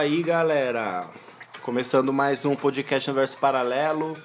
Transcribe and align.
Aí, 0.00 0.22
galera. 0.22 1.04
Começando 1.60 2.10
mais 2.10 2.46
um 2.46 2.54
podcast 2.56 3.10
Universo 3.10 3.36
Paralelo. 3.36 4.16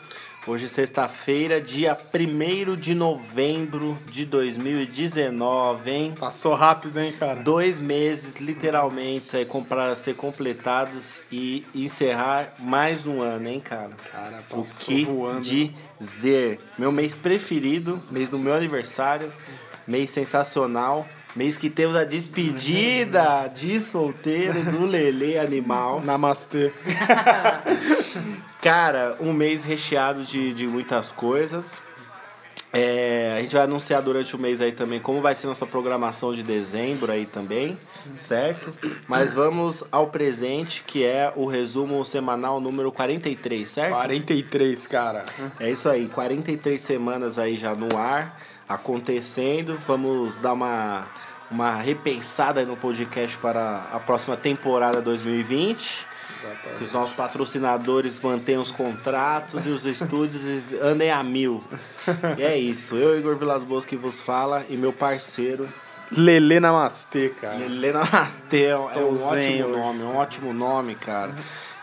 Hoje, 0.48 0.70
sexta-feira, 0.70 1.60
dia 1.60 1.98
1 2.14 2.78
de 2.78 2.96
novembro 2.96 3.98
de 4.06 4.26
2019, 4.26 5.92
hein? 5.92 6.14
Passou 6.18 6.54
rápido, 6.54 6.98
hein, 6.98 7.12
cara? 7.20 7.42
Dois 7.44 7.78
meses, 7.78 8.38
literalmente, 8.38 9.36
aí 9.36 9.46
para 9.68 9.94
ser 9.98 10.16
completados 10.16 11.24
e 11.30 11.66
encerrar 11.76 12.48
mais 12.60 13.06
um 13.06 13.22
ano, 13.22 13.46
hein, 13.50 13.60
cara? 13.60 13.92
Cara, 14.14 14.42
O 14.52 14.56
passou 14.56 14.86
que 14.96 15.04
voando. 15.04 15.42
dizer? 16.00 16.58
Meu 16.78 16.90
mês 16.94 17.14
preferido, 17.14 18.00
mês 18.12 18.30
do 18.30 18.40
meu 18.40 18.54
aniversário, 18.54 19.30
mês 19.86 20.10
sensacional, 20.10 21.06
mês 21.36 21.58
que 21.58 21.70
temos 21.70 21.96
a 21.96 22.04
despedida 22.04 23.52
de 23.54 23.82
solteiro 23.82 24.64
do 24.64 24.86
Lele 24.86 25.38
Animal. 25.38 26.02
Namastê. 26.02 26.72
Cara, 28.62 29.16
um 29.20 29.34
mês 29.34 29.64
recheado 29.64 30.24
de, 30.24 30.54
de 30.54 30.68
muitas 30.68 31.12
coisas. 31.12 31.82
É, 32.78 33.36
a 33.38 33.42
gente 33.42 33.54
vai 33.54 33.64
anunciar 33.64 34.02
durante 34.02 34.36
o 34.36 34.40
mês 34.40 34.60
aí 34.60 34.74
também 34.74 35.00
como 35.00 35.22
vai 35.22 35.34
ser 35.34 35.48
nossa 35.48 35.66
programação 35.66 36.34
de 36.34 36.44
dezembro 36.44 37.10
aí 37.10 37.26
também, 37.26 37.78
certo? 38.18 38.74
Mas 39.08 39.32
vamos 39.32 39.86
ao 39.90 40.08
presente, 40.08 40.84
que 40.86 41.06
é 41.06 41.32
o 41.38 41.46
resumo 41.46 42.04
semanal 42.04 42.60
número 42.60 42.92
43, 42.92 43.70
certo? 43.70 43.94
43, 43.94 44.88
cara. 44.88 45.24
É 45.58 45.72
isso 45.72 45.88
aí, 45.88 46.10
43 46.10 46.82
semanas 46.82 47.40
aí 47.40 47.56
já 47.56 47.74
no 47.74 47.96
ar, 47.98 48.42
acontecendo. 48.68 49.80
Vamos 49.88 50.36
dar 50.36 50.52
uma, 50.52 51.08
uma 51.50 51.76
repensada 51.76 52.66
no 52.66 52.76
podcast 52.76 53.38
para 53.38 53.88
a 53.92 54.00
próxima 54.00 54.36
temporada 54.36 55.02
2020. 55.02 56.08
Que 56.78 56.84
os 56.84 56.92
nossos 56.92 57.16
patrocinadores 57.16 58.20
mantenham 58.20 58.62
os 58.62 58.70
contratos 58.70 59.66
e 59.66 59.70
os 59.70 59.84
estúdios 59.86 60.44
andem 60.82 61.10
a 61.10 61.24
mil. 61.24 61.64
E 62.38 62.44
é 62.44 62.56
isso. 62.58 62.96
Eu, 62.96 63.18
Igor 63.18 63.36
Vilas 63.36 63.64
Boas, 63.64 63.84
que 63.86 63.96
vos 63.96 64.20
fala, 64.20 64.64
e 64.70 64.76
meu 64.78 64.94
parceiro, 64.94 65.68
Lelê 66.12 66.60
Namastê, 66.60 67.30
cara. 67.30 67.60
Helena 67.64 68.04
Mastel. 68.12 68.92
É 68.94 69.00
um 69.00 69.14
Estou 69.14 69.16
zen 69.16 69.64
ótimo 69.64 69.70
hoje. 69.70 69.80
nome, 69.80 70.04
um 70.04 70.16
ótimo 70.18 70.54
nome, 70.54 70.96
cara. 70.96 71.34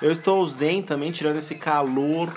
Eu 0.01 0.13
estou 0.13 0.47
zen 0.47 0.83
também, 0.83 1.11
tirando 1.11 1.39
esse 1.39 1.57
calor 1.57 2.33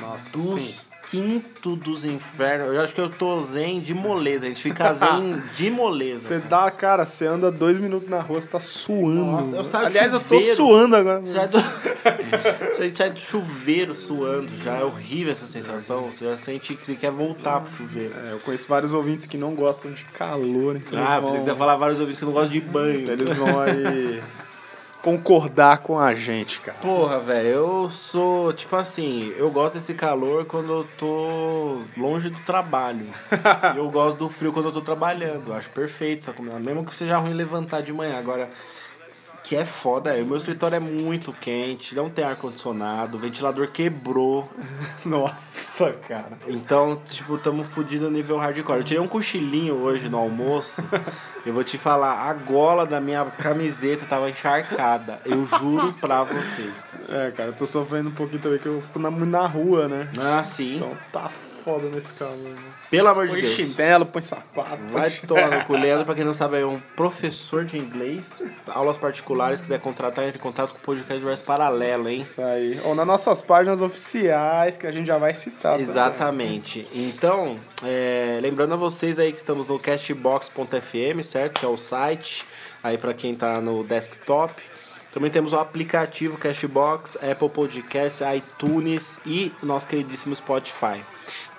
Nossa, 0.00 0.32
dos 0.32 0.44
sim. 0.44 0.89
Quinto 1.10 1.74
dos 1.76 2.04
infernos. 2.04 2.74
Eu 2.74 2.80
acho 2.80 2.94
que 2.94 3.00
eu 3.00 3.08
tô 3.10 3.38
zen 3.40 3.80
de 3.80 3.92
moleza. 3.92 4.44
A 4.46 4.48
gente 4.48 4.62
fica 4.62 4.94
zen 4.94 5.42
de 5.56 5.70
moleza. 5.70 6.28
Você 6.28 6.38
dá, 6.38 6.70
cara, 6.70 7.04
você 7.04 7.26
anda 7.26 7.50
dois 7.50 7.78
minutos 7.78 8.08
na 8.08 8.20
rua, 8.20 8.40
você 8.40 8.48
tá 8.48 8.60
suando. 8.60 9.24
Nossa, 9.24 9.56
eu 9.56 9.64
saio 9.64 9.84
do 9.84 9.86
Aliás, 9.88 10.12
eu 10.12 10.20
tô 10.20 10.34
chuveiro. 10.36 10.56
suando 10.56 10.96
agora. 10.96 11.20
Você 11.20 11.32
sai 11.32 11.48
do... 11.48 11.58
você 12.72 12.92
sai 12.94 13.10
do 13.10 13.20
chuveiro 13.20 13.94
suando 13.94 14.50
já. 14.62 14.76
É 14.76 14.84
horrível 14.84 15.32
essa 15.32 15.46
sensação. 15.46 16.02
Você 16.12 16.24
já 16.24 16.36
sente 16.36 16.74
que 16.74 16.86
você 16.86 16.94
quer 16.94 17.10
voltar 17.10 17.60
pro 17.60 17.70
chuveiro. 17.72 18.12
É, 18.26 18.32
eu 18.32 18.38
conheço 18.40 18.66
vários 18.68 18.92
ouvintes 18.92 19.26
que 19.26 19.36
não 19.36 19.54
gostam 19.54 19.92
de 19.92 20.04
calor, 20.04 20.76
então 20.76 21.02
Ah, 21.02 21.16
que 21.16 21.22
você 21.22 21.36
ia 21.38 21.42
vão, 21.46 21.56
falar 21.56 21.76
vários 21.76 21.98
ouvintes 21.98 22.20
que 22.20 22.24
não 22.26 22.32
gostam 22.32 22.52
de 22.52 22.60
banho. 22.60 23.00
então 23.00 23.14
eles 23.14 23.34
vão 23.34 23.58
aí 23.60 24.22
concordar 25.02 25.78
com 25.78 25.98
a 25.98 26.14
gente, 26.14 26.60
cara. 26.60 26.78
Porra, 26.78 27.18
velho, 27.18 27.48
eu 27.48 27.88
sou, 27.88 28.52
tipo 28.52 28.76
assim, 28.76 29.32
eu 29.36 29.50
gosto 29.50 29.74
desse 29.74 29.94
calor 29.94 30.44
quando 30.44 30.72
eu 30.72 30.86
tô 30.98 31.80
longe 31.96 32.28
do 32.30 32.38
trabalho. 32.40 33.06
Eu 33.76 33.90
gosto 33.90 34.18
do 34.18 34.28
frio 34.28 34.52
quando 34.52 34.66
eu 34.66 34.72
tô 34.72 34.80
trabalhando. 34.80 35.48
Eu 35.48 35.54
acho 35.54 35.70
perfeito 35.70 36.22
essa 36.22 36.32
combinação. 36.32 36.64
Mesmo 36.64 36.84
que 36.84 36.94
seja 36.94 37.16
ruim 37.18 37.32
levantar 37.32 37.80
de 37.82 37.92
manhã. 37.92 38.18
Agora, 38.18 38.50
que 39.50 39.56
é 39.56 39.64
foda, 39.64 40.16
é, 40.16 40.22
o 40.22 40.26
meu 40.26 40.36
escritório 40.36 40.76
é 40.76 40.78
muito 40.78 41.32
quente, 41.32 41.92
não 41.92 42.08
tem 42.08 42.24
ar-condicionado, 42.24 43.16
o 43.16 43.20
ventilador 43.20 43.66
quebrou. 43.66 44.48
Nossa, 45.04 45.90
cara. 46.06 46.38
Então, 46.46 47.02
tipo, 47.04 47.36
tamo 47.36 47.64
fudido 47.64 48.06
a 48.06 48.10
nível 48.10 48.38
hardcore. 48.38 48.78
Eu 48.78 48.84
tirei 48.84 49.02
um 49.02 49.08
cochilinho 49.08 49.74
hoje 49.74 50.08
no 50.08 50.18
almoço. 50.18 50.84
Eu 51.44 51.52
vou 51.52 51.64
te 51.64 51.78
falar, 51.78 52.28
a 52.28 52.34
gola 52.34 52.86
da 52.86 53.00
minha 53.00 53.24
camiseta 53.24 54.04
tava 54.04 54.30
encharcada. 54.30 55.18
Eu 55.24 55.44
juro 55.46 55.92
pra 55.94 56.22
vocês. 56.22 56.84
cara. 56.84 57.28
É, 57.28 57.30
cara, 57.30 57.48
eu 57.48 57.54
tô 57.54 57.66
sofrendo 57.66 58.10
um 58.10 58.12
pouquinho 58.12 58.42
também, 58.42 58.58
que 58.58 58.66
eu 58.66 58.82
fico 58.82 58.98
na, 58.98 59.10
na 59.10 59.46
rua, 59.46 59.88
né? 59.88 60.06
Ah, 60.18 60.44
sim. 60.44 60.76
Então 60.76 60.92
tá 61.10 61.30
foda 61.64 61.88
nesse 61.88 62.14
calor, 62.14 62.36
né? 62.36 62.56
Pelo 62.90 63.08
amor 63.08 63.26
de 63.26 63.32
Põe 63.34 63.42
Deus. 63.42 63.54
chinelo, 63.54 64.06
põe 64.06 64.22
sapato. 64.22 64.78
Vai 64.90 65.10
tomar 65.10 65.50
no 65.50 65.64
cu. 65.64 65.74
Leandro, 65.78 66.04
pra 66.04 66.14
quem 66.14 66.24
não 66.24 66.34
sabe, 66.34 66.60
é 66.60 66.66
um 66.66 66.78
professor 66.96 67.64
de 67.64 67.76
inglês. 67.76 68.42
Aulas 68.68 68.96
particulares, 68.96 69.60
quiser 69.60 69.80
contratar, 69.80 70.24
entre 70.26 70.38
em 70.38 70.42
contato 70.42 70.70
com 70.70 70.78
o 70.78 70.80
podcast 70.80 71.24
Verso 71.24 71.44
Paralelo, 71.44 72.08
hein? 72.08 72.20
Isso 72.20 72.42
aí. 72.42 72.80
Ou 72.84 72.94
nas 72.94 73.06
nossas 73.06 73.42
páginas 73.42 73.80
oficiais, 73.82 74.76
que 74.76 74.86
a 74.86 74.92
gente 74.92 75.06
já 75.06 75.18
vai 75.18 75.34
citar. 75.34 75.72
também. 75.76 75.88
Exatamente. 75.88 76.88
Então, 76.92 77.56
é, 77.84 78.38
lembrando 78.42 78.74
a 78.74 78.76
vocês 78.76 79.18
aí 79.18 79.32
que 79.32 79.38
estamos 79.38 79.68
no 79.68 79.78
castbox.fm, 79.78 81.22
certo? 81.22 81.60
Que 81.60 81.66
é 81.66 81.68
o 81.68 81.76
site 81.76 82.44
aí 82.82 82.96
para 82.98 83.12
quem 83.14 83.34
tá 83.34 83.60
no 83.60 83.84
desktop. 83.84 84.52
Também 85.12 85.28
temos 85.30 85.52
o 85.52 85.56
aplicativo 85.58 86.38
Cashbox, 86.38 87.16
Apple 87.16 87.48
Podcasts, 87.48 88.20
iTunes 88.36 89.20
e 89.26 89.52
o 89.60 89.66
nosso 89.66 89.88
queridíssimo 89.88 90.34
Spotify. 90.36 91.00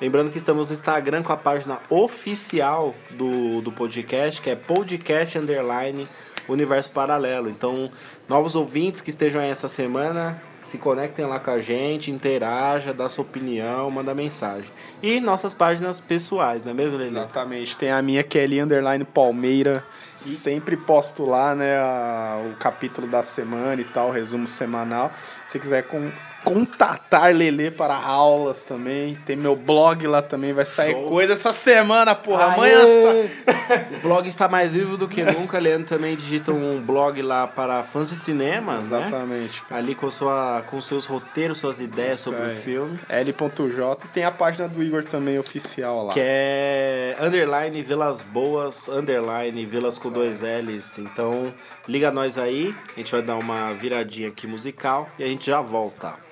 Lembrando 0.02 0.32
que 0.32 0.38
estamos 0.40 0.70
no 0.70 0.74
Instagram 0.74 1.22
com 1.22 1.32
a 1.32 1.38
página 1.38 1.78
oficial 1.88 2.96
do, 3.12 3.62
do 3.62 3.72
podcast, 3.72 4.42
que 4.42 4.50
é 4.50 4.56
podcast 4.56 5.38
underline 5.38 6.08
universo 6.50 6.90
paralelo. 6.90 7.48
Então, 7.52 7.92
novos 8.28 8.56
ouvintes 8.56 9.00
que 9.00 9.12
estejam 9.12 9.40
aí 9.40 9.52
essa 9.52 9.68
semana, 9.68 10.42
se 10.64 10.80
conectem 10.80 11.24
lá 11.26 11.40
com 11.40 11.52
a 11.52 11.60
gente, 11.60 12.10
interaja, 12.10 12.92
dá 12.92 13.08
sua 13.08 13.24
opinião, 13.24 13.92
manda 13.92 14.16
mensagem. 14.16 14.68
E 15.04 15.20
nossas 15.20 15.54
páginas 15.54 16.00
pessoais, 16.00 16.64
não 16.64 16.72
é 16.72 16.74
mesmo, 16.74 16.98
Lelê? 16.98 17.12
Exatamente. 17.12 17.78
Tem 17.78 17.92
a 17.92 18.02
minha 18.02 18.24
Kelly 18.24 18.60
Underline 18.60 19.04
Palmeira. 19.06 19.84
Sempre 20.22 20.78
posto 20.78 21.26
lá, 21.26 21.56
né, 21.56 21.78
a- 21.78 22.42
o 22.52 22.56
capítulo 22.58 23.08
da 23.08 23.24
semana 23.24 23.80
e 23.82 23.86
tal, 23.86 24.10
o 24.10 24.12
resumo 24.12 24.48
semanal. 24.48 25.12
Se 25.48 25.60
quiser 25.60 25.84
con- 25.84 26.12
contatar 26.46 27.36
Lelê 27.36 27.70
para 27.70 27.94
aulas 27.96 28.64
também, 28.64 29.16
tem 29.26 29.36
meu 29.36 29.56
blog 29.56 30.08
lá 30.08 30.22
também, 30.22 30.54
vai 30.54 30.66
sair 30.66 30.94
Show. 30.94 31.10
coisa 31.10 31.34
essa 31.34 31.52
semana, 31.52 32.16
porra. 32.16 32.46
Aê! 32.46 32.54
Amanhã. 32.54 33.30
O 33.72 34.00
blog 34.02 34.28
está 34.28 34.50
mais 34.50 34.74
vivo 34.74 34.98
do 34.98 35.08
que 35.08 35.24
nunca. 35.24 35.58
Leandro 35.58 35.88
também 35.88 36.16
digita 36.18 36.52
um 36.52 36.82
blog 36.82 37.22
lá 37.22 37.48
para 37.48 37.84
fãs 37.84 38.10
de 38.10 38.16
cinema, 38.18 38.74
né? 38.80 38.84
Exatamente. 38.84 39.62
cara. 39.62 39.80
Ali 39.82 39.96
com, 39.96 40.12
sua, 40.12 40.62
com 40.68 40.82
seus 40.82 41.06
roteiros, 41.06 41.60
suas 41.60 41.80
ideias 41.80 42.16
Isso 42.20 42.32
sobre 42.32 42.50
aí. 42.50 42.58
o 42.58 42.60
filme. 42.60 43.00
L.J. 43.08 43.98
Tem 44.14 44.26
a 44.26 44.32
página 44.32 44.68
do 44.68 44.84
Igor 44.84 45.04
também 45.06 45.40
oficial 45.40 46.06
lá. 46.08 46.14
Que 46.14 46.20
é 46.22 47.16
underline 47.22 47.82
Vilas 47.82 48.20
Boas, 48.22 48.90
underline 48.90 49.66
Vilas 49.66 49.98
dois 50.12 50.42
L's. 50.42 50.98
Então, 51.00 51.54
liga 51.88 52.12
nós 52.12 52.38
aí. 52.38 52.76
A 52.96 53.00
gente 53.00 53.12
vai 53.12 53.22
dar 53.22 53.38
uma 53.38 53.66
viradinha 53.74 54.30
aqui 54.30 54.46
musical 54.46 55.10
e 55.18 55.24
a 55.24 55.28
gente 55.28 55.46
já 55.48 55.62
volta. 55.62 56.31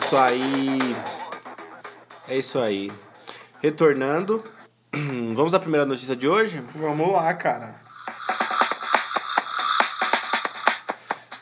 Isso 0.00 0.16
aí. 0.16 0.78
É 2.26 2.36
isso 2.36 2.58
aí. 2.58 2.90
Retornando. 3.60 4.42
Vamos 5.34 5.54
à 5.54 5.60
primeira 5.60 5.84
notícia 5.84 6.16
de 6.16 6.26
hoje? 6.26 6.62
Vamos 6.74 7.12
lá, 7.12 7.32
cara. 7.34 7.78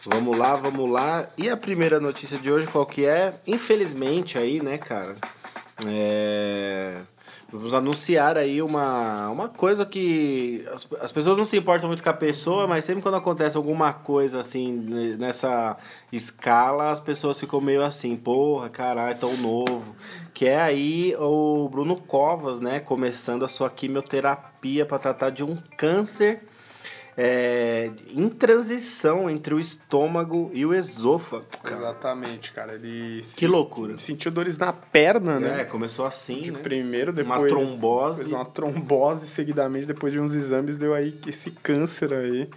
Vamos 0.06 0.36
lá, 0.36 0.54
vamos 0.54 0.90
lá. 0.90 1.26
E 1.36 1.48
a 1.48 1.56
primeira 1.56 2.00
notícia 2.00 2.38
de 2.38 2.50
hoje 2.50 2.66
qual 2.66 2.84
que 2.84 3.06
é? 3.06 3.32
Infelizmente 3.46 4.38
aí, 4.38 4.60
né, 4.62 4.78
cara? 4.78 5.14
É... 5.86 6.96
Vamos 7.50 7.72
anunciar 7.72 8.36
aí 8.36 8.60
uma, 8.60 9.30
uma 9.30 9.48
coisa 9.48 9.86
que 9.86 10.62
as, 10.70 10.86
as 11.00 11.10
pessoas 11.10 11.38
não 11.38 11.46
se 11.46 11.56
importam 11.56 11.88
muito 11.88 12.02
com 12.02 12.10
a 12.10 12.12
pessoa, 12.14 12.66
mas 12.66 12.84
sempre 12.84 13.02
quando 13.02 13.14
acontece 13.14 13.56
alguma 13.56 13.90
coisa 13.90 14.38
assim 14.38 14.70
ne- 14.70 15.16
nessa 15.16 15.74
escala, 16.12 16.90
as 16.90 17.00
pessoas 17.00 17.40
ficam 17.40 17.58
meio 17.58 17.82
assim, 17.82 18.14
porra, 18.16 18.68
caralho, 18.68 19.18
tão 19.18 19.34
novo. 19.38 19.96
Que 20.34 20.46
é 20.46 20.60
aí 20.60 21.16
o 21.18 21.66
Bruno 21.70 21.96
Covas, 21.96 22.60
né, 22.60 22.80
começando 22.80 23.46
a 23.46 23.48
sua 23.48 23.70
quimioterapia 23.70 24.84
para 24.84 24.98
tratar 24.98 25.30
de 25.30 25.42
um 25.42 25.56
câncer 25.76 26.42
é, 27.20 27.90
em 28.12 28.28
transição 28.28 29.28
entre 29.28 29.52
o 29.52 29.58
estômago 29.58 30.52
e 30.54 30.64
o 30.64 30.72
esôfago. 30.72 31.44
cara. 31.60 31.74
Exatamente, 31.74 32.52
cara. 32.52 32.74
Ele 32.74 33.20
Que 33.36 33.44
loucura. 33.48 33.98
sentiu 33.98 34.30
dores 34.30 34.56
na 34.56 34.72
perna, 34.72 35.40
né? 35.40 35.62
É, 35.62 35.64
começou 35.64 36.06
assim, 36.06 36.52
né? 36.52 36.60
Primeiro, 36.60 37.10
Uma 37.10 37.16
depois. 37.34 37.52
trombose. 37.52 38.24
depois 38.24 38.32
uma 38.40 38.44
trombose, 38.44 39.26
seguidamente, 39.26 39.86
depois 39.86 40.12
de 40.12 40.20
uns 40.20 40.32
exames, 40.32 40.76
deu 40.76 40.94
aí 40.94 41.12
esse 41.26 41.50
câncer 41.50 42.14
aí. 42.14 42.48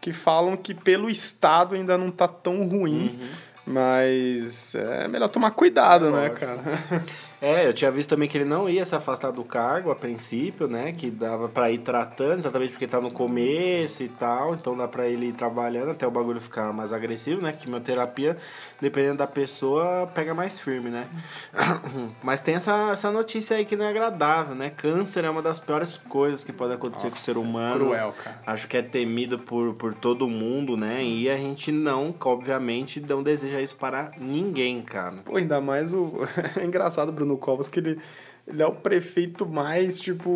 Que 0.00 0.12
falam 0.12 0.56
que 0.56 0.74
pelo 0.74 1.10
estado 1.10 1.74
ainda 1.74 1.98
não 1.98 2.10
tá 2.10 2.28
tão 2.28 2.68
ruim. 2.68 3.18
Mas 3.66 4.74
é 4.74 5.08
melhor 5.08 5.28
tomar 5.28 5.50
cuidado, 5.52 6.10
né, 6.10 6.28
Lógico. 6.28 6.36
cara? 6.40 6.60
É, 7.44 7.68
eu 7.68 7.74
tinha 7.74 7.90
visto 7.90 8.08
também 8.08 8.26
que 8.26 8.38
ele 8.38 8.46
não 8.46 8.70
ia 8.70 8.86
se 8.86 8.94
afastar 8.94 9.30
do 9.30 9.44
cargo 9.44 9.90
a 9.90 9.94
princípio, 9.94 10.66
né? 10.66 10.94
Que 10.96 11.10
dava 11.10 11.46
pra 11.46 11.70
ir 11.70 11.76
tratando, 11.76 12.38
exatamente 12.38 12.70
porque 12.70 12.86
tá 12.86 13.02
no 13.02 13.10
começo 13.10 14.02
e 14.02 14.08
tal. 14.08 14.54
Então 14.54 14.74
dá 14.74 14.88
pra 14.88 15.06
ele 15.06 15.26
ir 15.26 15.34
trabalhando 15.34 15.90
até 15.90 16.06
o 16.06 16.10
bagulho 16.10 16.40
ficar 16.40 16.72
mais 16.72 16.90
agressivo, 16.90 17.42
né? 17.42 17.52
Quimioterapia, 17.52 18.38
dependendo 18.80 19.18
da 19.18 19.26
pessoa, 19.26 20.10
pega 20.14 20.32
mais 20.32 20.58
firme, 20.58 20.88
né? 20.88 21.06
Mas 22.24 22.40
tem 22.40 22.54
essa, 22.54 22.92
essa 22.92 23.10
notícia 23.10 23.58
aí 23.58 23.66
que 23.66 23.76
não 23.76 23.84
é 23.84 23.90
agradável, 23.90 24.54
né? 24.54 24.70
Câncer 24.70 25.26
é 25.26 25.28
uma 25.28 25.42
das 25.42 25.60
piores 25.60 25.98
coisas 26.08 26.42
que 26.42 26.52
pode 26.52 26.72
acontecer 26.72 27.10
com 27.10 27.14
o 27.14 27.18
ser 27.18 27.34
Nossa, 27.34 27.46
humano. 27.46 27.84
cruel, 27.84 28.14
cara. 28.24 28.40
Acho 28.46 28.66
que 28.66 28.78
é 28.78 28.82
temido 28.82 29.38
por, 29.38 29.74
por 29.74 29.92
todo 29.92 30.30
mundo, 30.30 30.78
né? 30.78 31.04
E 31.04 31.28
a 31.28 31.36
gente 31.36 31.70
não, 31.70 32.14
obviamente, 32.24 33.00
não 33.00 33.22
deseja 33.22 33.60
isso 33.60 33.76
para 33.76 34.12
ninguém, 34.18 34.80
cara. 34.80 35.16
Pô, 35.26 35.36
ainda 35.36 35.60
mais 35.60 35.92
o. 35.92 36.24
É 36.56 36.64
engraçado, 36.64 37.10
Bruno 37.10 37.33
Covas, 37.36 37.68
que 37.68 37.78
ele, 37.80 37.98
ele 38.46 38.62
é 38.62 38.66
o 38.66 38.72
prefeito 38.72 39.46
mais, 39.46 40.00
tipo, 40.00 40.30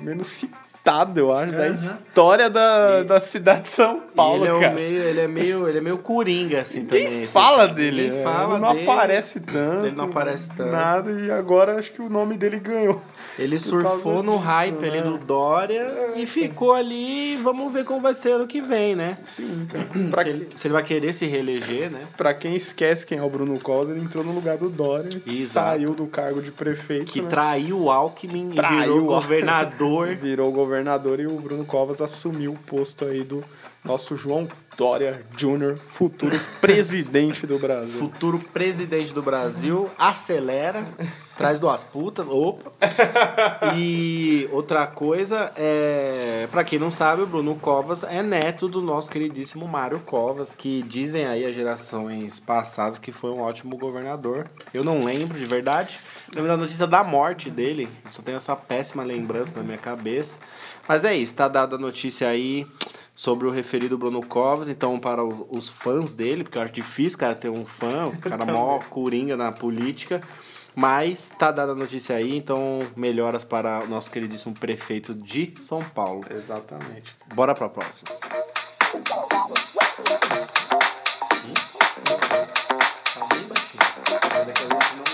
menos 0.00 0.26
citado, 0.28 1.20
eu 1.20 1.32
acho, 1.32 1.52
da 1.52 1.64
Aham. 1.64 1.74
história 1.74 2.48
da, 2.48 3.02
da 3.02 3.20
cidade 3.20 3.62
de 3.62 3.68
São 3.68 4.00
Paulo, 4.16 4.44
ele, 4.46 4.56
é 4.56 4.60
cara. 4.60 4.74
meio, 4.74 5.02
ele 5.02 5.20
é 5.20 5.28
meio, 5.28 5.68
ele 5.68 5.78
é 5.78 5.80
meio 5.80 5.98
coringa, 5.98 6.60
assim, 6.62 6.80
Ninguém 6.80 7.04
também. 7.04 7.22
assim. 7.24 7.32
fala 7.32 7.68
dele, 7.68 8.02
Ninguém 8.04 8.20
é, 8.20 8.22
fala 8.24 8.54
ele 8.54 8.62
não 8.64 8.72
dele. 8.74 8.90
aparece 8.90 9.40
tanto. 9.40 9.86
Ele 9.86 9.96
não 9.96 10.04
aparece 10.06 10.48
tanto. 10.56 10.70
Nada, 10.72 11.10
e 11.10 11.30
agora 11.30 11.78
acho 11.78 11.92
que 11.92 12.00
o 12.00 12.08
nome 12.08 12.36
dele 12.38 12.58
ganhou. 12.58 13.00
Ele 13.38 13.58
surfou 13.58 14.22
no 14.22 14.32
disso, 14.32 14.44
hype 14.44 14.84
ali 14.84 15.00
né? 15.00 15.02
do 15.02 15.18
Dória 15.18 16.12
e 16.16 16.26
ficou 16.26 16.72
ali. 16.72 17.36
Vamos 17.36 17.72
ver 17.72 17.84
como 17.84 18.00
vai 18.00 18.12
ser 18.14 18.32
ano 18.32 18.46
que 18.46 18.60
vem, 18.60 18.96
né? 18.96 19.16
Sim, 19.24 19.66
cara. 19.70 19.88
Pra, 20.10 20.22
Se 20.24 20.28
ele, 20.30 20.48
se 20.56 20.66
ele 20.66 20.72
vai 20.74 20.82
querer 20.82 21.12
se 21.12 21.26
reeleger, 21.26 21.90
né? 21.90 22.04
pra 22.16 22.34
quem 22.34 22.56
esquece 22.56 23.06
quem 23.06 23.18
é 23.18 23.22
o 23.22 23.30
Bruno 23.30 23.58
Covas, 23.60 23.90
ele 23.90 24.00
entrou 24.00 24.24
no 24.24 24.32
lugar 24.32 24.56
do 24.58 24.68
Dória, 24.68 25.08
que 25.20 25.30
Exato. 25.36 25.70
saiu 25.78 25.94
do 25.94 26.06
cargo 26.06 26.42
de 26.42 26.50
prefeito. 26.50 27.12
Que 27.12 27.22
né? 27.22 27.28
traiu 27.28 27.78
o 27.80 27.90
Alckmin 27.90 28.50
e 28.52 28.54
Traiu 28.56 28.78
virou 28.80 28.98
o- 28.98 29.04
governador. 29.06 30.14
virou 30.20 30.50
governador 30.52 31.20
e 31.20 31.26
o 31.26 31.32
Bruno 31.40 31.64
Covas 31.64 32.00
assumiu 32.00 32.52
o 32.52 32.58
posto 32.58 33.04
aí 33.04 33.22
do 33.22 33.44
nosso 33.84 34.16
João 34.16 34.48
Dória 34.78 35.22
Jr., 35.36 35.76
futuro 35.76 36.40
presidente 36.60 37.44
do 37.48 37.58
Brasil. 37.58 37.98
Futuro 37.98 38.38
presidente 38.38 39.12
do 39.12 39.20
Brasil, 39.20 39.90
acelera, 39.98 40.84
traz 41.36 41.58
duas 41.58 41.82
putas, 41.82 42.28
opa. 42.28 42.70
E 43.76 44.48
outra 44.52 44.86
coisa, 44.86 45.50
é, 45.56 46.46
para 46.48 46.62
quem 46.62 46.78
não 46.78 46.92
sabe, 46.92 47.22
o 47.22 47.26
Bruno 47.26 47.56
Covas 47.56 48.04
é 48.04 48.22
neto 48.22 48.68
do 48.68 48.80
nosso 48.80 49.10
queridíssimo 49.10 49.66
Mário 49.66 49.98
Covas, 49.98 50.54
que 50.54 50.80
dizem 50.82 51.26
aí 51.26 51.44
as 51.44 51.56
gerações 51.56 52.38
passadas 52.38 53.00
que 53.00 53.10
foi 53.10 53.32
um 53.32 53.40
ótimo 53.40 53.76
governador. 53.76 54.48
Eu 54.72 54.84
não 54.84 55.04
lembro 55.04 55.36
de 55.36 55.44
verdade. 55.44 55.98
Lembro 56.32 56.50
da 56.50 56.56
notícia 56.56 56.86
da 56.86 57.02
morte 57.02 57.50
dele, 57.50 57.88
só 58.12 58.22
tenho 58.22 58.36
essa 58.36 58.54
péssima 58.54 59.02
lembrança 59.02 59.54
na 59.56 59.64
minha 59.64 59.78
cabeça. 59.78 60.38
Mas 60.88 61.04
é 61.04 61.16
isso, 61.16 61.34
tá 61.34 61.48
dada 61.48 61.74
a 61.74 61.78
notícia 61.78 62.28
aí 62.28 62.64
sobre 63.18 63.48
o 63.48 63.50
referido 63.50 63.98
Bruno 63.98 64.24
Covas, 64.24 64.68
então 64.68 64.96
para 64.96 65.24
os 65.24 65.68
fãs 65.68 66.12
dele, 66.12 66.44
porque 66.44 66.56
eu 66.56 66.62
acho 66.62 66.72
difícil, 66.72 67.18
cara, 67.18 67.34
ter 67.34 67.50
um 67.50 67.66
fã, 67.66 68.06
o 68.06 68.16
cara 68.22 68.46
mó 68.46 68.78
coringa 68.78 69.36
na 69.36 69.50
política, 69.50 70.20
mas 70.72 71.28
tá 71.36 71.50
dada 71.50 71.72
a 71.72 71.74
notícia 71.74 72.14
aí, 72.14 72.36
então 72.36 72.78
melhoras 72.94 73.42
para 73.42 73.82
o 73.82 73.88
nosso 73.88 74.08
queridíssimo 74.08 74.54
prefeito 74.54 75.12
de 75.12 75.52
São 75.60 75.80
Paulo. 75.80 76.22
Exatamente. 76.30 77.16
Bora 77.34 77.56
pra 77.56 77.68
próxima. 77.68 78.04
Ah, 84.30 85.07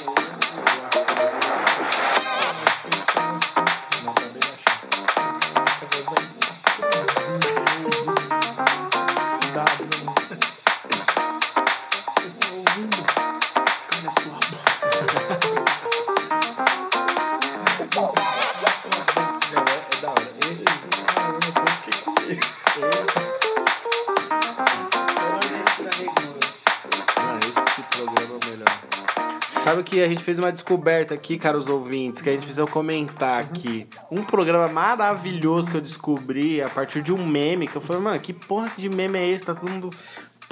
Sabe 29.75 29.91
que 29.91 30.01
a 30.01 30.07
gente 30.07 30.23
fez 30.23 30.39
uma 30.39 30.53
descoberta 30.53 31.15
aqui, 31.15 31.37
caros 31.37 31.67
ouvintes, 31.67 32.23
que 32.23 32.29
a 32.29 32.33
gente 32.33 32.43
precisa 32.43 32.65
comentar 32.65 33.41
aqui. 33.41 33.89
Um 34.09 34.23
programa 34.23 34.69
maravilhoso 34.69 35.69
que 35.69 35.77
eu 35.77 35.81
descobri 35.81 36.63
a 36.63 36.69
partir 36.69 37.03
de 37.03 37.13
um 37.13 37.27
meme, 37.27 37.67
que 37.67 37.75
eu 37.75 37.81
falei, 37.81 38.01
mano, 38.01 38.21
que 38.21 38.33
porra 38.33 38.69
de 38.79 38.89
meme 38.89 39.19
é 39.19 39.29
esse? 39.29 39.45
Tá 39.45 39.53
todo 39.53 39.69
mundo 39.69 39.91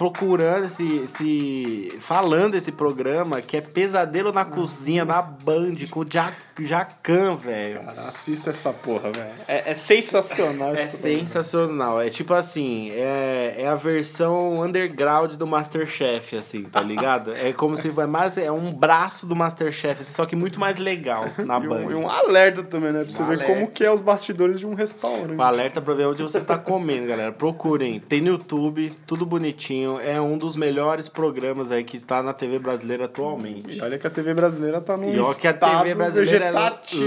procurando 0.02 0.64
esse, 0.66 0.97
esse 1.04 1.97
falando 2.00 2.56
esse 2.56 2.73
programa, 2.73 3.40
que 3.40 3.56
é 3.56 3.61
Pesadelo 3.61 4.32
na 4.32 4.44
Cozinha, 4.44 5.06
da 5.06 5.23
Band, 5.23 5.76
com 5.88 6.00
o 6.00 6.04
Ja- 6.04 6.32
Jacan, 6.59 7.37
velho. 7.37 7.80
Cara, 7.85 8.02
assista 8.09 8.50
essa 8.50 8.73
porra, 8.73 9.11
velho. 9.12 9.30
É, 9.49 9.71
é 9.71 9.75
sensacional 9.75 10.75
É 10.75 10.88
sensacional. 10.88 12.00
É 12.00 12.11
tipo 12.11 12.35
assim, 12.35 12.90
é, 12.92 13.54
é 13.59 13.68
a 13.68 13.75
versão 13.76 14.61
underground 14.61 15.35
do 15.35 15.47
Masterchef, 15.47 16.37
assim, 16.37 16.64
tá 16.64 16.82
ligado? 16.82 17.32
É 17.32 17.52
como 17.52 17.76
se 17.76 17.88
foi 17.90 18.06
mais. 18.06 18.37
É 18.37 18.50
um 18.50 18.73
braço 18.73 19.25
do 19.25 19.37
Masterchef, 19.37 20.00
assim, 20.00 20.12
só 20.14 20.26
que 20.26 20.35
muito 20.37 20.59
mais 20.59 20.78
legal 20.78 21.26
na 21.38 21.59
E 21.59 21.66
Band. 21.68 21.76
um, 21.87 21.90
e 21.90 21.94
um 21.94 22.11
alerta 22.11 22.62
também, 22.64 22.92
né? 22.92 23.04
Pra 23.04 23.12
você 23.12 23.23
Um 23.23 23.26
ver 23.26 23.35
alerta. 23.35 23.54
como 23.54 23.71
que 23.71 23.85
é 23.85 23.90
os 23.92 24.02
bastidores 24.02 24.59
de 24.59 24.66
um 24.66 24.75
restaurante. 24.75 25.38
Um 25.38 25.42
alerta 25.42 25.80
pra 25.80 25.94
ver 25.94 26.06
onde 26.06 26.23
você 26.23 26.40
tá 26.40 26.59
comendo, 26.59 27.06
galera. 27.06 27.30
Procurem. 27.32 28.00
Tem 28.00 28.21
no 28.21 28.28
YouTube, 28.32 28.92
tudo 29.06 29.25
bonitinho. 29.25 29.91
É 30.00 30.20
um 30.20 30.37
dos 30.37 30.56
melhores 30.56 31.08
programas 31.08 31.70
aí 31.72 31.84
que 31.84 31.96
está 31.96 32.22
na 32.22 32.32
TV 32.32 32.58
brasileira 32.58 33.06
atualmente. 33.06 33.76
E 33.76 33.80
olha 33.80 33.99
que 33.99 34.06
a 34.06 34.11
TV 34.11 34.34
brasileira 34.34 34.80
tá 34.80 34.96
num 34.96 35.12
E 35.12 35.18
olha 35.18 35.34
que 35.34 35.46
a 35.46 35.52
TV 35.52 35.94
brasileira 35.94 36.46
é 36.46 36.50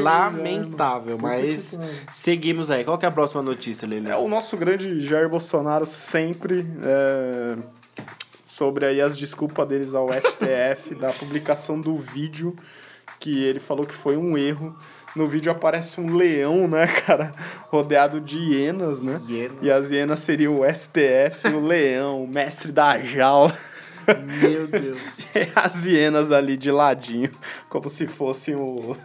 lamentável, 0.01 1.18
né, 1.18 1.22
mano? 1.22 1.42
Que 1.42 1.48
mas 1.48 1.80
seguimos 2.13 2.72
aí. 2.72 2.84
Qual 2.84 2.98
que 2.98 3.06
é 3.06 3.10
a 3.10 3.12
próxima 3.12 3.42
notícia, 3.42 3.88
Lele? 3.88 4.10
É 4.10 4.15
o 4.18 4.27
nosso 4.27 4.58
grande 4.58 5.01
Jair 5.01 5.30
Bolsonaro 5.30 5.86
sempre 5.86 6.65
é, 6.84 7.56
sobre 8.46 8.86
aí 8.86 9.01
as 9.01 9.18
desculpas 9.18 9.68
deles 9.68 9.94
ao 9.94 10.08
STF 10.10 10.96
da 11.00 11.12
publicação 11.12 11.80
do 11.80 11.98
vídeo 11.98 12.56
que 13.20 13.44
ele 13.44 13.60
falou 13.60 13.86
que 13.86 13.94
foi 13.94 14.18
um 14.18 14.38
erro. 14.38 14.75
No 15.15 15.29
vídeo 15.29 15.51
aparece 15.51 16.01
um 16.01 16.13
leão, 16.15 16.67
né, 16.67 16.86
cara, 17.05 17.31
rodeado 17.69 18.19
de 18.19 18.38
hienas, 18.38 19.01
né? 19.01 19.22
Hiena. 19.27 19.55
E 19.62 19.72
as 19.72 19.89
hienas 19.89 20.19
seriam 20.19 20.60
o 20.60 20.65
STF, 20.65 21.48
o 21.53 21.60
leão, 21.60 22.24
o 22.24 22.27
mestre 22.27 22.72
da 22.72 23.00
jaula. 23.00 23.53
Meu 24.42 24.68
Deus. 24.68 25.20
E 25.20 25.48
as 25.56 25.86
hienas 25.86 26.32
ali 26.32 26.56
de 26.58 26.72
ladinho, 26.72 27.30
como 27.70 27.90
se 27.90 28.08
fossem 28.08 28.56
o, 28.56 28.96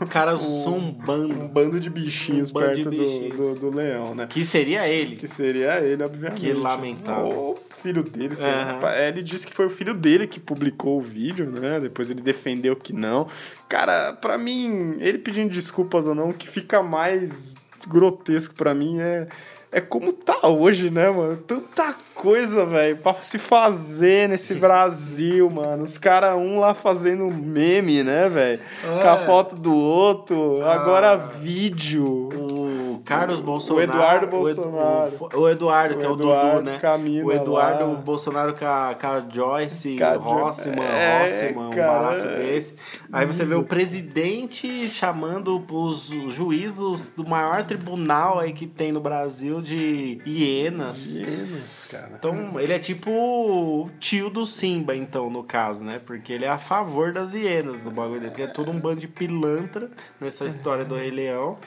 O 0.00 0.06
cara 0.08 0.34
zombando. 0.36 1.34
um 1.34 1.48
bando 1.48 1.78
de 1.80 1.88
bichinhos 1.90 2.50
Um 2.50 2.54
bando 2.54 2.74
de 2.76 2.82
perto 2.84 2.90
do- 2.96 3.02
bichinhos. 3.02 3.36
Do, 3.36 3.54
do 3.54 3.70
leão, 3.76 4.14
né? 4.14 4.26
Que 4.28 4.44
seria 4.44 4.86
ele. 4.88 5.16
Que 5.16 5.28
seria 5.28 5.80
ele, 5.80 6.02
obviamente. 6.02 6.40
Que 6.40 6.52
lamentável. 6.52 7.28
O 7.28 7.58
filho 7.74 8.02
dele. 8.02 8.34
Aham. 8.42 8.94
Ele 9.06 9.22
disse 9.22 9.46
que 9.46 9.52
foi 9.54 9.66
o 9.66 9.70
filho 9.70 9.94
dele 9.94 10.26
que 10.26 10.38
publicou 10.40 10.98
o 10.98 11.02
vídeo, 11.02 11.50
né? 11.50 11.80
Depois 11.80 12.10
ele 12.10 12.20
defendeu 12.20 12.74
que 12.76 12.92
não. 12.92 13.26
Cara, 13.68 14.12
pra 14.14 14.36
mim, 14.38 14.96
ele 15.00 15.18
pedindo 15.18 15.50
desculpas 15.50 16.06
ou 16.06 16.14
não, 16.14 16.30
o 16.30 16.34
que 16.34 16.48
fica 16.48 16.82
mais 16.82 17.52
grotesco 17.86 18.54
pra 18.54 18.74
mim 18.74 18.98
é. 19.00 19.28
É 19.70 19.80
como 19.80 20.12
tá 20.12 20.48
hoje, 20.48 20.88
né, 20.90 21.10
mano? 21.10 21.36
Tanta 21.36 21.94
coisa, 22.14 22.64
velho, 22.64 22.96
pra 22.96 23.14
se 23.20 23.38
fazer 23.38 24.28
nesse 24.28 24.54
Brasil, 24.56 25.50
mano. 25.50 25.84
Os 25.84 25.98
caras, 25.98 26.36
um 26.36 26.58
lá 26.58 26.72
fazendo 26.72 27.30
meme, 27.30 28.02
né, 28.02 28.28
velho? 28.28 28.60
É. 28.82 29.02
Com 29.02 29.08
a 29.08 29.16
foto 29.18 29.54
do 29.54 29.74
outro. 29.74 30.62
Ah. 30.62 30.74
Agora 30.74 31.16
vídeo. 31.16 32.06
O 32.06 32.67
Carlos 33.04 33.40
Bolsonaro. 33.40 33.90
O 33.90 33.94
Eduardo 33.94 34.26
Bolsonaro. 34.26 35.12
O, 35.34 35.38
o 35.38 35.48
Eduardo, 35.48 35.94
o 35.94 35.98
que 35.98 36.04
é 36.04 36.08
o 36.08 36.16
Dudu, 36.16 36.62
né? 36.62 36.78
Camina 36.78 37.26
o 37.26 37.32
Eduardo 37.32 37.92
lá. 37.92 37.94
Bolsonaro 38.00 38.54
com 38.54 38.64
a, 38.64 38.94
com 38.98 39.06
a 39.06 39.20
Joyce 39.30 39.96
com 39.96 40.04
a 40.04 40.14
Rossman, 40.14 40.74
é, 40.82 41.48
Rossman, 41.48 41.66
um 41.66 41.70
barato 41.70 42.26
desse. 42.36 42.74
Aí 43.12 43.26
você 43.26 43.44
vê 43.44 43.54
o 43.54 43.64
presidente 43.64 44.88
chamando 44.88 45.64
os 45.70 46.10
juízes 46.28 47.10
do 47.10 47.26
maior 47.26 47.64
tribunal 47.64 48.38
aí 48.38 48.52
que 48.52 48.66
tem 48.66 48.92
no 48.92 49.00
Brasil 49.00 49.60
de 49.60 50.20
hienas. 50.26 51.16
Hienas, 51.16 51.86
cara. 51.90 52.12
Então, 52.18 52.58
ele 52.58 52.72
é 52.72 52.78
tipo 52.78 53.10
o 53.10 53.90
tio 53.98 54.30
do 54.30 54.46
Simba, 54.46 54.94
então, 54.94 55.30
no 55.30 55.42
caso, 55.42 55.84
né? 55.84 56.00
Porque 56.04 56.32
ele 56.32 56.44
é 56.44 56.48
a 56.48 56.58
favor 56.58 57.12
das 57.12 57.32
hienas 57.32 57.82
do 57.82 57.90
bagulho 57.90 58.20
dele. 58.20 58.30
Porque 58.30 58.42
é 58.42 58.46
todo 58.46 58.70
um 58.70 58.78
bando 58.78 59.00
de 59.00 59.08
pilantra 59.08 59.90
nessa 60.20 60.44
história 60.46 60.84
do 60.84 60.94
Rei 60.94 61.10
Leão. 61.10 61.58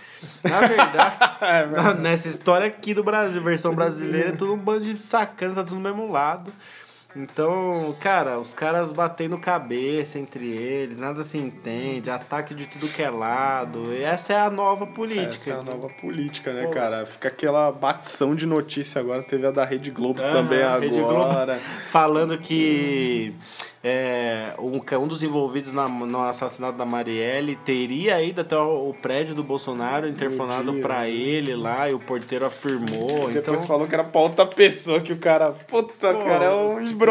Na 0.44 0.60
verdade, 0.62 1.11
é 1.42 1.94
nessa 1.96 2.28
história 2.28 2.68
aqui 2.68 2.94
do 2.94 3.04
Brasil, 3.04 3.42
versão 3.42 3.74
brasileira, 3.74 4.30
é 4.30 4.32
tudo 4.32 4.54
um 4.54 4.58
bando 4.58 4.86
de 4.86 5.02
sacana, 5.02 5.56
tá 5.56 5.64
tudo 5.64 5.76
do 5.76 5.82
mesmo 5.82 6.12
lado. 6.12 6.52
Então, 7.16 7.94
cara, 8.00 8.40
os 8.40 8.54
caras 8.54 8.94
batendo 8.94 9.38
cabeça 9.38 10.18
entre 10.18 10.48
eles, 10.48 10.98
nada 10.98 11.24
se 11.26 11.38
entende, 11.38 12.10
ataque 12.10 12.56
de 12.56 12.66
tudo 12.66 12.88
que 12.88 13.02
é 13.02 13.10
lado. 13.10 13.94
E 13.94 14.02
essa 14.02 14.34
é 14.34 14.40
a 14.40 14.50
nova 14.50 14.88
política. 14.88 15.36
Essa 15.36 15.52
é 15.52 15.54
a 15.56 15.62
nova 15.62 15.90
política, 15.90 16.54
né, 16.54 16.64
Pô. 16.64 16.72
cara? 16.72 17.06
Fica 17.06 17.28
aquela 17.28 17.70
batição 17.70 18.34
de 18.34 18.46
notícia 18.46 19.02
agora, 19.02 19.22
teve 19.24 19.46
a 19.46 19.52
da 19.52 19.66
Rede 19.66 19.92
Globo 19.92 20.22
também 20.22 20.64
agora. 20.64 20.88
Globo 20.88 21.60
falando 21.92 22.38
que 22.38 23.36
é, 23.84 24.54
um, 24.60 24.80
um 25.00 25.08
dos 25.08 25.24
envolvidos 25.24 25.74
na, 25.74 25.88
no 25.88 26.22
assassinato 26.22 26.78
da 26.78 26.86
Marielle 26.86 27.56
teria 27.56 28.22
ido 28.22 28.42
até 28.42 28.56
o, 28.56 28.90
o 28.90 28.94
prédio 28.94 29.34
do 29.34 29.44
Bolsonaro, 29.44 30.08
interfonado 30.08 30.74
para 30.76 31.10
ele 31.10 31.56
lá, 31.56 31.90
e 31.90 31.94
o 31.94 32.00
porteiro 32.00 32.46
afirmou. 32.46 33.32
E 33.32 33.34
depois 33.34 33.62
então... 33.62 33.68
falou 33.68 33.88
que 33.88 33.96
era 33.96 34.04
pra 34.04 34.22
outra 34.22 34.46
pessoa, 34.46 35.02
que 35.02 35.12
o 35.12 35.18
cara. 35.18 35.52
Puta, 35.52 36.14
Pô, 36.14 36.24
cara, 36.24 36.46
é 36.46 36.54
um 36.54 36.84
tipo, 36.84 37.06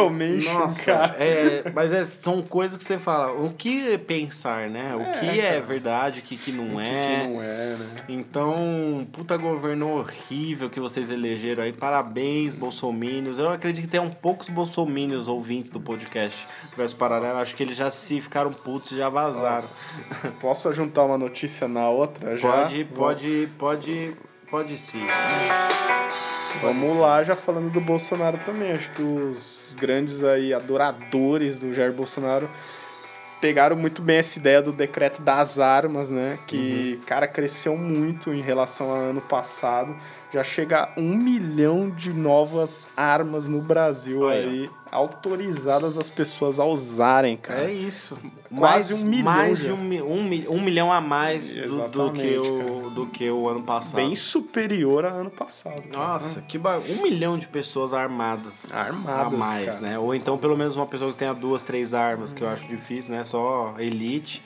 nossa, 0.53 0.85
cara. 0.85 1.17
É, 1.19 1.73
mas 1.75 1.93
é, 1.93 2.05
são 2.05 2.41
coisas 2.41 2.77
que 2.77 2.85
você 2.85 2.99
fala. 2.99 3.33
O 3.33 3.53
que 3.53 3.99
pensar, 3.99 4.71
né? 4.71 4.95
O 4.95 5.01
é, 5.01 5.13
que 5.19 5.41
é 5.41 5.61
verdade, 5.61 6.21
o 6.21 6.23
que, 6.23 6.37
que 6.37 6.53
não 6.53 6.77
o 6.77 6.81
é. 6.81 6.85
Que, 6.85 7.23
que 7.23 7.29
não 7.29 7.43
é, 7.43 7.77
né? 7.77 8.05
Então, 8.09 9.07
puta 9.13 9.37
governo 9.37 9.99
horrível 9.99 10.71
que 10.71 10.79
vocês 10.79 11.11
elegeram 11.11 11.65
aí. 11.65 11.73
Parabéns, 11.73 12.55
bolsomínios. 12.55 13.41
Eu 13.41 13.51
acredito 13.51 13.85
que 13.85 13.91
tem 13.91 14.01
um 14.01 14.11
poucos 14.11 14.49
bolsomínios 14.49 15.27
ouvintes 15.27 15.71
do 15.71 15.81
podcast 15.81 16.47
versus 16.77 16.95
paralelo, 16.95 17.39
acho 17.39 17.55
que 17.55 17.63
eles 17.63 17.77
já 17.77 17.91
se 17.91 18.21
ficaram 18.21 18.53
putos 18.53 18.93
e 18.93 18.97
já 18.97 19.09
vazaram. 19.09 19.69
Posso 20.41 20.73
juntar 20.73 21.05
uma 21.05 21.19
notícia 21.19 21.67
na 21.69 21.89
outra 21.89 22.37
já? 22.37 22.63
Pode, 22.63 22.85
pode, 22.85 23.49
pode, 23.59 24.15
pode 24.51 24.79
sim. 24.79 25.07
Vamos 26.61 26.97
lá, 26.97 27.23
já 27.23 27.37
falando 27.37 27.71
do 27.71 27.81
Bolsonaro 27.81 28.39
também. 28.45 28.73
Acho 28.73 28.91
que 28.91 29.03
os 29.03 29.75
grandes 29.79 30.23
aí 30.25 30.53
adoradores 30.53 31.59
do 31.59 31.73
Jair 31.73 31.93
Bolsonaro 31.93 32.49
pegaram 33.41 33.75
muito 33.75 34.03
bem 34.03 34.19
essa 34.19 34.39
ideia 34.39 34.61
do 34.61 34.73
decreto 34.73 35.23
das 35.23 35.59
armas, 35.59 36.11
né? 36.11 36.39
Que, 36.47 36.97
uhum. 36.99 37.07
cara, 37.07 37.27
cresceu 37.27 37.77
muito 37.77 38.33
em 38.35 38.43
relação 38.43 38.91
ao 38.91 38.97
ano 38.97 39.21
passado. 39.21 39.97
Já 40.33 40.45
chega 40.45 40.83
a 40.83 41.01
um 41.01 41.17
milhão 41.17 41.91
de 41.91 42.13
novas 42.13 42.87
armas 42.97 43.49
no 43.49 43.61
Brasil 43.61 44.21
Olha. 44.21 44.41
aí 44.41 44.71
autorizadas 44.91 45.97
as 45.97 46.11
pessoas 46.11 46.59
a 46.59 46.65
usarem, 46.65 47.37
cara. 47.37 47.65
É 47.65 47.73
isso. 47.73 48.19
Quase 48.57 48.93
mais, 48.93 49.03
um 49.03 49.07
milhão. 49.07 49.25
Mais 49.25 49.59
de 49.61 49.71
um, 49.71 49.77
um, 49.77 50.57
um 50.57 50.61
milhão 50.61 50.93
a 50.93 51.01
mais 51.01 51.55
do, 51.55 51.89
do, 51.89 52.13
que 52.13 52.37
o, 52.39 52.91
do 52.91 53.07
que 53.07 53.31
o 53.31 53.49
ano 53.49 53.63
passado. 53.63 53.97
Bem 53.97 54.15
superior 54.17 55.05
ao 55.05 55.13
ano 55.13 55.31
passado. 55.31 55.83
Cara. 55.89 55.97
Nossa, 55.97 56.43
que 56.43 56.59
ba... 56.59 56.79
Um 56.79 57.03
milhão 57.03 57.39
de 57.39 57.47
pessoas 57.47 57.93
armadas. 57.93 58.73
Armadas, 58.73 59.33
a 59.33 59.37
mais, 59.37 59.67
cara. 59.67 59.81
né? 59.81 59.99
Ou 59.99 60.15
então 60.15 60.37
pelo 60.37 60.57
menos 60.57 60.77
uma 60.77 60.87
pessoa 60.87 61.13
que 61.13 61.19
tenha 61.19 61.35
duas, 61.35 61.63
três 61.63 61.95
armas, 61.95 62.33
que 62.33 62.43
eu 62.43 62.49
acho 62.49 62.67
difícil, 62.67 63.15
né? 63.15 63.23
Só 63.23 63.75
elite. 63.79 64.43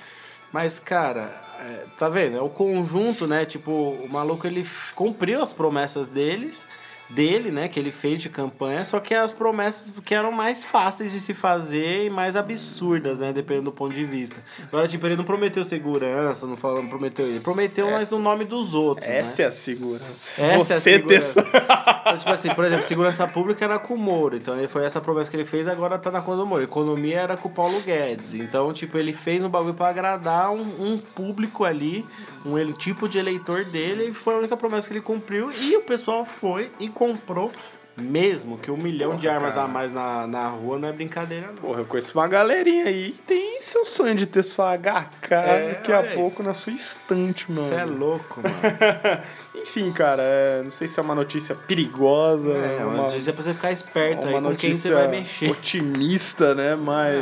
Mas, 0.52 0.78
cara, 0.78 1.32
é, 1.58 1.86
tá 1.98 2.08
vendo? 2.08 2.36
É 2.36 2.40
o 2.40 2.48
conjunto, 2.48 3.26
né? 3.26 3.44
Tipo, 3.44 3.72
o 3.72 4.08
maluco 4.08 4.46
ele 4.46 4.64
cumpriu 4.94 5.42
as 5.42 5.52
promessas 5.52 6.06
deles 6.06 6.64
dele, 7.10 7.50
né, 7.50 7.68
que 7.68 7.78
ele 7.78 7.92
fez 7.92 8.20
de 8.20 8.28
campanha, 8.28 8.84
só 8.84 8.98
que 8.98 9.14
as 9.14 9.32
promessas 9.32 9.92
que 10.04 10.14
eram 10.14 10.32
mais 10.32 10.64
fáceis 10.64 11.12
de 11.12 11.20
se 11.20 11.34
fazer 11.34 12.06
e 12.06 12.10
mais 12.10 12.34
absurdas, 12.36 13.18
né, 13.18 13.32
dependendo 13.32 13.66
do 13.66 13.72
ponto 13.72 13.94
de 13.94 14.04
vista. 14.04 14.36
Agora, 14.68 14.88
tipo, 14.88 15.06
ele 15.06 15.16
não 15.16 15.24
prometeu 15.24 15.64
segurança, 15.64 16.46
não 16.46 16.56
falou, 16.56 16.82
não 16.82 16.88
prometeu 16.88 17.26
ele, 17.26 17.40
prometeu 17.40 17.86
essa, 17.86 17.96
mais 17.96 18.10
no 18.10 18.18
nome 18.18 18.44
dos 18.44 18.74
outros, 18.74 19.06
Essa 19.06 19.42
né? 19.42 19.44
é 19.44 19.48
a 19.48 19.52
segurança. 19.52 20.30
Essa 20.38 20.58
Você 20.58 20.72
é 20.72 20.76
a 20.76 20.80
segurança. 20.80 21.42
Ter... 21.42 21.50
então, 22.00 22.18
tipo 22.18 22.32
assim, 22.32 22.54
por 22.54 22.64
exemplo, 22.64 22.84
segurança 22.84 23.26
pública 23.26 23.64
era 23.64 23.78
com 23.78 23.94
o 23.94 23.98
Moro, 23.98 24.36
então 24.36 24.56
ele 24.56 24.68
foi 24.68 24.84
essa 24.84 25.00
promessa 25.00 25.30
que 25.30 25.36
ele 25.36 25.44
fez, 25.44 25.68
agora 25.68 25.98
tá 25.98 26.10
na 26.10 26.20
conta 26.20 26.38
do 26.38 26.46
Moro. 26.46 26.62
Economia 26.62 27.20
era 27.20 27.36
com 27.36 27.48
o 27.48 27.52
Paulo 27.52 27.80
Guedes. 27.82 28.34
Então, 28.34 28.72
tipo, 28.72 28.96
ele 28.96 29.12
fez 29.12 29.44
um 29.44 29.48
bagulho 29.48 29.74
para 29.74 29.88
agradar 29.88 30.50
um, 30.50 30.62
um 30.80 30.98
público 30.98 31.64
ali, 31.64 32.04
um 32.44 32.72
tipo 32.72 33.08
de 33.08 33.18
eleitor 33.18 33.64
dele, 33.64 34.08
e 34.08 34.14
foi 34.14 34.34
a 34.34 34.38
única 34.38 34.56
promessa 34.56 34.88
que 34.88 34.94
ele 34.94 35.00
cumpriu 35.00 35.50
e 35.52 35.76
o 35.76 35.82
pessoal 35.82 36.24
foi 36.24 36.70
e 36.78 36.88
comprou 36.94 37.50
mesmo 37.96 38.58
que 38.58 38.70
um 38.70 38.76
milhão 38.76 39.10
Porra, 39.10 39.20
de 39.20 39.28
armas 39.28 39.54
cara. 39.54 39.66
a 39.66 39.68
mais 39.68 39.92
na, 39.92 40.26
na 40.26 40.48
rua 40.48 40.78
não 40.78 40.88
é 40.88 40.92
brincadeira, 40.92 41.48
não. 41.48 41.54
Porra, 41.54 41.80
eu 41.80 41.84
conheço 41.84 42.18
uma 42.18 42.26
galerinha 42.26 42.86
aí 42.86 43.12
que 43.12 43.22
tem 43.22 43.60
seu 43.60 43.84
sonho 43.84 44.14
de 44.14 44.26
ter 44.26 44.42
sua 44.42 44.76
HK 44.76 45.32
é, 45.32 45.68
daqui 45.68 45.92
a 45.92 46.02
pouco 46.02 46.42
na 46.42 46.54
sua 46.54 46.72
estante, 46.72 47.50
mano. 47.52 47.68
Você 47.68 47.74
é 47.74 47.84
louco, 47.84 48.40
mano. 48.42 48.54
Enfim, 49.54 49.92
cara, 49.92 50.22
é, 50.22 50.62
não 50.62 50.70
sei 50.70 50.88
se 50.88 50.98
é 50.98 51.02
uma 51.02 51.14
notícia 51.14 51.54
perigosa. 51.54 52.50
É, 52.50 52.78
é 52.80 52.84
uma 52.84 53.04
notícia 53.04 53.32
pra 53.32 53.42
você 53.42 53.54
ficar 53.54 53.72
esperto 53.72 54.26
aí 54.26 54.40
com 54.40 54.56
quem 54.56 54.74
você 54.74 54.92
vai 54.92 55.08
mexer. 55.08 55.50
Otimista, 55.50 56.54
né? 56.54 56.74
Mas 56.74 57.14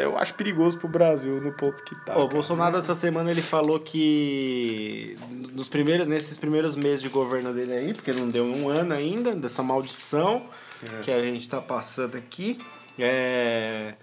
eu 0.00 0.16
acho 0.16 0.32
perigoso 0.34 0.78
pro 0.78 0.88
Brasil 0.88 1.40
no 1.40 1.52
ponto 1.52 1.82
que 1.82 1.94
tá. 2.04 2.16
o 2.16 2.28
Bolsonaro 2.28 2.76
essa 2.78 2.94
semana 2.94 3.30
ele 3.30 3.42
falou 3.42 3.80
que 3.80 5.16
nos 5.52 5.68
primeiros, 5.68 6.06
nesses 6.06 6.38
primeiros 6.38 6.76
meses 6.76 7.02
de 7.02 7.08
governo 7.08 7.52
dele 7.52 7.72
aí, 7.72 7.92
porque 7.92 8.12
não 8.12 8.28
deu 8.28 8.44
um 8.44 8.68
ano 8.68 8.94
ainda, 8.94 9.34
dessa 9.34 9.62
maldição 9.62 10.19
é. 10.20 11.02
que 11.02 11.10
a 11.10 11.24
gente 11.24 11.48
tá 11.48 11.60
passando 11.60 12.16
aqui, 12.16 12.60
é 12.98 13.94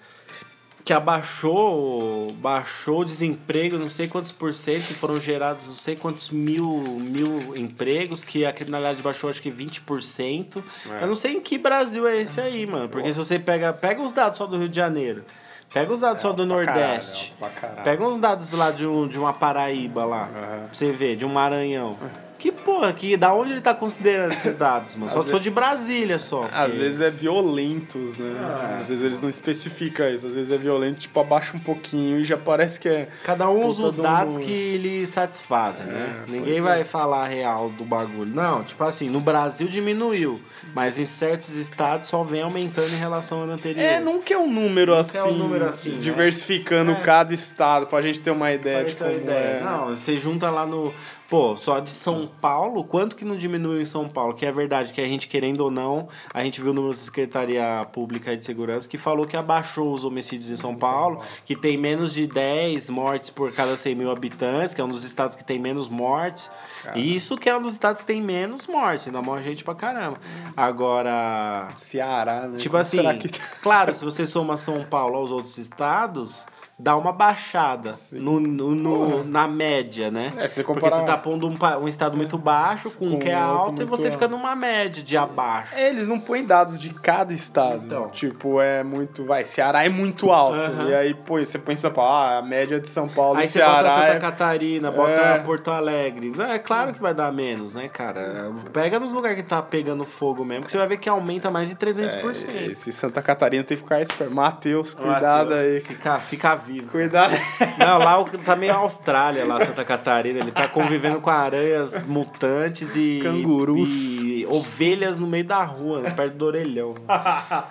que 0.88 0.94
abaixou, 0.94 2.32
baixou 2.36 3.02
o 3.02 3.06
desemprego, 3.06 3.78
não 3.78 3.90
sei 3.90 4.08
quantos 4.08 4.32
por 4.32 4.54
cento, 4.54 4.94
foram 4.94 5.18
gerados 5.18 5.68
não 5.68 5.76
sei 5.76 5.98
quantos 5.98 6.30
mil, 6.30 6.66
mil 7.02 7.54
empregos, 7.58 8.24
que 8.24 8.46
a 8.46 8.54
criminalidade 8.54 9.02
baixou 9.02 9.30
acho 9.30 9.42
que 9.42 9.52
20%. 9.52 10.64
É. 10.90 11.04
Eu 11.04 11.08
não 11.08 11.16
sei 11.18 11.34
em 11.34 11.42
que 11.42 11.58
Brasil 11.58 12.08
é 12.08 12.22
esse 12.22 12.40
aí, 12.40 12.66
mano. 12.66 12.88
Porque 12.88 13.12
se 13.12 13.20
você 13.20 13.38
pega, 13.38 13.74
pega 13.74 14.02
os 14.02 14.14
dados 14.14 14.38
só 14.38 14.48
do 14.48 14.58
Rio 14.58 14.70
de 14.70 14.78
Janeiro, 14.78 15.26
pega 15.74 15.92
os 15.92 16.00
dados 16.00 16.20
é, 16.20 16.22
só 16.22 16.32
do 16.32 16.46
Nordeste, 16.46 17.36
caralho, 17.60 17.80
é 17.80 17.84
pega 17.84 18.08
os 18.08 18.18
dados 18.18 18.52
lá 18.54 18.72
de, 18.72 18.88
um, 18.88 19.10
de 19.10 19.20
uma 19.20 19.34
Paraíba 19.34 20.06
lá, 20.06 20.24
uhum. 20.24 20.32
pra 20.32 20.70
você 20.72 20.90
ver, 20.94 21.18
de 21.18 21.26
um 21.26 21.30
Maranhão. 21.30 21.98
Que 22.38 22.52
porra, 22.52 22.94
que, 22.94 23.18
da 23.18 23.34
onde 23.34 23.52
ele 23.52 23.62
tá 23.62 23.74
considerando 23.74 24.32
esses 24.32 24.54
dados, 24.54 24.96
mano? 24.96 25.10
Só 25.10 25.22
se 25.22 25.32
for 25.32 25.40
de 25.40 25.50
Brasília 25.50 26.20
só. 26.20 26.48
Às 26.52 26.78
vezes 26.78 27.02
é 27.02 27.10
violentos, 27.10 28.18
né? 28.18 28.36
Ah. 28.40 28.78
Às 28.80 28.90
vezes 28.90 29.04
eles 29.04 29.22
não 29.22 29.30
especificam 29.30 30.08
isso. 30.08 30.28
Às 30.28 30.36
vezes 30.36 30.52
é 30.52 30.58
violento, 30.58 31.00
tipo, 31.00 31.20
abaixa 31.20 31.56
um 31.58 31.60
pouquinho 31.60 32.20
e 32.20 32.24
já 32.24 32.38
parece 32.38 32.80
que 32.80 32.88
é. 32.88 33.08
Cada 33.24 33.50
um 33.50 33.66
usa 33.66 33.84
os 33.84 33.96
dados 33.96 34.38
um... 34.38 34.40
que 34.40 34.78
lhe 34.78 35.08
satisfazem, 35.08 35.86
né? 35.86 35.94
é, 35.94 36.32
né? 36.32 36.40
Ninguém 36.40 36.62
vai 36.62 36.82
é. 36.82 36.84
falar 36.84 37.26
a 37.26 37.28
real 37.28 37.70
do 37.70 37.84
bagulho. 37.84 38.34
Não, 38.34 38.64
tipo 38.64 38.84
assim, 38.84 39.10
no 39.10 39.20
Brasil 39.20 39.68
diminuiu, 39.68 40.40
mas 40.74 41.00
em 41.00 41.06
certos 41.06 41.50
estados 41.50 42.10
só 42.10 42.24
vem 42.24 42.42
aumentando 42.42 42.94
em 42.94 42.98
relação 42.98 43.42
ao 43.42 43.50
anterior. 43.50 43.84
É, 43.84 44.00
nunca 44.00 44.34
é 44.34 44.38
um 44.38 44.52
número 44.52 44.92
nunca 44.92 45.02
assim. 45.02 45.18
É 45.18 45.24
um 45.24 45.34
número 45.34 45.70
assim. 45.70 45.92
Né? 45.92 46.02
Diversificando 46.02 46.92
né? 46.92 47.02
cada 47.04 47.34
estado, 47.34 47.88
pra 47.88 48.02
gente 48.02 48.22
ter 48.22 48.32
uma 48.32 48.52
ideia 48.52 48.80
pra 48.80 48.90
de 48.90 48.96
como 48.96 49.12
ideia. 49.12 49.38
é. 49.38 49.64
Não, 49.64 49.88
você 49.90 50.18
junta 50.18 50.50
lá 50.50 50.66
no 50.66 50.94
Pô, 51.30 51.58
só 51.58 51.80
de 51.80 51.90
São 51.90 52.26
Paulo, 52.26 52.86
quanto 52.86 53.16
que 53.16 53.26
não 53.26 53.36
diminuiu 53.36 53.82
em 53.82 53.86
São 53.86 54.08
Paulo? 54.08 54.34
Que 54.34 54.46
é 54.46 54.52
verdade, 54.52 54.94
que 54.94 55.02
a 55.02 55.06
gente, 55.06 55.28
querendo 55.28 55.60
ou 55.60 55.70
não, 55.70 56.08
a 56.34 56.42
gente 56.42 56.62
viu 56.62 56.74
da 56.74 56.96
Secretaria 56.96 57.86
Pública 57.92 58.36
de 58.38 58.46
Segurança 58.46 58.88
que 58.88 58.98
falou 58.98 59.28
que 59.28 59.36
abaixou 59.36 59.94
os 59.94 60.06
homicídios 60.06 60.50
em 60.50 60.56
São 60.56 60.74
Paulo, 60.74 61.22
que 61.44 61.54
tem 61.54 61.78
menos 61.78 62.14
de 62.14 62.28
10 62.28 62.90
mortes 62.90 63.30
por 63.30 63.52
cada 63.52 63.76
100 63.76 63.96
mil 63.96 64.10
habitantes, 64.10 64.74
que 64.74 64.80
é 64.80 64.84
um 64.84 64.88
dos 64.88 65.04
estados 65.04 65.36
que 65.36 65.44
tem 65.44 65.60
menos 65.60 65.90
mortes. 65.90 66.50
Caramba. 66.82 67.00
Isso 67.00 67.36
que 67.36 67.50
é 67.50 67.58
um 67.58 67.62
dos 67.62 67.74
estados 67.74 68.02
que 68.02 68.08
tem 68.08 68.22
menos 68.22 68.66
mortes, 68.66 69.08
ainda 69.08 69.22
morre 69.22 69.44
gente 69.44 69.66
pra 69.66 69.76
caramba. 69.76 70.18
Agora. 70.56 71.68
Ceará, 71.76 72.48
né? 72.48 72.58
Tipo 72.58 72.72
Como 72.72 72.82
assim, 72.82 73.18
que... 73.18 73.30
claro, 73.62 73.94
se 73.94 74.06
você 74.06 74.26
soma 74.26 74.56
São 74.56 74.82
Paulo 74.86 75.18
aos 75.18 75.32
outros 75.32 75.58
estados 75.58 76.46
dá 76.80 76.96
uma 76.96 77.12
baixada 77.12 77.90
no, 78.14 78.40
no, 78.40 78.76
no- 78.76 79.24
na 79.24 79.48
média, 79.48 80.12
né? 80.12 80.32
É, 80.38 80.48
se 80.48 80.56
você 80.56 80.64
Porque 80.64 80.80
comparar- 80.82 81.02
você 81.02 81.06
tá 81.12 81.18
pondo 81.18 81.48
um, 81.48 81.58
um 81.84 81.88
estado 81.88 82.16
muito 82.16 82.38
baixo 82.38 82.92
com 82.92 83.08
um 83.08 83.12
Com 83.14 83.20
que 83.20 83.30
é 83.30 83.34
alto 83.34 83.82
e 83.82 83.86
você 83.86 84.12
fica 84.12 84.28
numa 84.28 84.56
média 84.56 85.02
de 85.02 85.18
abaixo. 85.18 85.74
É, 85.76 85.90
Eles 85.90 86.06
não 86.06 86.20
põem 86.20 86.46
dados 86.46 86.78
de 86.80 86.94
cada 86.94 87.34
estado. 87.34 87.84
Então. 87.86 88.10
Tipo, 88.10 88.62
é 88.62 88.84
muito. 88.84 89.26
Vai, 89.26 89.44
Ceará 89.44 89.84
é 89.86 89.90
muito 89.90 90.32
alto. 90.32 90.60
E 90.88 90.94
aí, 90.94 91.14
pô, 91.16 91.40
você 91.40 91.58
pensa, 91.58 91.90
pô, 91.90 92.02
ah, 92.02 92.38
a 92.38 92.42
média 92.44 92.80
de 92.80 92.88
São 92.88 93.08
Paulo 93.10 93.40
Aí 93.40 93.46
e 93.46 93.48
você 93.48 93.60
bota 93.60 93.72
Ceará. 93.72 93.92
Santa 93.92 94.08
é... 94.14 94.20
Catarina, 94.20 94.92
bota 94.92 95.12
É. 95.12 95.40
Porto 95.40 95.72
Alegre. 95.72 96.32
Não, 96.36 96.46
É 96.46 96.60
claro 96.60 96.94
que 96.94 97.02
vai 97.02 97.14
dar 97.14 97.32
menos, 97.34 97.74
né, 97.74 97.88
cara? 97.90 98.52
Pega 98.72 99.00
nos 99.00 99.14
lugares 99.14 99.38
que 99.38 99.44
tá 99.44 99.62
pegando 99.62 100.04
fogo 100.04 100.46
mesmo, 100.46 100.66
que 100.66 100.72
você 100.72 100.78
vai 100.78 100.88
ver 100.88 100.98
que 100.98 101.10
aumenta 101.10 101.50
mais 101.50 101.68
de 101.68 101.76
300%. 101.76 102.50
É, 102.54 102.66
esse 102.68 102.92
Santa 102.92 103.22
Catarina 103.22 103.64
tem 103.64 103.76
que 103.76 103.82
ficar 103.84 104.00
esperto. 104.02 104.34
Matheus, 104.34 104.94
cuidado 104.94 105.50
Mateus, 105.50 105.54
aí. 105.74 105.82
Fica, 105.82 106.20
fica 106.20 106.56
vivo. 106.68 106.88
Cuidado. 106.90 107.34
Não, 107.80 107.98
lá 107.98 108.24
tá 108.46 108.56
meio 108.56 108.74
Austrália, 108.74 109.46
lá 109.46 109.64
Santa 109.66 109.84
Catarina. 109.84 110.40
Ele 110.40 110.52
tá 110.52 110.68
convivendo 110.68 111.22
com 111.22 111.30
aranhas 111.30 112.06
mutantes 112.06 112.96
e. 112.96 113.20
Cangurus. 113.24 113.90
E 113.90 114.46
ovelhas 114.48 115.18
no 115.18 115.26
meio 115.26 115.46
da 115.46 115.64
rua, 115.64 116.02
né, 116.02 116.10
perto 116.12 116.36
do 116.36 116.46
orelhão. 116.46 116.96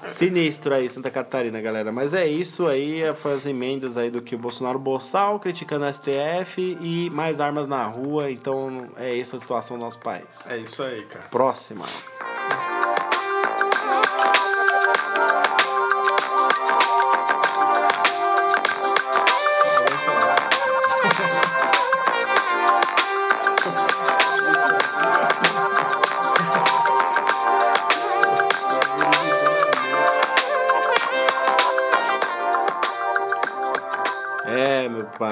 Sinistro 0.08 0.74
aí, 0.74 0.88
Santa 0.90 1.10
Catarina, 1.10 1.60
galera. 1.60 1.92
Mas 1.92 2.14
é 2.14 2.26
isso 2.26 2.66
aí, 2.66 3.02
foi 3.14 3.34
as 3.34 3.46
emendas 3.46 3.96
aí 3.96 4.10
do 4.10 4.20
que 4.20 4.34
o 4.34 4.38
Bolsonaro 4.38 4.78
boçal, 4.78 5.38
criticando 5.38 5.84
a 5.84 5.92
STF 5.92 6.78
e 6.80 7.10
mais 7.10 7.40
armas 7.40 7.66
na 7.66 7.84
rua. 7.86 8.30
Então 8.30 8.88
é 8.96 9.18
essa 9.18 9.36
a 9.36 9.40
situação 9.40 9.78
do 9.78 9.84
nosso 9.84 10.00
país. 10.00 10.24
É 10.48 10.56
isso 10.56 10.82
aí, 10.82 11.02
cara. 11.02 11.26
Próxima. 11.30 11.84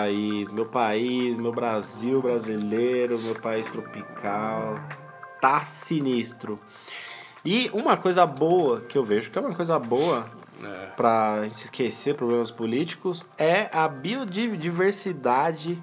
País, 0.05 0.51
meu 0.51 0.67
país, 0.67 1.39
meu 1.39 1.51
Brasil 1.53 2.21
brasileiro, 2.21 3.19
meu 3.19 3.35
país 3.37 3.67
tropical. 3.69 4.79
Tá 5.41 5.65
sinistro. 5.65 6.61
E 7.45 7.71
uma 7.73 7.97
coisa 7.97 8.27
boa 8.27 8.81
que 8.83 8.97
eu 8.99 9.05
vejo 9.05 9.31
que 9.31 9.39
é 9.39 9.41
uma 9.41 9.55
coisa 9.55 9.79
boa 9.79 10.27
É. 10.63 10.87
pra 10.97 11.41
gente 11.45 11.59
se 11.59 11.65
esquecer 11.65 12.15
problemas 12.15 12.51
políticos 12.51 13.27
é 13.39 13.69
a 13.73 13.89
biodiversidade 13.89 15.83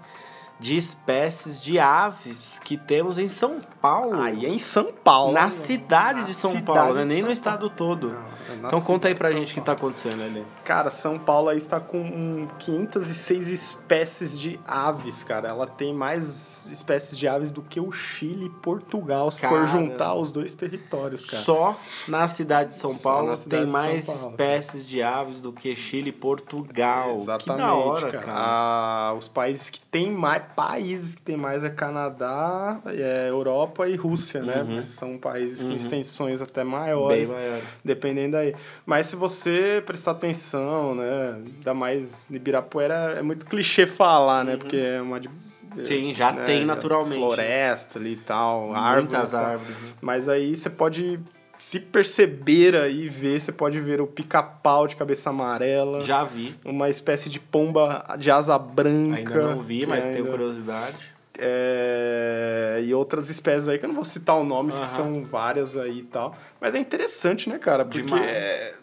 de 0.62 0.78
espécies 0.78 1.60
de 1.62 1.80
aves 1.80 2.60
que 2.64 2.78
temos 2.78 3.18
em 3.18 3.28
São 3.28 3.60
Paulo. 3.82 4.22
Aí 4.22 4.46
é 4.46 4.50
em 4.50 4.60
São 4.60 4.92
Paulo. 5.04 5.34
na 5.34 5.50
cidade 5.50 6.20
Na 6.22 6.26
de 6.28 6.34
São 6.36 6.52
cidade 6.52 6.66
Paulo, 6.66 6.94
né? 6.94 7.04
nem 7.06 7.10
São 7.10 7.18
no 7.18 7.22
Paulo. 7.24 7.34
estado 7.34 7.70
todo. 7.72 8.10
Não, 8.10 8.66
é 8.66 8.68
então 8.68 8.82
conta 8.82 9.08
aí 9.08 9.16
pra 9.16 9.32
gente 9.32 9.52
o 9.52 9.56
que 9.56 9.62
tá 9.62 9.72
acontecendo 9.72 10.22
ali. 10.22 10.46
Cara, 10.64 10.92
São 10.92 11.18
Paulo 11.18 11.50
aí 11.50 11.58
está 11.58 11.80
com 11.80 11.98
hum, 12.00 12.48
506 12.60 13.48
espécies 13.48 14.40
de 14.40 14.60
aves, 14.68 15.24
cara. 15.24 15.50
Ela 15.50 15.66
tem 15.66 15.94
mais 15.96 16.68
espécies 16.72 17.18
de 17.18 17.28
aves 17.28 17.52
do 17.52 17.64
que 17.64 17.80
o 17.80 17.92
Chile 17.92 18.46
e 18.46 18.50
Portugal, 18.50 19.32
se 19.32 19.42
for 19.42 19.50
Cara. 19.50 19.66
juntar 19.66 20.14
os 20.14 20.32
dois 20.32 20.54
territórios, 20.54 21.26
cara. 21.26 21.42
Só 21.44 21.76
na 22.08 22.28
cidade 22.28 22.70
de 22.72 22.76
São 22.76 22.96
Paulo 23.00 23.36
tem 23.38 23.66
mais 23.66 24.06
Paulo. 24.06 24.30
espécies 24.30 24.86
de 24.86 25.02
aves 25.02 25.42
do 25.42 25.52
que 25.52 25.76
Chile 25.76 26.10
e 26.10 26.14
Portugal. 26.14 27.16
Exatamente, 27.16 27.62
que 27.62 27.68
da 27.68 27.74
hora, 27.74 28.12
cara. 28.12 28.24
cara. 28.26 28.38
Ah, 28.38 29.14
os 29.18 29.28
países 29.28 29.70
que 29.72 29.80
tem 29.82 30.12
mais 30.12 30.44
países 30.56 31.16
que 31.16 31.22
tem 31.22 31.36
mais 31.38 31.64
é 31.64 31.70
Canadá, 31.70 32.80
é 32.86 33.28
Europa 33.30 33.88
e 33.88 33.96
Rússia, 33.96 34.42
né? 34.42 34.64
Mas 34.68 34.88
são 34.88 35.18
países 35.18 35.64
com 35.64 35.72
extensões 35.72 36.42
até 36.42 36.64
maiores. 36.64 37.30
maior. 37.32 37.60
Dependendo 37.84 38.38
aí. 38.38 38.56
Mas 38.86 39.08
se 39.08 39.16
você 39.16 39.82
prestar 39.86 40.12
atenção, 40.12 40.96
né? 40.96 41.42
Ainda 41.58 41.74
mais 41.74 42.26
Ibirapuera, 42.30 43.16
é 43.18 43.22
muito 43.22 43.46
clichê 43.46 43.86
falar, 43.88 44.44
né? 44.44 44.58
Porque 44.58 44.78
é 44.78 45.02
uma. 45.02 45.18
Uhum. 45.18 45.86
Sim, 45.86 46.14
já 46.14 46.34
tem 46.34 46.66
naturalmente. 46.66 47.18
Floresta 47.18 47.98
ali 47.98 48.14
e 48.14 48.18
tal, 48.18 48.68
Muitas 48.68 49.34
árvores. 49.34 49.34
árvores, 49.34 49.78
né? 49.82 49.90
Mas 50.02 50.28
aí 50.28 50.56
você 50.56 50.70
pode 50.70 51.20
se 51.64 51.80
perceber 51.80 52.76
aí, 52.76 53.08
ver, 53.08 53.40
você 53.40 53.52
pode 53.52 53.80
ver 53.80 54.02
o 54.02 54.08
pica-pau 54.08 54.88
de 54.88 54.96
cabeça 54.96 55.30
amarela. 55.30 56.02
Já 56.02 56.24
vi. 56.24 56.56
Uma 56.66 56.90
espécie 56.90 57.30
de 57.30 57.40
pomba 57.40 58.04
de 58.18 58.32
asa 58.32 58.58
branca. 58.58 59.18
Ainda 59.20 59.54
não 59.56 59.62
vi, 59.62 59.86
mas 59.86 60.06
tenho 60.06 60.18
ainda- 60.18 60.32
curiosidade. 60.32 61.12
é, 61.38 62.82
e 62.84 62.92
outras 62.96 63.30
espécies 63.30 63.68
aí, 63.68 63.78
que 63.78 63.86
eu 63.86 63.90
não 63.90 63.96
vou 63.96 64.04
citar 64.06 64.36
o 64.38 64.44
nome, 64.44 64.72
que 64.72 64.86
são 64.86 65.24
várias 65.24 65.78
aí 65.78 66.00
e 66.00 66.04
tal. 66.04 66.36
Mas 66.60 66.74
é 66.74 66.80
interessante, 66.80 67.48
né, 67.48 67.60
cara? 67.60 67.84
Porque, 67.84 68.02
Demais. 68.02 68.26
é, 68.26 68.74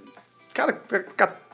cara, 0.55 0.81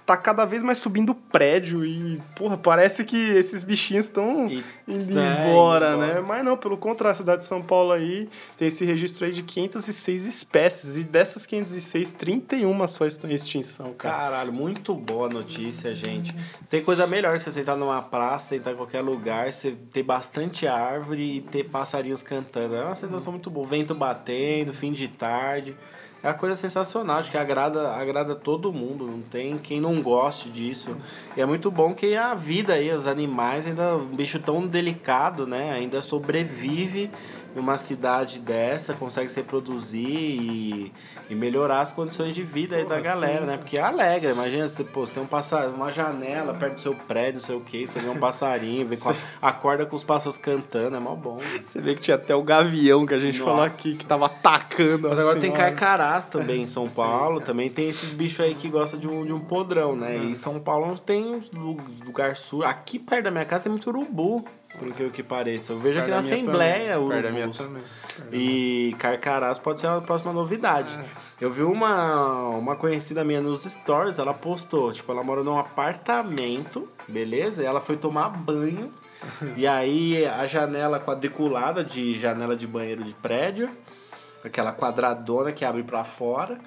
tá, 0.05 0.15
tá- 0.15 0.17
tá 0.17 0.17
cada 0.17 0.45
vez 0.45 0.63
mais 0.63 0.79
subindo 0.79 1.11
o 1.11 1.15
prédio 1.15 1.85
e, 1.85 2.21
porra, 2.37 2.57
parece 2.57 3.05
que 3.05 3.17
esses 3.17 3.63
bichinhos 3.65 4.07
estão 4.07 4.49
E- 4.51 4.63
indo 4.89 5.13
embora, 5.13 5.97
né? 5.97 6.07
embora. 6.07 6.23
Mas 6.23 6.45
não, 6.45 6.57
pelo 6.57 6.77
contrário, 6.77 7.13
a 7.13 7.17
cidade 7.17 7.39
de 7.41 7.47
São 7.47 7.63
Paulo 7.63 7.93
aí 7.93 8.29
tem 8.57 8.69
esse 8.69 8.85
registro 8.85 9.25
aí 9.27 9.33
de 9.33 9.43
506 9.43 10.27
espécies. 10.27 10.97
E 10.99 11.05
dessas 11.05 11.47
506, 11.47 12.13
31 12.13 12.87
só 12.89 13.07
estão 13.07 13.29
em 13.31 13.35
extinção, 13.35 13.93
cara. 13.95 14.15
Caralho, 14.17 14.53
muito 14.53 14.95
boa 14.95 15.29
notícia, 15.29 15.95
gente. 15.95 16.35
Tem 16.69 16.83
coisa 16.83 17.07
melhor 17.07 17.37
que 17.39 17.43
você 17.45 17.51
sentar 17.51 17.77
numa 17.77 18.03
praça, 18.03 18.49
sentar 18.51 18.73
em 18.73 18.77
qualquer 18.77 19.01
lugar, 19.01 19.53
você 19.53 19.73
ter 19.93 20.03
bastante 20.03 20.67
árvore 20.67 21.37
e 21.37 21.41
ter 21.41 21.65
passarinhos 21.65 22.23
cantando. 22.23 22.75
É 22.77 22.85
uma 22.85 22.95
sensação 22.95 23.33
muito 23.33 23.51
boa. 23.51 23.67
Vento 23.67 23.95
batendo, 23.95 24.73
fim 24.73 24.93
de 24.93 25.09
tarde. 25.09 25.77
É 26.25 26.29
uma 26.29 26.35
coisa 26.35 26.55
sensacional, 26.55 27.19
acho 27.19 27.31
que 27.31 27.37
agrada, 27.37 27.91
agrada 27.91 28.35
todo 28.35 28.73
mundo. 28.73 29.07
Não 29.07 29.21
tem 29.21 29.59
quem 29.59 29.79
não 29.79 30.01
goste 30.01 30.49
disso. 30.49 30.97
E 31.37 31.41
é 31.43 31.45
muito 31.45 31.71
bom 31.71 31.93
que 31.93 32.17
a 32.17 32.35
vida 32.35 32.73
aí, 32.73 32.91
os 32.91 33.07
animais, 33.07 33.67
ainda 33.67 33.97
um 33.97 34.07
bicho 34.07 34.39
tão 34.39 34.67
delicado, 34.67 35.47
né? 35.47 35.73
Ainda 35.73 36.01
sobrevive 36.01 37.11
em 37.55 37.59
uma 37.59 37.79
cidade 37.79 38.39
dessa, 38.39 38.95
consegue 38.95 39.31
se 39.31 39.37
reproduzir 39.37 40.09
e, 40.09 40.93
e 41.31 41.35
melhorar 41.35 41.81
as 41.83 41.93
condições 41.93 42.35
de 42.35 42.43
vida 42.43 42.77
aí 42.77 42.83
da 42.83 42.89
Porra, 42.91 43.01
galera, 43.01 43.41
sim, 43.41 43.47
né? 43.47 43.57
Porque 43.57 43.79
é 43.79 43.83
alegra, 43.83 44.33
imagina 44.33 44.67
você, 44.67 44.83
pô, 44.83 45.07
você 45.07 45.15
tem 45.15 45.23
um 45.23 45.27
passar, 45.27 45.69
uma 45.69 45.91
janela 45.93 46.55
perto 46.55 46.75
do 46.75 46.81
seu 46.81 46.95
prédio, 46.95 47.35
não 47.35 47.41
sei 47.41 47.57
o 47.57 47.61
que, 47.61 47.87
você 47.87 48.01
vê 48.01 48.09
um 48.09 48.19
passarinho, 48.19 48.87
vê 48.87 48.97
com 48.97 49.11
a, 49.11 49.15
acorda 49.41 49.87
com 49.87 49.95
os 49.95 50.03
pássaros 50.03 50.37
cantando, 50.37 50.97
é 50.97 51.01
mó 51.01 51.15
bom. 51.15 51.39
Você 51.65 51.81
vê 51.81 51.95
que 51.95 52.01
tinha 52.01 52.17
até 52.17 52.35
o 52.35 52.43
gavião 52.43 53.07
que 53.07 53.15
a 53.15 53.19
gente 53.19 53.39
Nossa. 53.39 53.51
falou 53.51 53.65
aqui, 53.65 53.97
que 53.97 54.05
tava 54.05 54.27
atacando 54.27 55.09
Mas 55.09 55.19
agora 55.19 55.41
tem 55.41 55.53
senhora. 55.53 55.71
carcarás 55.71 56.27
também 56.27 56.63
em 56.63 56.67
São 56.67 56.87
Sim, 56.89 56.97
Paulo, 56.97 57.35
cara. 57.35 57.47
também 57.47 57.71
tem 57.71 57.89
esses 57.89 58.13
bichos 58.13 58.41
aí 58.41 58.55
que 58.55 58.69
gostam 58.69 58.99
de 58.99 59.07
um, 59.07 59.25
de 59.25 59.33
um 59.33 59.41
podrão, 59.41 59.95
né? 59.95 60.17
E 60.17 60.37
São 60.37 60.59
Paulo 60.59 60.99
tem 60.99 61.35
uns 61.35 61.51
lugar 62.05 62.37
sul. 62.37 62.65
Aqui 62.65 62.99
perto 62.99 63.25
da 63.25 63.31
minha 63.31 63.45
casa 63.45 63.65
tem 63.65 63.71
muito 63.71 63.89
urubu, 63.89 64.45
por 64.79 64.89
incrível 64.89 65.13
que 65.13 65.23
pareça. 65.23 65.73
Eu 65.73 65.79
vejo 65.79 66.01
aqui 66.01 66.11
na 66.11 66.19
Assembleia 66.19 66.99
minha 66.99 67.47
urubus. 67.47 67.71
E 68.33 68.95
carcarás 68.99 69.59
pode 69.59 69.81
ser 69.81 69.89
a 69.89 70.01
próxima 70.01 70.33
novidade. 70.33 70.95
É. 70.95 71.45
Eu 71.45 71.51
vi 71.51 71.63
uma, 71.63 72.49
uma 72.51 72.77
conhecida 72.77 73.25
minha 73.25 73.41
nos 73.41 73.65
stories, 73.65 74.19
ela 74.19 74.33
postou, 74.33 74.93
tipo, 74.93 75.11
ela 75.11 75.23
mora 75.23 75.43
num 75.43 75.59
apartamento, 75.59 76.89
beleza? 77.09 77.63
E 77.63 77.67
ela 77.67 77.81
foi 77.81 77.97
tomar 77.97 78.29
banho. 78.29 78.91
e 79.57 79.67
aí 79.67 80.25
a 80.27 80.47
janela 80.47 81.01
quadriculada 81.01 81.83
de 81.83 82.19
janela 82.19 82.57
de 82.57 82.67
banheiro 82.67 83.03
de 83.03 83.15
prédio, 83.15 83.69
aquela 84.45 84.73
quadradona 84.73 85.51
que 85.51 85.65
abre 85.65 85.83
pra 85.83 86.05
fora. 86.05 86.59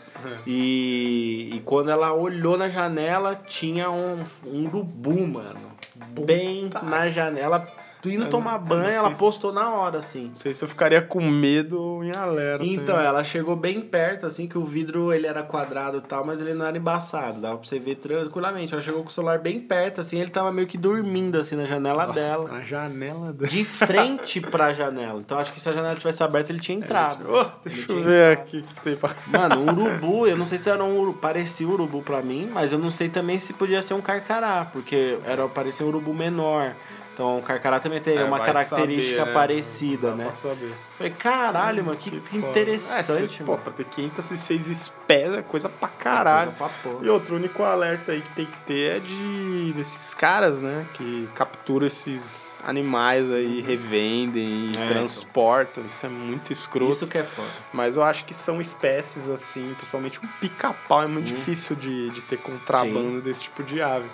E, 0.45 1.49
e 1.53 1.61
quando 1.61 1.89
ela 1.89 2.13
olhou 2.13 2.57
na 2.57 2.67
janela, 2.67 3.35
tinha 3.35 3.89
um, 3.89 4.23
um 4.45 4.65
urubu, 4.65 5.27
mano. 5.27 5.77
Bem 6.25 6.69
na 6.83 7.09
janela. 7.09 7.67
Indo 8.05 8.23
Eu 8.25 8.29
tomar 8.29 8.59
não- 8.59 8.67
banho, 8.67 8.89
ela 8.93 9.13
se- 9.13 9.19
postou 9.19 9.51
na 9.51 9.69
hora, 9.69 9.99
assim. 9.99 10.27
Não 10.27 10.35
sei 10.35 10.53
se 10.53 10.63
eu 10.63 10.67
ficaria 10.67 11.01
com 11.01 11.21
medo 11.21 12.01
em 12.03 12.11
alerta. 12.15 12.63
Então, 12.65 12.99
hein? 12.99 13.05
ela 13.05 13.23
chegou 13.23 13.55
bem 13.55 13.81
perto, 13.81 14.25
assim, 14.25 14.47
que 14.47 14.57
o 14.57 14.63
vidro 14.63 15.11
ele 15.11 15.27
era 15.27 15.43
quadrado 15.43 15.97
e 15.97 16.01
tal, 16.01 16.23
mas 16.25 16.39
ele 16.39 16.53
não 16.53 16.65
era 16.65 16.77
embaçado, 16.77 17.41
dava 17.41 17.57
pra 17.57 17.67
você 17.67 17.79
ver 17.79 17.95
tranquilamente. 17.95 18.73
Ela 18.73 18.81
chegou 18.81 19.01
com 19.03 19.09
o 19.09 19.11
celular 19.11 19.39
bem 19.39 19.59
perto, 19.59 19.99
assim, 20.01 20.19
ele 20.19 20.29
tava 20.29 20.51
meio 20.51 20.67
que 20.67 20.77
dormindo, 20.77 21.37
assim, 21.39 21.55
na 21.55 21.65
janela 21.65 22.05
dela. 22.07 22.49
A 22.51 22.61
janela 22.61 23.33
dela. 23.33 23.49
De 23.51 23.65
frente 23.65 24.39
pra 24.41 24.71
janela. 24.73 25.19
Então, 25.19 25.37
acho 25.37 25.51
que 25.51 25.59
se 25.59 25.67
a 25.67 25.73
janela 25.73 25.95
tivesse 25.95 26.23
aberta, 26.23 26.51
ele 26.51 26.59
tinha 26.59 26.77
entrado. 26.77 27.29
Ô, 27.29 27.39
Ele 27.65 27.75
deixa 27.75 27.91
eu 27.91 27.99
ver 28.01 28.37
aqui 28.37 28.59
o 28.59 28.63
que 28.63 28.81
tem 28.81 28.95
pra. 28.95 29.09
Mano, 29.27 29.59
um 29.61 29.69
urubu, 29.85 30.27
eu 30.27 30.37
não 30.37 30.45
sei 30.45 30.57
se 30.57 30.69
era 30.69 30.83
um 30.83 30.99
urubu, 30.99 31.19
parecia 31.19 31.67
urubu 31.67 32.01
pra 32.01 32.21
mim, 32.21 32.49
mas 32.53 32.71
eu 32.71 32.79
não 32.79 32.91
sei 32.91 33.09
também 33.09 33.39
se 33.39 33.53
podia 33.53 33.81
ser 33.81 33.93
um 33.95 34.01
carcará, 34.01 34.67
porque 34.71 35.17
era 35.25 35.47
parecia 35.47 35.85
um 35.85 35.89
urubu 35.89 36.13
menor. 36.13 36.73
Então 37.17 37.39
o 37.39 37.41
Carcará 37.41 37.79
também 37.79 37.99
tem 37.99 38.15
É, 38.15 38.23
uma 38.23 38.37
característica 38.39 39.17
saber, 39.17 39.25
né? 39.29 39.33
parecida, 39.33 40.13
né? 40.13 40.31
saber. 40.31 40.71
Falei, 40.99 41.11
caralho, 41.17 41.83
mano, 41.83 41.97
que, 41.97 42.11
que 42.21 42.37
interessante, 42.37 43.33
É, 43.33 43.37
cê- 43.39 43.43
pô, 43.43 43.53
mano. 43.53 43.63
pra 43.63 43.73
ter 43.73 43.85
506 43.85 44.67
espécies 44.67 45.35
é 45.35 45.41
coisa 45.41 45.67
pra 45.67 45.87
caralho. 45.87 46.51
Coisa 46.51 46.73
pra. 46.83 46.91
E 47.03 47.09
outro 47.09 47.35
único 47.37 47.63
alerta 47.63 48.11
aí 48.11 48.21
que 48.21 48.29
tem 48.35 48.45
que 48.45 48.57
ter 48.67 48.97
é 48.97 48.99
de 48.99 49.73
desses 49.75 50.13
caras, 50.13 50.61
né? 50.61 50.85
Que 50.93 51.27
capturam 51.33 51.87
esses 51.87 52.61
animais 52.63 53.31
aí, 53.31 53.61
revendem 53.61 54.73
e 54.73 54.77
É, 54.77 54.87
transportam. 54.87 55.83
Isso 55.85 56.05
é 56.05 56.09
muito 56.09 56.53
escroto. 56.53 56.91
Isso 56.91 57.07
que 57.07 57.17
é 57.17 57.23
foda. 57.23 57.47
Mas 57.73 57.95
eu 57.95 58.03
acho 58.03 58.25
que 58.25 58.33
são 58.35 58.61
espécies 58.61 59.27
assim, 59.27 59.73
principalmente 59.75 60.19
um 60.23 60.27
pica-pau, 60.39 61.01
é 61.01 61.07
muito 61.07 61.29
Uhum. 61.29 61.33
difícil 61.33 61.75
de, 61.75 62.11
de 62.11 62.21
ter 62.21 62.37
contrabando 62.37 63.21
desse 63.23 63.41
tipo 63.41 63.63
de 63.63 63.81
ave. 63.81 64.05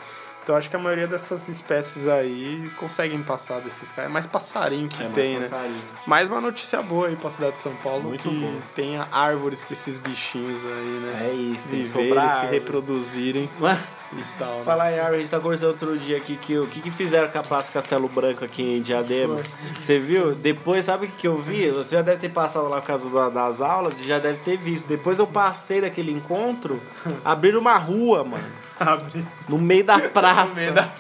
Então 0.44 0.56
acho 0.58 0.70
que 0.70 0.76
a 0.76 0.80
maioria 0.80 1.08
dessas 1.08 1.48
espécies 1.48 2.06
aí 2.08 2.70
conseguem 2.78 3.24
passar 3.24 3.62
desses 3.62 3.92
caras. 3.94 4.10
É 4.10 4.14
mais 4.14 4.28
passarinho 4.28 4.90
que 4.90 5.02
É 5.02 5.06
mais 5.08 5.14
tem, 5.16 5.36
né? 5.36 5.42
passarinho. 5.42 5.82
Mais 6.06 6.28
uma 6.30 6.42
notícia 6.42 6.82
boa 6.82 7.08
aí 7.08 7.16
pra 7.16 7.30
cidade 7.30 7.54
de 7.54 7.60
São 7.60 7.74
Paulo 7.78 8.04
Muito 8.10 8.28
que 8.30 8.36
boa. 8.40 8.62
tenha 8.76 9.08
árvores 9.12 9.62
pra 9.62 9.72
esses 9.74 9.98
bichinhos 9.98 10.62
aí, 10.66 11.00
né? 11.02 11.28
É 11.30 11.34
isso, 11.34 11.68
tem 11.70 11.82
que 11.84 11.88
Viverem, 11.88 12.10
sobrar. 12.10 12.40
se 12.42 12.46
reproduzirem 12.48 13.50
e 14.20 14.40
tal. 14.40 14.60
né? 14.60 14.64
Falar 14.64 14.92
em 14.92 15.00
árvore, 15.00 15.16
a 15.16 15.20
gente 15.20 15.30
tá 15.32 15.40
conversando 15.40 15.70
outro 15.70 15.98
dia 15.98 16.18
aqui 16.18 16.36
que 16.38 16.58
o 16.58 16.68
que, 16.68 16.82
que 16.82 16.92
fizeram 16.92 17.28
com 17.30 17.40
a 17.40 17.44
Praça 17.44 17.72
Castelo 17.72 18.08
Branco 18.08 18.44
aqui 18.46 18.78
em 18.78 18.82
Diadema. 18.82 19.40
Você 19.80 20.00
viu? 20.00 20.34
Depois, 20.36 20.86
sabe 20.86 21.06
o 21.06 21.10
que, 21.10 21.16
que 21.18 21.28
eu 21.28 21.38
vi? 21.38 21.70
Você 21.72 21.96
já 21.96 22.02
deve 22.02 22.20
ter 22.20 22.30
passado 22.30 22.68
lá 22.68 22.80
por 22.82 22.88
causa 22.88 23.10
da- 23.10 23.30
das 23.30 23.62
aulas 23.62 24.00
e 24.00 24.08
já 24.08 24.20
deve 24.20 24.40
ter 24.40 24.58
visto. 24.58 24.88
Depois 24.88 25.20
eu 25.20 25.28
passei 25.28 25.82
daquele 25.82 26.12
encontro, 26.12 26.82
abriram 27.24 27.60
uma 27.60 27.78
rua, 27.78 28.24
mano. 28.24 28.44
Abre. 28.80 29.26
No 29.48 29.58
meio 29.58 29.84
da 29.84 30.00
praça. 30.00 30.46
No 30.50 30.56
meio 30.56 30.74
da- 30.74 30.90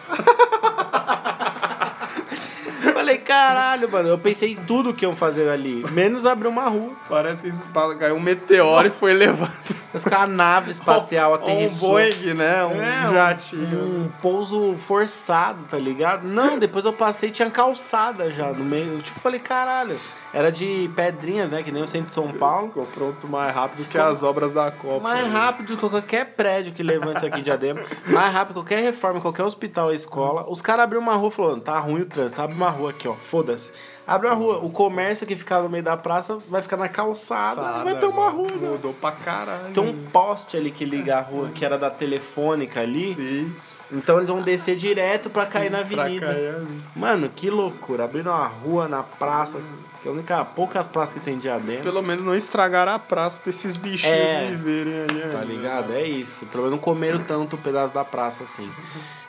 Falei, 2.93 3.17
caralho, 3.23 3.89
mano. 3.91 4.09
Eu 4.09 4.17
pensei 4.17 4.51
em 4.51 4.55
tudo 4.55 4.93
que 4.93 5.05
iam 5.05 5.15
fazer 5.15 5.49
ali. 5.49 5.83
Menos 5.91 6.25
abrir 6.25 6.47
uma 6.47 6.67
rua. 6.67 6.93
Parece 7.09 7.41
que 7.41 7.49
esse 7.49 7.62
espaço 7.62 7.97
caiu 7.97 8.15
um 8.15 8.19
meteoro 8.19 8.88
e 8.88 8.91
foi 8.91 9.13
levado. 9.13 9.51
Mas 9.91 10.03
com 10.03 10.15
a 10.15 10.25
nave 10.27 10.71
espacial 10.71 11.39
um. 11.45 11.67
Boeing, 11.77 12.33
né? 12.33 12.65
Um 12.65 12.81
É, 12.81 13.13
jatinho. 13.13 13.79
Um 13.79 14.12
pouso 14.21 14.75
forçado, 14.77 15.65
tá 15.69 15.77
ligado? 15.77 16.27
Não, 16.27 16.57
depois 16.57 16.86
eu 16.86 16.93
passei 16.93 17.31
tinha 17.31 17.49
calçada 17.49 18.31
já 18.31 18.51
no 18.51 18.63
meio. 18.63 18.93
Eu, 18.93 19.01
tipo, 19.01 19.19
falei, 19.19 19.39
caralho. 19.39 19.97
Era 20.33 20.51
de 20.51 20.89
pedrinhas, 20.95 21.47
né? 21.47 21.62
Que 21.62 21.71
nem 21.71 21.83
o 21.83 21.88
centro 21.88 22.07
de 22.07 22.13
São 22.13 22.31
Paulo. 22.33 22.69
Ficou 22.69 22.86
pronto 22.88 23.27
mais 23.27 23.53
rápido 23.53 23.88
que 23.88 23.97
as 23.99 24.23
obras 24.23 24.51
da 24.51 24.71
Copa. 24.71 24.99
Mais 24.99 25.31
rápido 25.31 25.77
que 25.77 25.89
qualquer 25.89 26.25
prédio 26.25 26.73
que 26.73 26.81
levante 26.81 27.23
aqui 27.23 27.39
de 27.43 27.51
Adema. 27.51 27.79
Mais 28.07 28.33
rápido 28.33 28.55
que 28.55 28.62
qualquer 28.62 28.81
reforma, 28.81 29.21
qualquer 29.21 29.43
hospital 29.43 29.93
escola. 29.93 30.43
Os 30.49 30.59
caras 30.59 30.86
abriram 30.86 31.03
uma 31.03 31.13
rua 31.13 31.29
falando, 31.29 31.62
tá 31.62 31.77
ruim 31.77 32.01
o 32.01 32.05
trânsito, 32.07 32.41
abre 32.41 32.55
uma 32.55 32.69
rua 32.71 32.89
aqui, 32.89 33.07
ó. 33.07 33.12
Foda-se. 33.15 33.71
Abre 34.06 34.28
uma 34.28 34.36
rua. 34.36 34.60
O 34.60 34.69
comércio 34.69 35.26
que 35.26 35.36
ficava 35.36 35.63
no 35.63 35.69
meio 35.69 35.84
da 35.84 35.95
praça 35.95 36.38
vai 36.49 36.62
ficar 36.62 36.78
na 36.78 36.89
calçada. 36.89 37.62
não 37.62 37.84
vai 37.86 37.97
ter 37.97 38.06
uma 38.06 38.30
rua, 38.30 38.47
não. 38.62 38.71
Mudou 38.71 38.93
pra 38.93 39.12
caralho. 39.12 39.73
Tem 39.73 39.84
um 39.84 39.93
poste 40.12 40.58
ali 40.58 40.71
que 40.71 40.84
liga 40.86 41.17
a 41.17 41.21
rua, 41.21 41.49
que 41.56 41.63
era 41.63 41.78
da 41.78 41.89
telefônica 41.89 42.80
ali. 42.82 43.13
Sim. 43.13 43.54
Então 43.91 44.17
eles 44.17 44.30
vão 44.30 44.41
descer 44.41 44.76
direto 44.76 45.30
pra 45.30 45.45
cair 45.45 45.69
na 45.69 45.80
avenida. 45.80 46.26
cair 46.26 46.56
ali. 46.56 46.82
Mano, 46.95 47.30
que 47.30 47.49
loucura. 47.49 48.06
Abriram 48.06 48.32
uma 48.32 48.47
rua 48.47 48.88
na 48.88 49.04
praça, 49.04 49.60
que 50.02 50.08
é 50.08 50.12
a 50.12 50.13
única, 50.13 50.43
poucas 50.43 50.88
praças 50.88 51.13
que 51.13 51.19
tem 51.19 51.38
diadema. 51.38 51.82
Pelo 51.84 52.02
menos 52.02 52.26
não 52.26 52.34
estragaram 52.36 52.93
a 52.93 52.99
praça 52.99 53.39
pra 53.39 53.52
esses 53.52 53.78
bichinhos 53.78 54.30
É. 54.32 54.47
viverem 54.49 54.93
aí. 55.02 55.08
Tá 55.08 55.39
ainda. 55.39 55.45
ligado? 55.45 55.93
É 55.93 56.02
isso. 56.02 56.45
Pelo 56.47 56.63
menos 56.63 56.71
não 56.71 56.84
comeram 56.84 57.19
tanto 57.23 57.56
o 57.56 57.60
pedaço 57.60 57.93
da 57.93 58.04
praça 58.04 58.43
assim. 58.45 58.69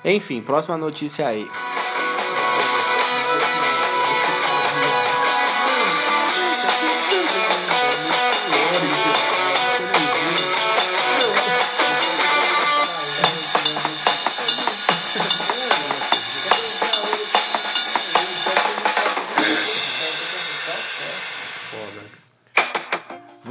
Enfim, 0.05 0.40
próxima 0.40 0.79
notícia 0.79 1.27
aí. 1.29 1.47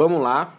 Vamos 0.03 0.21
lá. 0.21 0.53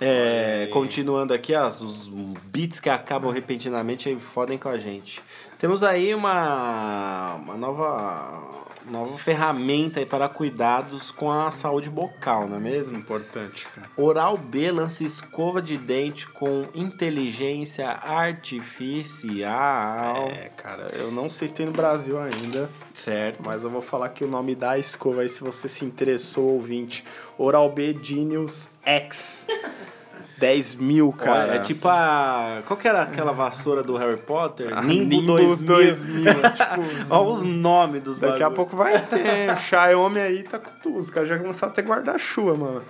É, 0.00 0.68
continuando 0.72 1.32
aqui, 1.32 1.54
as, 1.54 1.80
os 1.80 2.08
beats 2.46 2.80
que 2.80 2.90
acabam 2.90 3.30
repentinamente 3.30 4.08
aí 4.08 4.18
fodem 4.18 4.58
com 4.58 4.68
a 4.68 4.76
gente. 4.76 5.22
Temos 5.56 5.84
aí 5.84 6.12
uma, 6.12 7.36
uma 7.36 7.56
nova, 7.56 8.50
nova 8.88 9.16
ferramenta 9.18 10.00
aí 10.00 10.06
para 10.06 10.28
cuidados 10.28 11.10
com 11.10 11.30
a 11.30 11.50
saúde 11.50 11.90
bucal, 11.90 12.48
não 12.48 12.56
é 12.56 12.60
mesmo? 12.60 12.98
Importante, 12.98 13.66
cara. 13.74 13.88
Oral 13.96 14.36
B 14.36 14.70
lança 14.72 15.04
escova 15.04 15.60
de 15.62 15.76
dente 15.76 16.26
com 16.28 16.66
inteligência 16.74 17.88
artificial. 17.88 20.28
É, 20.30 20.50
cara, 20.56 20.90
eu 20.94 21.10
não 21.10 21.28
sei 21.28 21.48
se 21.48 21.54
tem 21.54 21.66
no 21.66 21.72
Brasil 21.72 22.18
ainda, 22.20 22.68
Certo. 22.92 23.42
mas 23.44 23.64
eu 23.64 23.70
vou 23.70 23.82
falar 23.82 24.06
aqui 24.06 24.24
o 24.24 24.28
nome 24.28 24.54
da 24.54 24.78
escova 24.78 25.22
aí 25.22 25.28
se 25.28 25.40
você 25.42 25.68
se 25.68 25.84
interessou, 25.84 26.44
ouvinte. 26.54 27.04
Oral 27.36 27.70
B 27.70 27.96
Genius 28.02 28.68
X. 28.84 29.46
10 30.38 30.76
mil, 30.76 31.12
cara. 31.12 31.50
Olha, 31.50 31.56
é 31.56 31.58
tipo 31.58 31.88
a. 31.88 32.62
Qual 32.66 32.76
que 32.78 32.86
era 32.86 33.02
aquela 33.02 33.32
vassoura 33.32 33.82
do 33.82 33.96
Harry 33.96 34.16
Potter? 34.18 34.70
A 34.76 34.82
Nimbo 34.86 35.36
Nimbus 35.36 35.62
2000. 35.62 36.24
2000. 36.24 36.34
tipo, 36.34 37.06
Olha 37.10 37.28
os 37.28 37.42
nomes 37.42 38.02
dos 38.02 38.18
Daqui 38.18 38.34
a 38.42 38.48
bagulho. 38.48 38.56
pouco 38.56 38.76
vai 38.76 39.00
ter. 39.00 39.52
O 39.52 39.56
Xiaomi 39.56 40.20
aí 40.20 40.42
tá 40.44 40.58
com 40.58 40.70
tudo. 40.82 40.98
Os 40.98 41.10
caras 41.10 41.28
já 41.28 41.38
começaram 41.38 41.72
a 41.72 41.74
ter 41.74 41.82
guarda-chuva, 41.82 42.54
mano. 42.56 42.82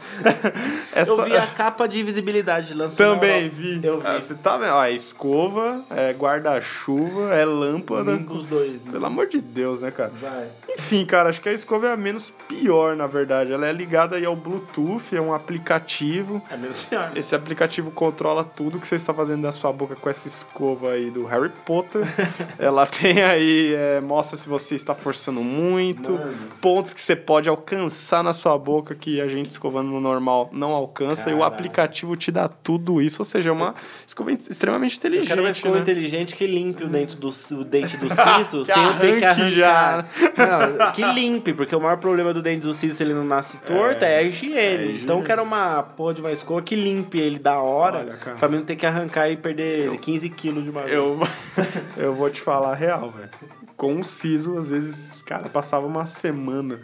Essa... 0.95 1.11
Eu 1.13 1.25
vi 1.25 1.37
a 1.37 1.47
capa 1.47 1.87
de 1.89 2.03
visibilidade 2.03 2.75
lançou 2.75 3.07
na 3.07 3.15
Também 3.15 3.49
vi. 3.49 3.81
Eu 3.83 4.01
vi. 4.01 4.07
Ah, 4.07 4.21
Você 4.21 4.35
tá 4.35 4.57
vendo? 4.59 4.73
Ó, 4.73 4.85
é 4.85 4.93
escova, 4.93 5.81
é 5.91 6.13
guarda-chuva, 6.13 7.35
é 7.35 7.45
lâmpada. 7.45 8.13
Nimbus 8.13 8.45
2. 8.45 8.83
Pelo 8.83 9.07
amor 9.07 9.27
de 9.27 9.41
Deus, 9.41 9.81
né, 9.81 9.91
cara? 9.91 10.13
Vai. 10.21 10.49
Enfim, 10.69 11.05
cara, 11.07 11.29
acho 11.31 11.41
que 11.41 11.49
a 11.49 11.53
escova 11.53 11.89
é 11.89 11.93
a 11.93 11.97
menos 11.97 12.31
pior, 12.31 12.95
na 12.97 13.07
verdade. 13.07 13.53
Ela 13.53 13.67
é 13.67 13.73
ligada 13.73 14.17
aí 14.17 14.25
ao 14.25 14.37
Bluetooth, 14.37 15.15
é 15.17 15.21
um 15.21 15.33
aplicativo. 15.35 16.43
É 16.51 16.57
mesmo 16.57 16.87
pior. 16.89 17.11
Esse 17.15 17.38
aplicativo 17.39 17.91
controla 17.91 18.45
tudo 18.45 18.79
que 18.79 18.87
você 18.87 18.97
está 18.97 19.13
fazendo 19.15 19.43
na 19.43 19.53
sua 19.53 19.73
boca 19.73 19.95
com 19.97 20.09
essa 20.09 20.29
escova 20.29 20.93
aí 20.93 21.11
do 21.11 21.25
Harry 21.25 21.51
Potter. 21.65 22.03
Ela 22.59 22.87
tem 22.87 23.23
aí, 23.23 23.75
é, 23.75 24.01
mostra 24.01 24.37
se 24.37 24.49
você 24.49 24.75
está 24.75 24.95
forçando 24.95 25.41
muito, 25.43 26.13
Mano. 26.13 26.35
pontos 26.61 26.93
que 26.93 27.01
você 27.01 27.17
pode 27.17 27.49
alcançar 27.49 28.23
na 28.23 28.33
sua 28.35 28.57
boca 28.59 28.95
que 28.95 29.21
a 29.21 29.29
gente 29.29 29.51
escovando 29.51 29.89
no 29.89 30.01
normal 30.01 30.51
não 30.53 30.73
alcança. 30.73 31.31
E 31.31 31.35
o 31.35 31.39
Caralho. 31.39 31.55
aplicativo 31.55 32.17
te 32.17 32.31
dá 32.31 32.49
tudo 32.49 33.01
isso, 33.01 33.21
ou 33.23 33.25
seja, 33.25 33.51
é 33.51 33.53
uma 33.53 33.75
escova 34.07 34.33
extremamente 34.33 34.95
Eu 34.95 34.99
inteligente. 34.99 35.29
quero 35.29 35.43
uma 35.43 35.51
escova 35.51 35.75
né? 35.77 35.81
inteligente 35.83 36.37
que 36.37 36.47
limpe 36.47 36.85
o 36.85 36.89
dente 36.89 37.17
do, 37.17 37.29
o 37.29 37.65
dente 37.65 37.97
do 37.97 38.09
siso 38.13 38.65
sem 38.67 38.83
eu 38.85 38.95
ter 38.95 39.19
que 39.19 39.25
arrancar. 39.25 40.07
Não, 40.37 40.93
que 40.93 41.03
limpe, 41.03 41.53
porque 41.53 41.75
o 41.75 41.81
maior 41.81 41.97
problema 41.99 42.33
do 42.35 42.43
dente 42.43 42.63
do 42.63 42.75
siso 42.75 42.95
se 42.95 43.03
ele 43.03 43.15
não 43.15 43.25
nasce 43.25 43.57
torto 43.59 44.05
é, 44.05 44.19
a 44.19 44.23
higiene. 44.23 44.55
é 44.57 44.69
a 44.69 44.75
higiene. 44.75 45.03
Então 45.03 45.19
eu 45.19 45.25
quero 45.25 45.43
uma 45.43 45.83
porra 45.83 46.15
de 46.15 46.21
uma 46.21 46.33
escova 46.33 46.63
que 46.63 46.75
limpe 46.75 47.19
ele 47.29 47.39
da 47.39 47.61
hora, 47.61 47.99
Olha, 47.99 48.17
cara. 48.17 48.37
pra 48.37 48.49
mim 48.49 48.57
não 48.59 48.65
ter 48.65 48.77
que 48.77 48.85
arrancar 48.87 49.29
e 49.31 49.37
perder 49.37 49.97
15 49.99 50.29
quilos 50.31 50.65
de 50.65 50.71
uma 50.71 50.83
vez. 50.83 50.95
Eu, 50.95 51.19
eu 51.97 52.15
vou 52.15 52.29
te 52.29 52.41
falar 52.41 52.73
a 52.73 52.75
real, 52.75 53.11
velho. 53.11 53.31
Com 53.77 54.01
o 54.01 54.05
siso, 54.05 54.59
às 54.59 54.71
vezes, 54.71 55.23
cara, 55.25 55.49
passava 55.49 55.87
uma 55.87 56.05
semana. 56.07 56.81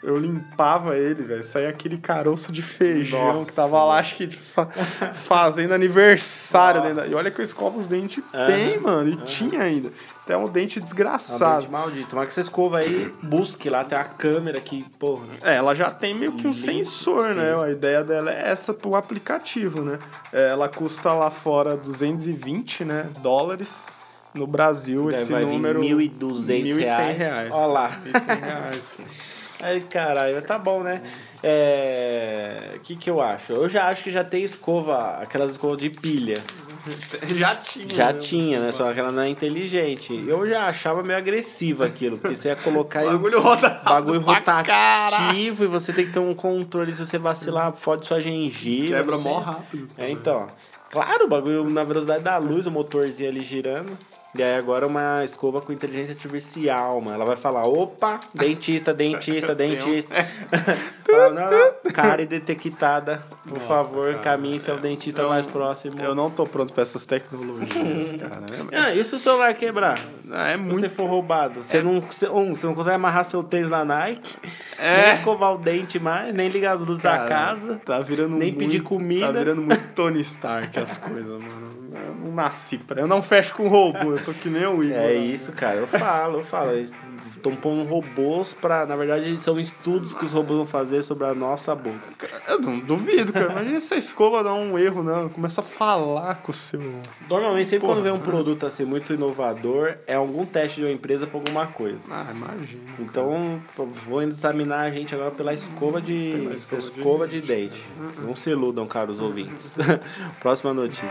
Eu 0.00 0.16
limpava 0.16 0.96
ele, 0.96 1.24
velho. 1.24 1.42
Saía 1.42 1.68
aquele 1.68 1.98
caroço 1.98 2.52
de 2.52 2.62
feijão 2.62 3.32
Nossa, 3.34 3.46
que 3.46 3.52
tava 3.52 3.82
lá, 3.84 3.98
acho 3.98 4.14
que 4.14 4.30
fa- 4.30 4.66
fazendo 5.12 5.74
aniversário. 5.74 6.80
E 7.10 7.14
olha 7.14 7.30
que 7.32 7.40
eu 7.40 7.44
escovo 7.44 7.78
os 7.78 7.88
dentes 7.88 8.22
bem, 8.46 8.78
mano. 8.78 9.10
E 9.10 9.16
tinha 9.24 9.60
ainda. 9.60 9.90
Até 10.22 10.36
um 10.36 10.44
dente 10.48 10.78
É 10.78 10.80
um 10.80 10.84
desgraçado. 10.84 11.60
dente 11.62 11.72
maldito. 11.72 12.08
Tomara 12.10 12.26
que 12.26 12.32
essa 12.32 12.40
escova 12.40 12.78
aí 12.78 13.12
busque 13.24 13.68
lá, 13.68 13.82
tem 13.82 13.98
a 13.98 14.04
câmera 14.04 14.60
que, 14.60 14.84
porra. 15.00 15.26
né? 15.26 15.38
É, 15.42 15.56
ela 15.56 15.74
já 15.74 15.90
tem 15.90 16.14
meio 16.14 16.32
que 16.32 16.46
um 16.46 16.50
Limpo, 16.52 16.64
sensor, 16.64 17.34
né? 17.34 17.60
A 17.60 17.70
ideia 17.70 18.04
dela 18.04 18.30
é 18.30 18.50
essa 18.50 18.72
pro 18.72 18.94
aplicativo, 18.94 19.82
né? 19.82 19.98
É, 20.32 20.50
Ela 20.50 20.68
custa 20.68 21.12
lá 21.12 21.30
fora 21.30 21.76
220 21.76 22.84
né, 22.84 23.08
dólares. 23.20 23.86
No 24.34 24.46
Brasil, 24.46 25.10
esse 25.10 25.32
número... 25.32 25.80
vir 25.80 25.96
1.200 25.96 26.74
1.100 26.74 26.76
reais. 26.78 27.18
reais. 27.18 27.54
Olha 27.54 27.66
lá. 27.66 27.90
1.100 27.90 28.40
reais. 28.44 28.94
Ai, 29.60 29.80
caralho, 29.80 30.40
tá 30.42 30.58
bom, 30.58 30.82
né? 30.82 31.02
É. 31.42 32.72
O 32.76 32.80
que 32.80 32.96
que 32.96 33.10
eu 33.10 33.20
acho? 33.20 33.52
Eu 33.52 33.68
já 33.68 33.88
acho 33.88 34.04
que 34.04 34.10
já 34.10 34.24
tem 34.24 34.42
escova, 34.42 35.18
aquelas 35.20 35.52
escovas 35.52 35.78
de 35.78 35.90
pilha. 35.90 36.42
já 37.36 37.54
tinha. 37.54 37.94
Já 37.94 38.12
né? 38.12 38.20
tinha, 38.20 38.60
né? 38.60 38.72
Só 38.72 38.92
que 38.92 39.00
ela 39.00 39.12
não 39.12 39.22
é 39.22 39.28
inteligente. 39.28 40.24
Eu 40.26 40.46
já 40.46 40.68
achava 40.68 41.02
meio 41.02 41.18
agressivo 41.18 41.84
aquilo, 41.84 42.18
porque 42.18 42.36
você 42.36 42.48
ia 42.48 42.56
colocar 42.56 43.00
O 43.00 43.02
aí 43.02 43.08
o 43.08 43.12
bagulho 43.12 43.40
roda 43.40 43.68
bagulho 43.84 44.20
rotativo 44.20 45.64
e 45.64 45.66
você 45.66 45.92
tem 45.92 46.06
que 46.06 46.12
ter 46.12 46.18
um 46.18 46.34
controle. 46.34 46.94
Se 46.94 47.04
você 47.04 47.18
vacilar, 47.18 47.72
fode 47.72 48.06
sua 48.06 48.20
gengiva. 48.20 48.96
Quebra 48.96 49.18
mó 49.18 49.38
rápido. 49.40 49.88
É, 49.96 50.10
então. 50.10 50.46
Claro, 50.90 51.26
o 51.26 51.28
bagulho 51.28 51.68
na 51.68 51.84
velocidade 51.84 52.24
da 52.24 52.38
luz, 52.38 52.66
o 52.66 52.70
motorzinho 52.70 53.28
ali 53.28 53.40
girando. 53.40 53.96
E 54.34 54.42
aí 54.42 54.56
agora 54.56 54.86
uma 54.86 55.24
escova 55.24 55.60
com 55.60 55.72
inteligência 55.72 56.12
artificial, 56.12 57.00
mano. 57.00 57.14
Ela 57.16 57.24
vai 57.24 57.36
falar, 57.36 57.66
opa, 57.66 58.20
dentista, 58.34 58.92
dentista, 58.92 59.54
dentista. 59.56 60.14
Fala, 61.08 61.30
não, 61.30 61.50
não, 61.50 61.92
cárie 61.92 62.26
detectada. 62.26 63.22
Por 63.48 63.54
Nossa, 63.58 63.66
favor, 63.66 64.10
cara. 64.12 64.18
caminhe 64.18 64.60
ao 64.68 64.76
dentista 64.78 65.22
Eu- 65.22 65.30
mais 65.30 65.46
próximo. 65.46 65.98
Eu 66.00 66.14
não 66.14 66.30
tô 66.30 66.44
pronto 66.44 66.74
pra 66.74 66.82
essas 66.82 67.06
tecnologias, 67.06 68.12
cara. 68.20 68.42
Ah, 68.72 68.94
e 68.94 69.02
se 69.02 69.14
o 69.14 69.18
celular 69.18 69.54
quebrar? 69.54 69.98
É, 70.30 70.52
é 70.52 70.56
Se 70.56 70.62
muito 70.62 70.78
você 70.80 70.88
for 70.90 71.06
roubado, 71.08 71.62
você, 71.62 71.82
não, 71.82 71.98
você, 72.02 72.28
um, 72.28 72.54
você 72.54 72.66
não 72.66 72.74
consegue 72.74 72.96
amarrar 72.96 73.24
seu 73.24 73.42
tênis 73.42 73.70
na 73.70 73.82
Nike, 73.86 74.36
É. 74.78 75.02
nem 75.04 75.12
escovar 75.12 75.54
o 75.54 75.58
dente 75.58 75.98
mais, 75.98 76.34
nem 76.34 76.48
ligar 76.50 76.74
as 76.74 76.82
luzes 76.82 77.02
da 77.02 77.16
Cara, 77.16 77.28
casa. 77.28 77.80
Tá 77.82 77.98
virando 78.00 78.36
nem 78.36 78.50
muito, 78.52 78.58
pedir 78.58 78.80
comida. 78.82 79.26
Tá 79.26 79.32
virando 79.32 79.62
muito 79.62 79.94
Tony 79.94 80.20
Stark 80.20 80.78
as 80.78 80.98
coisas, 80.98 81.24
mano. 81.26 81.77
Eu 82.06 82.14
não 82.14 82.32
nasci 82.34 82.78
pra. 82.78 83.00
Eu 83.00 83.06
não 83.06 83.22
fecho 83.22 83.54
com 83.54 83.68
robô, 83.68 84.12
eu 84.12 84.22
tô 84.24 84.32
que 84.32 84.48
nem 84.48 84.66
o 84.66 84.82
Igor. 84.82 84.96
É 84.98 85.14
isso, 85.14 85.52
cara. 85.52 85.76
Eu 85.76 85.86
falo, 85.86 86.38
eu 86.38 86.44
falo. 86.44 86.72
Estão 87.30 87.54
pondo 87.54 87.88
robôs 87.88 88.52
pra. 88.52 88.84
Na 88.84 88.96
verdade, 88.96 89.38
são 89.38 89.60
estudos 89.60 90.12
que 90.12 90.24
os 90.24 90.32
robôs 90.32 90.56
vão 90.56 90.66
fazer 90.66 91.02
sobre 91.04 91.24
a 91.24 91.34
nossa 91.34 91.74
boca. 91.74 92.28
Eu 92.48 92.60
não 92.60 92.80
duvido, 92.80 93.32
cara. 93.32 93.52
Imagina 93.52 93.80
se 93.80 93.94
a 93.94 93.96
escova 93.96 94.42
dá 94.42 94.52
um 94.52 94.76
erro, 94.76 95.04
não. 95.04 95.28
Começa 95.28 95.60
a 95.60 95.64
falar 95.64 96.36
com 96.42 96.50
o 96.50 96.54
seu. 96.54 96.80
Normalmente, 97.28 97.68
sempre 97.68 97.86
quando 97.86 97.98
Porra. 97.98 98.10
vem 98.10 98.20
um 98.20 98.24
produto 98.24 98.66
assim 98.66 98.84
muito 98.84 99.12
inovador, 99.12 99.96
é 100.06 100.14
algum 100.14 100.44
teste 100.44 100.80
de 100.80 100.86
uma 100.86 100.92
empresa 100.92 101.26
pra 101.26 101.38
alguma 101.38 101.66
coisa. 101.68 102.00
Ah, 102.10 102.26
imagina. 102.34 102.82
Então, 102.98 103.60
vou 103.76 104.22
examinar 104.22 104.80
a 104.80 104.90
gente 104.90 105.14
agora 105.14 105.30
pela 105.30 105.54
escova 105.54 106.00
de, 106.00 106.32
Pela 106.42 106.54
escova 106.54 106.82
escova, 106.82 107.28
de 107.28 107.40
de, 107.40 107.46
dente. 107.46 107.82
Não 108.20 108.34
se 108.34 108.50
iludam, 108.50 108.86
caros 108.86 109.20
ouvintes. 109.20 109.76
Próxima 110.40 110.74
notícia. 110.74 111.08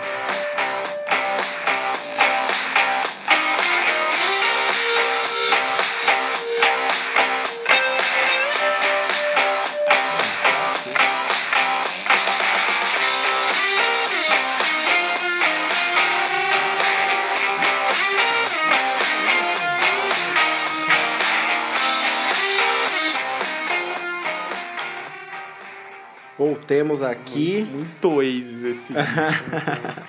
Voltemos 26.77 27.01
aqui. 27.01 27.67
Muito 27.71 28.09
Oasis 28.09 28.63
esse 28.63 28.93
vídeo. 28.93 29.07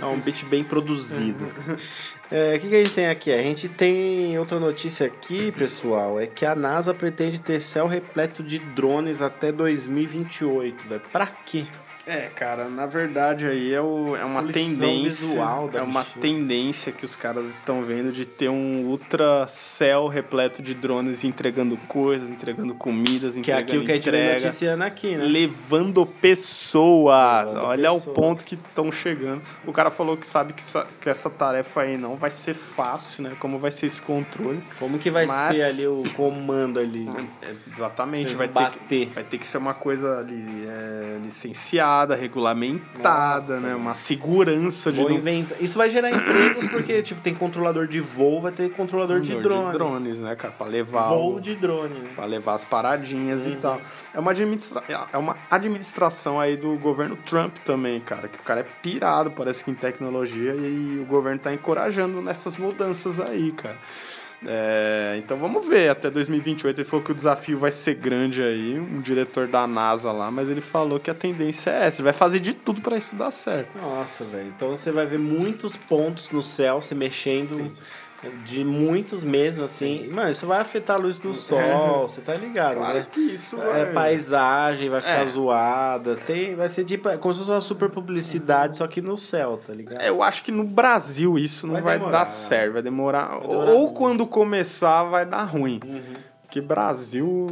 É 0.00 0.06
um 0.06 0.18
beat 0.18 0.44
bem 0.46 0.64
produzido. 0.64 1.46
É, 2.30 2.56
O 2.56 2.60
que, 2.60 2.68
que 2.68 2.74
a 2.74 2.78
gente 2.78 2.94
tem 2.94 3.08
aqui? 3.08 3.30
A 3.30 3.42
gente 3.42 3.68
tem 3.68 4.38
outra 4.38 4.58
notícia 4.58 5.06
aqui, 5.06 5.52
pessoal. 5.52 6.18
É 6.18 6.26
que 6.26 6.46
a 6.46 6.54
NASA 6.54 6.94
pretende 6.94 7.40
ter 7.40 7.60
céu 7.60 7.86
repleto 7.86 8.42
de 8.42 8.58
drones 8.58 9.20
até 9.20 9.52
2028. 9.52 10.88
Velho. 10.88 11.02
Pra 11.12 11.26
quê? 11.26 11.66
É, 12.10 12.30
cara, 12.34 12.70
na 12.70 12.86
verdade 12.86 13.46
aí 13.46 13.74
é, 13.74 13.80
o, 13.82 14.16
é 14.16 14.24
uma 14.24 14.42
tendência. 14.42 15.26
visual 15.28 15.68
da 15.68 15.80
é 15.80 15.82
uma 15.82 16.02
tendência 16.04 16.90
que 16.90 17.04
os 17.04 17.14
caras 17.14 17.50
estão 17.50 17.82
vendo 17.82 18.10
de 18.10 18.24
ter 18.24 18.48
um 18.48 18.86
ultra 18.86 19.46
céu 19.46 20.06
repleto 20.08 20.62
de 20.62 20.72
drones 20.72 21.22
entregando 21.22 21.76
coisas, 21.86 22.30
entregando 22.30 22.74
comidas, 22.74 23.32
Que 23.34 23.38
é 23.38 23.40
entregando 23.40 23.62
aquilo 23.68 23.84
que 23.84 23.92
a 23.92 23.94
gente 23.96 24.10
vem 24.10 24.32
noticiando 24.32 24.84
aqui, 24.84 25.16
né? 25.16 25.24
levando 25.26 26.06
pessoas. 26.06 27.48
Levando 27.48 27.64
Olha 27.66 27.92
o 27.92 27.98
pessoas. 27.98 28.16
ponto 28.16 28.44
que 28.44 28.54
estão 28.54 28.90
chegando. 28.90 29.42
O 29.66 29.72
cara 29.72 29.90
falou 29.90 30.16
que 30.16 30.26
sabe 30.26 30.54
que 30.54 30.60
essa, 30.60 30.86
que 31.02 31.10
essa 31.10 31.28
tarefa 31.28 31.82
aí 31.82 31.98
não 31.98 32.16
vai 32.16 32.30
ser 32.30 32.54
fácil, 32.54 33.24
né? 33.24 33.32
Como 33.38 33.58
vai 33.58 33.70
ser 33.70 33.84
esse 33.84 34.00
controle. 34.00 34.60
Como 34.78 34.98
que 34.98 35.10
vai 35.10 35.26
Mas- 35.26 35.56
ser 35.56 35.62
ali 35.62 35.86
o 35.88 36.04
comando 36.16 36.80
ali? 36.80 37.06
É, 37.42 37.54
exatamente, 37.70 38.28
Vocês 38.28 38.38
vai 38.38 38.48
ter, 38.48 38.54
bater. 38.54 38.78
que, 38.88 39.04
vai 39.14 39.24
ter 39.24 39.36
que 39.36 39.44
ser 39.46 39.58
uma 39.58 39.74
coisa 39.74 40.20
ali 40.20 40.64
é, 40.66 41.18
licenciada, 41.22 41.97
regulamentada, 42.14 43.54
Nossa. 43.54 43.60
né? 43.60 43.74
Uma 43.74 43.94
segurança 43.94 44.90
de 44.92 45.00
Vou 45.00 45.10
não-. 45.10 45.46
Isso 45.60 45.76
vai 45.78 45.90
gerar 45.90 46.10
empregos 46.10 46.66
porque, 46.68 47.02
tipo, 47.02 47.20
tem 47.20 47.34
controlador 47.34 47.86
de 47.86 48.00
voo, 48.00 48.40
vai 48.40 48.52
ter 48.52 48.70
controlador 48.70 49.20
de 49.20 49.34
drone. 49.36 49.72
drones, 49.72 50.20
né, 50.20 50.34
cara? 50.36 50.52
Pra 50.56 50.66
levar 50.66 51.08
Voo 51.08 51.36
o- 51.36 51.40
de 51.40 51.54
drone, 51.54 51.94
né? 51.94 52.10
Pra 52.14 52.24
levar 52.24 52.54
as 52.54 52.64
paradinhas 52.64 53.46
Uhum. 53.46 53.52
e 53.52 53.56
tal. 53.56 53.80
É 54.14 54.18
uma, 54.20 54.30
administra... 54.30 54.82
é 55.12 55.18
uma 55.18 55.36
administração 55.50 56.40
aí 56.40 56.56
do 56.56 56.76
governo 56.76 57.16
Trump 57.24 57.56
também, 57.64 58.00
cara. 58.00 58.28
Que 58.28 58.38
o 58.38 58.42
cara 58.42 58.60
é 58.60 58.66
pirado, 58.82 59.30
parece 59.30 59.62
que 59.64 59.70
em 59.70 59.74
tecnologia, 59.74 60.54
e 60.54 60.98
o 61.02 61.06
governo 61.06 61.38
tá 61.38 61.52
encorajando 61.52 62.20
nessas 62.22 62.56
mudanças 62.56 63.20
aí, 63.20 63.52
cara. 63.52 63.76
É, 64.46 65.16
então 65.18 65.36
vamos 65.36 65.66
ver, 65.66 65.88
até 65.88 66.08
2028 66.08 66.78
ele 66.78 66.88
falou 66.88 67.04
que 67.04 67.10
o 67.10 67.14
desafio 67.14 67.58
vai 67.58 67.72
ser 67.72 67.94
grande 67.94 68.40
aí, 68.40 68.78
um 68.78 69.00
diretor 69.00 69.48
da 69.48 69.66
NASA 69.66 70.12
lá, 70.12 70.30
mas 70.30 70.48
ele 70.48 70.60
falou 70.60 71.00
que 71.00 71.10
a 71.10 71.14
tendência 71.14 71.70
é 71.70 71.86
essa, 71.86 72.00
ele 72.00 72.04
vai 72.04 72.12
fazer 72.12 72.38
de 72.38 72.52
tudo 72.52 72.80
pra 72.80 72.96
isso 72.96 73.16
dar 73.16 73.32
certo. 73.32 73.76
Nossa, 73.78 74.24
velho. 74.24 74.48
Então 74.56 74.70
você 74.70 74.92
vai 74.92 75.06
ver 75.06 75.18
muitos 75.18 75.76
pontos 75.76 76.30
no 76.30 76.42
céu 76.42 76.80
se 76.80 76.94
mexendo. 76.94 77.72
De 78.44 78.64
muitos 78.64 79.22
mesmo, 79.22 79.62
assim. 79.62 80.08
Mano, 80.08 80.30
isso 80.30 80.44
vai 80.44 80.58
afetar 80.60 80.96
a 80.96 80.98
luz 80.98 81.20
do 81.20 81.32
sol, 81.32 82.08
você 82.08 82.20
tá 82.20 82.34
ligado, 82.34 82.80
né? 82.80 83.06
que 83.12 83.20
isso 83.20 83.56
É, 83.62 83.92
paisagem 83.92 84.90
vai 84.90 85.00
ficar 85.00 85.22
É. 85.22 85.26
zoada. 85.26 86.16
Tem, 86.16 86.56
vai 86.56 86.68
ser 86.68 86.84
tipo, 86.84 87.08
é 87.08 87.16
como 87.16 87.32
se 87.32 87.38
fosse 87.40 87.50
uma 87.52 87.60
super 87.60 87.88
publicidade, 87.88 88.76
só 88.76 88.86
que 88.88 89.00
no 89.00 89.16
céu, 89.16 89.60
tá 89.64 89.72
ligado? 89.72 90.02
Eu 90.02 90.20
acho 90.22 90.42
que 90.42 90.50
no 90.50 90.64
Brasil 90.64 91.38
isso 91.38 91.66
não 91.66 91.74
Vai 91.74 91.82
vai, 91.82 91.98
demorar. 91.98 92.18
dar 92.18 92.26
certo, 92.26 92.72
vai 92.72 92.82
demorar. 92.82 93.38
demorar 93.40 93.70
ou 93.70 93.78
muito. 93.82 93.94
quando 93.94 94.26
começar 94.26 95.04
vai 95.04 95.24
dar 95.24 95.44
ruim. 95.44 95.78
Porque 96.48 96.62
Brasil. 96.62 97.46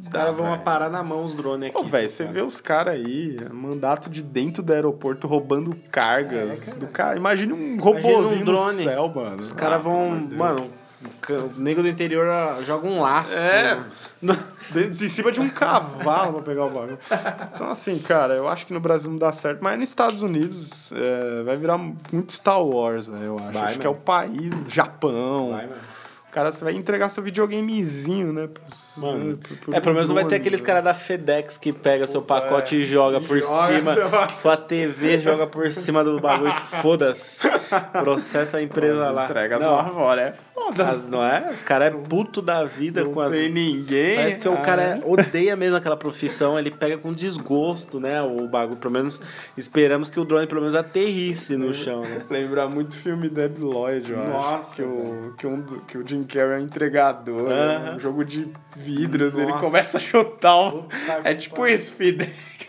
Os 0.00 0.06
caras 0.06 0.36
vão 0.36 0.56
parar 0.60 0.88
na 0.88 1.02
mão 1.02 1.24
os 1.24 1.34
drones 1.34 1.70
aqui. 1.70 1.76
Pô, 1.76 1.82
velho, 1.84 2.08
você 2.08 2.22
cara. 2.22 2.34
vê 2.34 2.42
os 2.42 2.60
caras 2.60 2.94
aí, 2.94 3.36
mandato 3.52 4.08
de 4.08 4.22
dentro 4.22 4.62
do 4.62 4.72
aeroporto 4.72 5.26
roubando 5.26 5.76
cargas 5.90 6.72
do 6.74 6.86
cara. 6.86 7.16
Imagine 7.16 7.52
um 7.52 7.76
robôzinho 7.80 8.42
um 8.42 8.44
drone. 8.44 8.76
no 8.76 8.82
céu, 8.84 9.12
mano. 9.12 9.42
Os 9.42 9.52
caras 9.52 9.78
Ah, 9.78 9.82
vão. 9.82 10.10
Mano, 10.36 10.70
o 11.04 11.08
ca- 11.20 11.34
o 11.34 11.52
nego 11.60 11.82
do 11.82 11.88
interior 11.88 12.28
ah, 12.28 12.58
joga 12.62 12.86
um 12.86 13.00
laço. 13.00 13.34
É. 13.34 13.74
né? 14.22 14.36
Em 14.76 14.92
cima 15.08 15.32
de 15.32 15.40
um 15.40 15.48
cavalo 15.48 16.34
pra 16.34 16.42
pegar 16.42 16.66
o 16.66 16.70
bagulho. 16.70 16.98
Então, 17.54 17.70
assim, 17.70 17.98
cara, 17.98 18.34
eu 18.34 18.46
acho 18.46 18.66
que 18.66 18.72
no 18.72 18.78
Brasil 18.80 19.10
não 19.10 19.18
dá 19.18 19.32
certo, 19.32 19.58
mas 19.64 19.76
nos 19.78 19.88
Estados 19.88 20.22
Unidos 20.22 20.92
é, 20.92 21.42
vai 21.42 21.56
virar 21.56 21.78
muito 21.78 22.32
Star 22.32 22.62
Wars, 22.62 23.08
né? 23.08 23.20
Eu 23.26 23.36
acho. 23.36 23.52
Vai, 23.52 23.62
acho 23.64 23.78
que 23.80 23.86
é 23.86 23.90
o 23.90 23.94
país, 23.94 24.52
Japão. 24.68 25.50
Vai, 25.52 25.66
mano. 25.66 25.80
O 26.38 26.40
cara, 26.40 26.52
você 26.52 26.62
vai 26.62 26.72
entregar 26.74 27.08
seu 27.08 27.20
videogamezinho, 27.20 28.32
né? 28.32 28.46
pros- 28.46 29.02
Mano, 29.02 29.36
por- 29.38 29.56
por 29.58 29.74
é, 29.74 29.80
pelo 29.80 29.94
menos 29.94 30.08
não 30.08 30.14
vai 30.14 30.24
ter 30.24 30.36
aqueles 30.36 30.60
né? 30.60 30.66
caras 30.66 30.84
da 30.84 30.94
FedEx 30.94 31.58
que 31.58 31.72
pega 31.72 32.06
seu 32.06 32.22
pacote 32.22 32.76
é. 32.76 32.78
e 32.78 32.84
joga 32.84 33.20
por 33.20 33.38
joga, 33.42 33.76
cima. 33.78 33.94
vai- 34.08 34.32
Sua 34.32 34.56
TV 34.56 35.18
joga 35.18 35.46
por 35.48 35.72
cima 35.72 36.04
do 36.04 36.20
bagulho. 36.20 36.52
Foda-se. 36.80 37.40
Processa 37.92 38.58
a 38.58 38.62
empresa 38.62 39.08
As 39.08 39.14
lá. 39.14 39.24
entregas 39.24 39.60
não, 39.60 39.72
lá 39.72 39.84
fora, 39.90 40.20
é 40.22 40.32
foda. 40.54 40.88
as- 40.90 41.04
não 41.08 41.24
é? 41.24 41.50
Os 41.52 41.62
caras 41.62 41.88
é 41.92 41.96
puto 41.96 42.40
da 42.40 42.64
vida 42.64 43.02
Não 43.04 43.12
com 43.12 43.20
as. 43.20 43.32
tem 43.32 43.50
ninguém. 43.50 44.16
Parece 44.16 44.38
que 44.38 44.48
o 44.48 44.56
cara 44.58 45.00
odeia 45.04 45.56
mesmo 45.56 45.76
aquela 45.76 45.96
profissão, 45.96 46.56
ele 46.58 46.70
pega 46.70 46.96
com 46.98 47.12
desgosto, 47.12 47.98
né? 48.00 48.22
O 48.22 48.46
bagulho. 48.46 48.78
Pelo 48.78 48.92
menos 48.92 49.20
esperamos 49.56 50.08
que 50.08 50.18
o 50.20 50.24
drone 50.24 50.46
pelo 50.46 50.60
menos 50.60 50.74
aterrisse 50.76 51.56
no 51.56 51.72
chão, 51.74 52.02
né? 52.02 52.22
Lembra 52.30 52.68
muito 52.68 52.94
filme 52.96 53.28
Dead 53.28 53.58
Lloyd, 53.58 54.12
eu 54.12 54.20
acho. 54.22 54.30
Nossa, 54.30 54.74
Que 54.76 54.82
o, 54.82 55.34
que, 55.38 55.46
um, 55.46 55.62
que 55.86 55.98
o 55.98 56.06
Jim 56.08 56.22
Carrey 56.28 56.56
é 56.56 56.58
um 56.58 56.64
entregador, 56.64 57.50
Aham. 57.50 57.96
um 57.96 57.98
jogo 57.98 58.24
de 58.24 58.48
vidros, 58.76 59.34
ele 59.36 59.46
Nossa. 59.46 59.60
começa 59.60 59.96
a 59.98 60.00
chutar 60.00 60.56
o... 60.56 60.86
É 61.24 61.34
que 61.34 61.40
tipo 61.42 61.66
isso, 61.66 61.94
Fidex. 61.94 62.67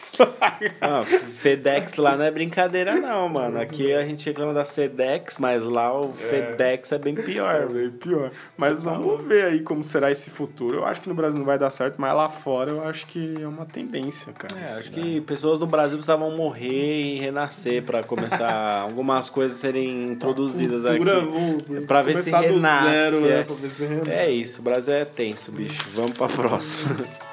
Ah, 0.82 1.04
FedEx 1.04 1.96
lá 1.96 2.16
não 2.18 2.26
é 2.26 2.32
brincadeira, 2.32 2.96
não, 2.96 3.30
mano. 3.30 3.60
Aqui 3.60 3.94
a 3.94 4.04
gente 4.04 4.26
reclama 4.26 4.54
da 4.54 4.66
Sedex, 4.66 5.38
mas 5.38 5.64
lá 5.64 5.98
o 5.98 6.12
FedEx 6.14 6.92
é 6.92 6.98
bem 6.98 7.16
É 7.18 7.22
pior. 7.22 7.68
bem 7.72 7.90
pior. 7.92 8.32
Mas 8.58 8.82
vamos 8.84 9.24
ver 9.26 9.46
aí 9.46 9.62
como 9.62 9.84
será 9.84 10.12
esse 10.12 10.30
futuro. 10.30 10.78
Eu 10.80 10.86
acho 10.86 11.02
que 11.02 11.10
no 11.10 11.16
Brasil 11.16 11.38
não 11.40 11.46
vai 11.46 11.58
dar 11.58 11.70
certo, 11.70 11.96
mas 11.98 12.14
lá 12.14 12.28
fora 12.30 12.72
eu 12.72 12.84
acho 12.88 13.06
que 13.08 13.36
é 13.42 13.48
uma 13.48 13.66
tendência, 13.66 14.34
cara. 14.34 14.54
É, 14.60 14.80
acho 14.80 14.92
daí. 14.92 15.02
que 15.02 15.22
pessoas 15.22 15.60
no 15.60 15.66
Brasil 15.68 15.98
precisavam 15.98 16.36
morrer 16.36 17.02
e 17.16 17.20
renascer 17.20 17.84
pra 17.84 18.04
começar 18.04 18.52
algumas 18.84 19.30
coisas 19.30 19.58
serem 19.58 20.12
introduzidas 20.12 20.84
Cultura, 20.84 21.20
aqui. 21.20 21.86
Pra 21.88 22.02
ver 22.02 22.24
se 22.24 22.32
renasce, 22.32 22.90
zero, 22.90 23.22
né? 23.22 23.40
é. 23.40 23.44
Ver 23.44 23.70
se 23.72 23.86
renasce. 23.86 24.12
É 24.12 24.30
isso, 24.30 24.62
o 24.62 24.64
Brasil 24.64 24.94
é 24.94 25.06
tenso, 25.06 25.52
bicho. 25.52 25.88
Vamos 25.94 26.18
pra 26.18 26.28
próxima. 26.28 26.98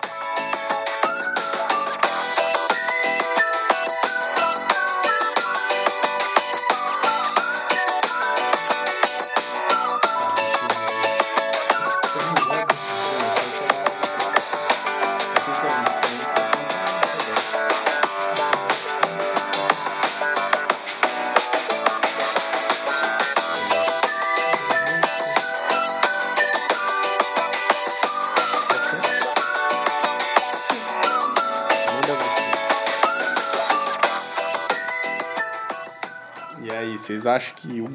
acham 37.26 37.54
que 37.56 37.80
o 37.80 37.88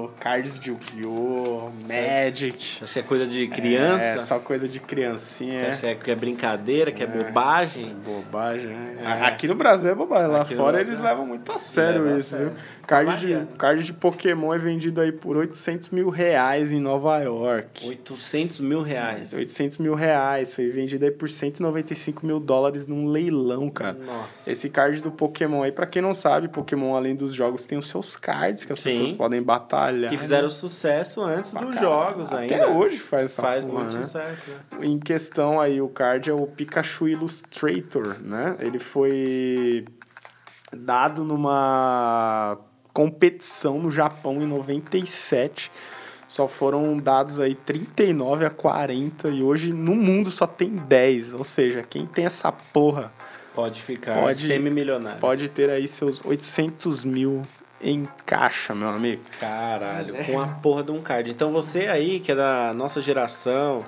Yu-Gi-Oh!, 0.00 0.10
cards 0.20 0.58
de 0.58 0.70
Yu-Gi-Oh!, 0.70 1.70
Magic... 1.86 2.82
Acho 2.82 2.92
que 2.92 2.98
é 2.98 3.02
coisa 3.02 3.26
de 3.26 3.48
criança? 3.48 4.04
É, 4.04 4.18
só 4.18 4.38
coisa 4.38 4.68
de 4.68 4.80
criancinha. 4.80 5.76
Você 5.76 5.86
acha 5.86 5.94
que 5.96 6.10
é 6.10 6.14
brincadeira, 6.14 6.90
que 6.92 7.02
é, 7.02 7.06
bobagem? 7.06 7.94
Bobagem, 8.04 8.68
né? 8.68 9.22
Aqui 9.22 9.46
no 9.46 9.54
Brasil 9.54 9.90
é 9.90 9.94
bobagem, 9.94 10.28
lá 10.28 10.42
Aqui 10.42 10.54
fora 10.54 10.78
Brasil 10.78 10.92
eles 10.92 11.00
é. 11.00 11.04
levam 11.08 11.26
muito 11.26 11.50
a 11.52 11.58
sério 11.58 12.02
Leva 12.02 12.14
a 12.14 12.18
isso, 12.18 12.30
sério. 12.30 12.50
viu? 12.50 12.56
Card 12.86 13.20
de, 13.20 13.56
card 13.56 13.84
de 13.84 13.92
Pokémon 13.92 14.52
é 14.52 14.58
vendido 14.58 15.00
aí 15.00 15.12
por 15.12 15.36
800 15.36 15.90
mil 15.90 16.08
reais 16.08 16.72
em 16.72 16.80
Nova 16.80 17.18
York. 17.20 17.86
800 17.86 18.58
mil 18.60 18.82
reais. 18.82 19.32
800 19.32 19.78
mil 19.78 19.94
reais, 19.94 20.52
foi 20.52 20.68
vendido 20.70 21.04
aí 21.04 21.10
por 21.12 21.30
195 21.30 22.26
mil 22.26 22.40
dólares 22.40 22.88
num 22.88 23.06
leilão, 23.06 23.70
cara. 23.70 23.96
Nossa. 24.04 24.28
Esse 24.44 24.68
card 24.68 25.00
do 25.02 25.10
Pokémon 25.12 25.62
aí, 25.62 25.70
pra 25.70 25.86
quem 25.86 26.02
não 26.02 26.12
sabe, 26.12 26.48
Pokémon, 26.48 26.96
além 26.96 27.14
dos 27.14 27.32
jogos, 27.32 27.64
tem 27.64 27.78
os 27.78 27.86
seus 27.86 28.16
cards 28.16 28.64
que 28.64 28.72
as 28.72 28.80
Sim. 28.80 28.90
pessoas 28.90 29.12
podem 29.12 29.40
batalhar. 29.40 29.89
Que 30.08 30.16
fizeram 30.18 30.50
sucesso 30.50 31.22
antes 31.22 31.52
dos 31.52 31.78
jogos 31.78 32.32
Até 32.32 32.54
ainda. 32.62 32.68
hoje 32.70 32.98
faz 32.98 33.24
essa 33.24 33.42
Faz 33.42 33.64
porra, 33.64 33.80
muito 33.84 33.96
né? 33.96 34.02
sucesso. 34.02 34.50
né? 34.72 34.86
Em 34.86 34.98
questão 34.98 35.60
aí, 35.60 35.80
o 35.80 35.88
card 35.88 36.30
é 36.30 36.32
o 36.34 36.46
Pikachu 36.46 37.08
Illustrator, 37.08 38.16
né? 38.22 38.56
Ele 38.60 38.78
foi 38.78 39.84
dado 40.76 41.24
numa 41.24 42.58
competição 42.92 43.78
no 43.78 43.90
Japão 43.90 44.40
em 44.42 44.46
97. 44.46 45.70
Só 46.28 46.46
foram 46.46 46.96
dados 46.96 47.40
aí 47.40 47.54
39 47.56 48.44
a 48.46 48.50
40 48.50 49.28
e 49.30 49.42
hoje 49.42 49.72
no 49.72 49.96
mundo 49.96 50.30
só 50.30 50.46
tem 50.46 50.70
10. 50.76 51.34
Ou 51.34 51.42
seja, 51.44 51.82
quem 51.82 52.06
tem 52.06 52.24
essa 52.26 52.52
porra 52.52 53.12
Pode 53.52 53.82
ficar 53.82 54.14
Pode- 54.14 54.46
semi-milionário. 54.46 55.18
pode 55.20 55.48
ter 55.48 55.68
aí 55.70 55.88
seus 55.88 56.24
800 56.24 57.04
mil 57.04 57.42
em 57.80 58.08
caixa, 58.26 58.74
meu 58.74 58.88
amigo. 58.88 59.22
Caralho, 59.38 60.14
com 60.24 60.40
a 60.40 60.46
porra 60.46 60.82
de 60.82 60.90
um 60.90 61.00
card. 61.00 61.30
Então 61.30 61.52
você 61.52 61.88
aí, 61.88 62.20
que 62.20 62.32
é 62.32 62.34
da 62.34 62.72
nossa 62.74 63.00
geração, 63.00 63.84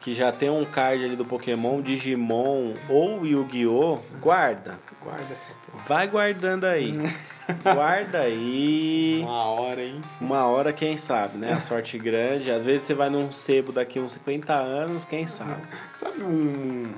que 0.00 0.14
já 0.14 0.32
tem 0.32 0.50
um 0.50 0.64
card 0.64 1.04
ali 1.04 1.16
do 1.16 1.24
Pokémon, 1.24 1.80
Digimon 1.80 2.74
ou 2.88 3.24
Yu-Gi-Oh!, 3.24 3.98
guarda. 4.20 4.78
Guarda 5.02 5.32
essa 5.32 5.48
porra. 5.66 5.84
Vai 5.86 6.06
guardando 6.06 6.64
aí. 6.64 6.92
Guarda 7.62 8.20
aí. 8.20 9.20
Uma 9.22 9.44
hora, 9.46 9.82
hein? 9.82 10.00
Uma 10.20 10.46
hora, 10.46 10.72
quem 10.72 10.96
sabe, 10.96 11.38
né? 11.38 11.52
A 11.52 11.60
sorte 11.60 11.98
grande. 11.98 12.50
Às 12.50 12.64
vezes 12.64 12.82
você 12.86 12.94
vai 12.94 13.10
num 13.10 13.32
sebo 13.32 13.72
daqui 13.72 13.98
uns 13.98 14.12
50 14.12 14.54
anos, 14.54 15.04
quem 15.04 15.26
sabe. 15.26 15.60
Sabe 15.92 16.22
um. 16.22 16.92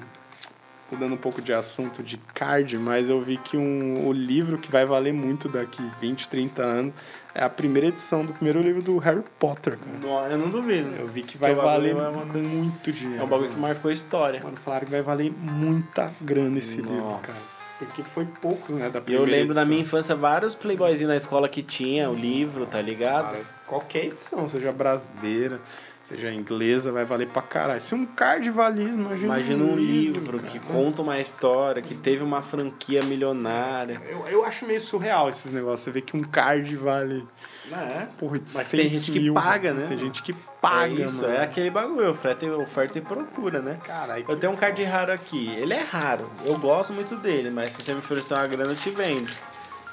Mudando 0.94 1.14
um 1.14 1.16
pouco 1.16 1.42
de 1.42 1.52
assunto 1.52 2.02
de 2.02 2.16
card, 2.32 2.78
mas 2.78 3.08
eu 3.08 3.20
vi 3.20 3.36
que 3.36 3.56
um, 3.56 4.06
o 4.06 4.12
livro 4.12 4.56
que 4.58 4.70
vai 4.70 4.84
valer 4.86 5.12
muito 5.12 5.48
daqui 5.48 5.82
20, 6.00 6.28
30 6.28 6.62
anos 6.62 6.94
é 7.34 7.42
a 7.42 7.50
primeira 7.50 7.88
edição 7.88 8.24
do 8.24 8.32
primeiro 8.32 8.60
livro 8.62 8.80
do 8.80 8.96
Harry 8.98 9.24
Potter, 9.40 9.76
cara. 9.76 9.90
Não, 10.00 10.30
Eu 10.30 10.38
não 10.38 10.50
duvido. 10.50 10.88
Eu 10.96 11.08
vi 11.08 11.22
que 11.22 11.36
vai 11.36 11.52
valer 11.52 11.96
é 11.96 12.08
uma 12.08 12.24
coisa- 12.26 12.48
muito 12.48 12.92
dinheiro. 12.92 13.22
É 13.22 13.24
um 13.24 13.28
bagulho 13.28 13.50
que 13.50 13.60
marcou 13.60 13.90
a 13.90 13.94
história. 13.94 14.40
Mano, 14.42 14.56
falaram 14.56 14.84
que 14.84 14.92
vai 14.92 15.02
valer 15.02 15.32
muita 15.32 16.08
grana 16.20 16.58
esse 16.58 16.80
Nossa. 16.80 16.94
livro, 16.94 17.18
cara. 17.22 17.54
Porque 17.80 18.02
foi 18.04 18.24
pouco, 18.40 18.72
né, 18.72 18.88
da 18.88 18.98
E 18.98 19.00
eu 19.00 19.02
primeira 19.02 19.30
lembro 19.32 19.46
da 19.54 19.62
edição. 19.62 19.66
minha 19.66 19.80
infância 19.82 20.14
vários 20.14 20.54
playboyzinhos 20.54 21.08
na 21.10 21.16
escola 21.16 21.48
que 21.48 21.60
tinha 21.60 22.08
o 22.08 22.14
livro, 22.14 22.66
tá 22.66 22.80
ligado? 22.80 23.32
Cara, 23.32 23.40
qualquer 23.66 24.04
edição, 24.06 24.48
seja 24.48 24.70
brasileira, 24.70 25.60
seja 26.04 26.30
inglesa, 26.30 26.92
vai 26.92 27.04
valer 27.04 27.28
pra 27.28 27.40
caralho. 27.42 27.80
Se 27.80 27.94
um 27.94 28.04
card 28.04 28.50
vale 28.50 28.82
imagina, 28.82 29.24
Imagina 29.26 29.64
um 29.64 29.74
livro 29.74 30.38
cara. 30.38 30.50
que 30.52 30.58
conta 30.66 31.02
uma 31.02 31.18
história, 31.18 31.80
que 31.82 31.94
teve 31.94 32.22
uma 32.22 32.42
franquia 32.42 33.02
milionária. 33.02 34.00
Eu, 34.08 34.24
eu 34.28 34.44
acho 34.44 34.66
meio 34.66 34.80
surreal 34.80 35.28
esses 35.28 35.50
negócios. 35.52 35.80
Você 35.80 35.90
vê 35.90 36.00
que 36.00 36.16
um 36.16 36.22
card 36.22 36.76
vale. 36.76 37.26
É. 37.72 38.06
Porra, 38.18 38.38
Mas 38.54 38.70
tem 38.70 38.90
gente 38.90 39.10
que 39.10 39.20
mil, 39.20 39.32
paga, 39.34 39.68
mano. 39.70 39.80
né? 39.80 39.88
Tem 39.88 39.98
gente 39.98 40.22
que 40.22 40.32
paga, 40.60 40.86
é 41.02 41.06
isso, 41.06 41.22
mano. 41.22 41.34
é 41.34 41.42
aquele 41.42 41.70
bagulho, 41.70 42.10
oferta, 42.10 42.46
oferta 42.56 42.98
e 42.98 43.00
procura, 43.00 43.60
né? 43.62 43.78
Caralho, 43.82 44.24
Eu 44.28 44.36
tenho 44.36 44.52
um 44.52 44.56
card 44.56 44.84
raro 44.84 45.10
aqui. 45.12 45.48
Ele 45.56 45.72
é 45.72 45.80
raro. 45.82 46.30
Eu 46.44 46.58
gosto 46.58 46.92
muito 46.92 47.16
dele, 47.16 47.48
mas 47.50 47.72
se 47.72 47.82
você 47.82 47.92
me 47.94 48.00
oferecer 48.00 48.34
uma 48.34 48.46
grana, 48.46 48.70
eu 48.72 48.76
te 48.76 48.90
vendo. 48.90 49.32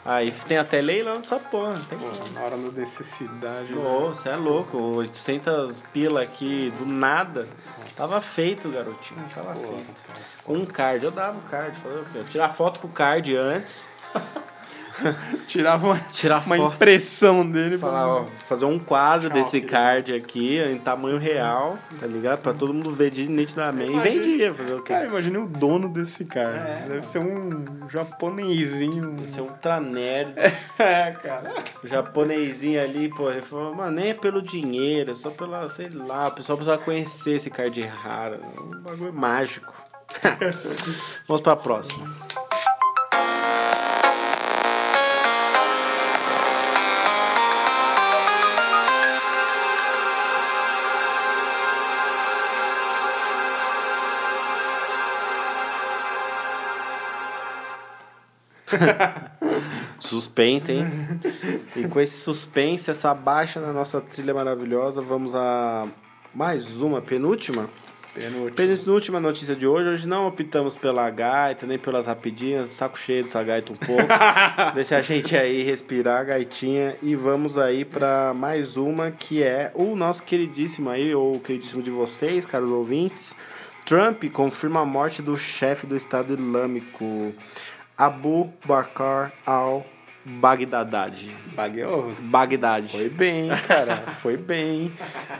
Aí 0.04 0.32
tem 0.48 0.58
até 0.58 0.82
leilão 0.82 1.22
dessa 1.22 1.38
porra. 1.40 1.80
Tem 1.88 1.98
Pô, 1.98 2.08
como. 2.08 2.34
na 2.34 2.42
hora 2.42 2.58
da 2.58 2.72
necessidade. 2.72 3.72
né? 3.74 3.80
Ô, 3.80 4.10
você 4.10 4.30
é 4.30 4.36
louco. 4.36 4.78
800 4.98 5.82
pila 5.94 6.22
aqui 6.24 6.74
do 6.80 6.86
nada. 6.86 7.48
Tava 7.96 8.20
feito, 8.20 8.68
garotinho. 8.70 9.24
Tava 9.34 9.54
Pô, 9.54 9.60
feito. 9.68 10.04
cara. 10.08 10.20
Com 10.44 10.54
um 10.54 10.66
card. 10.66 11.06
Eu 11.06 11.12
dava 11.12 11.38
o 11.38 11.42
card. 11.44 11.76
Falei, 11.82 12.04
"Eu 12.16 12.24
tirar 12.24 12.50
foto 12.50 12.80
com 12.80 12.88
o 12.88 12.92
card 12.92 13.36
antes. 13.36 13.88
Tirava 15.48 15.88
uma, 15.88 16.00
Tirar 16.12 16.46
uma 16.46 16.56
foto. 16.58 16.76
impressão 16.76 17.46
dele. 17.50 17.78
pra- 17.78 17.90
Falar, 17.90 18.08
ó, 18.08 18.26
fazer 18.46 18.66
um 18.66 18.78
quadro 18.80 19.30
Tchau, 19.30 19.38
desse 19.38 19.62
card 19.62 20.14
aqui 20.14 20.60
em 20.60 20.78
tamanho 20.78 21.18
real, 21.18 21.78
tá 22.00 22.08
ligado? 22.08 22.40
Pra 22.40 22.54
todo 22.54 22.74
mundo 22.74 22.92
ver 22.94 23.10
de 23.10 23.28
nitidamente. 23.28 23.92
E 23.92 23.94
Imagina- 23.94 24.24
vendia, 24.24 24.54
fazer 24.54 24.74
o 24.74 24.82
quê? 24.84 24.94
Cara, 24.94 25.08
imagine 25.08 25.38
o 25.38 25.48
dono 25.48 25.90
desse 25.90 26.26
card. 26.26 26.58
É. 26.60 26.86
Deve 26.88 27.06
ser 27.06 27.20
um 27.20 27.66
japonesinho. 27.90 29.16
Você 29.18 29.40
é 29.40 29.44
um 29.44 29.48
ultra 29.48 29.80
nerd. 29.80 30.34
É, 30.80 31.12
cara. 31.12 31.54
O 31.84 31.88
japonesinho 31.88 32.82
ali, 32.82 33.10
pô, 33.10 33.30
ele 33.30 33.42
falou, 33.42 33.74
mano, 33.76 33.92
nem 33.92 34.10
é 34.10 34.14
pelo 34.14 34.42
dinheiro, 34.42 35.12
é 35.12 35.16
só 35.16 35.30
pela, 35.30 35.70
sei 35.70 35.90
lá, 35.90 36.28
o 36.28 36.32
pessoal 36.32 36.58
precisa 36.58 36.78
conhecer 36.78 37.32
esse 37.34 37.50
card 37.50 37.80
raro. 37.86 38.36
É 38.36 38.60
um 38.60 38.82
bagulho 38.82 39.14
mágico. 39.14 39.72
Vamos 41.28 41.42
pra 41.42 41.56
próxima. 41.56 42.10
Suspense, 60.00 60.72
hein? 60.72 60.86
E 61.76 61.88
com 61.88 62.00
esse 62.00 62.18
suspense, 62.18 62.90
essa 62.90 63.14
baixa 63.14 63.60
na 63.60 63.72
nossa 63.72 64.02
trilha 64.02 64.34
maravilhosa, 64.34 65.00
vamos 65.00 65.36
a 65.36 65.88
mais 66.34 66.82
uma, 66.82 67.02
penúltima. 67.02 67.70
Penúltimo. 68.14 68.52
Penúltima 68.52 69.20
notícia 69.22 69.56
de 69.56 69.66
hoje. 69.66 69.88
Hoje 69.88 70.08
não 70.08 70.28
optamos 70.28 70.76
pela 70.76 71.10
gaita, 71.10 71.66
nem 71.66 71.78
pelas 71.78 72.08
rapidinhas. 72.08 72.70
Saco 72.72 73.00
cheio 73.00 73.24
dessa 73.24 73.42
gaita 73.42 73.72
um 73.72 73.76
pouco. 73.76 74.04
Deixa 74.76 74.98
a 74.98 75.02
gente 75.02 75.36
aí 75.36 75.64
respirar 75.64 76.20
a 76.20 76.24
gaitinha. 76.24 76.96
E 77.02 77.16
vamos 77.16 77.58
aí 77.58 77.86
pra 77.86 78.34
mais 78.34 78.76
uma 78.76 79.12
que 79.12 79.42
é 79.42 79.72
o 79.74 79.96
nosso 79.96 80.24
queridíssimo 80.24 80.90
aí, 80.90 81.16
ou 81.16 81.40
queridíssimo 81.40 81.82
de 81.82 81.90
vocês, 81.90 82.46
caros 82.46 82.70
ouvintes. 82.70 83.34
Trump 83.86 84.24
confirma 84.32 84.82
a 84.82 84.86
morte 84.86 85.22
do 85.22 85.38
chefe 85.38 85.88
do 85.88 85.96
Estado 85.96 86.34
Islâmico, 86.34 87.34
Abu 88.02 88.52
Bakr 88.66 89.32
al-Baghdadi. 89.46 91.30
Bagueou. 91.54 92.12
Bagdad. 92.20 92.88
Foi 92.90 93.10
bem, 93.10 93.50
cara. 93.68 93.98
Foi 93.98 94.36
bem. 94.38 94.92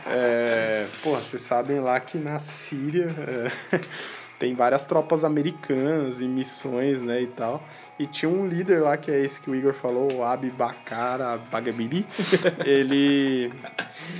É, 0.06 0.86
porra, 1.02 1.20
vocês 1.20 1.42
sabem 1.42 1.80
lá 1.80 1.98
que 1.98 2.18
na 2.18 2.38
Síria 2.38 3.12
é, 3.18 3.80
tem 4.38 4.54
várias 4.54 4.84
tropas 4.84 5.24
americanas 5.24 6.20
em 6.20 6.28
missões, 6.28 7.02
né, 7.02 7.22
e 7.22 7.26
tal. 7.26 7.60
E 7.98 8.06
tinha 8.06 8.30
um 8.30 8.46
líder 8.46 8.80
lá, 8.80 8.96
que 8.96 9.10
é 9.10 9.18
esse 9.18 9.40
que 9.40 9.50
o 9.50 9.56
Igor 9.56 9.72
falou, 9.72 10.06
o 10.12 10.22
Abi 10.22 10.48
Bakara 10.48 11.38
Bagabibi. 11.50 12.06
Ele... 12.64 13.52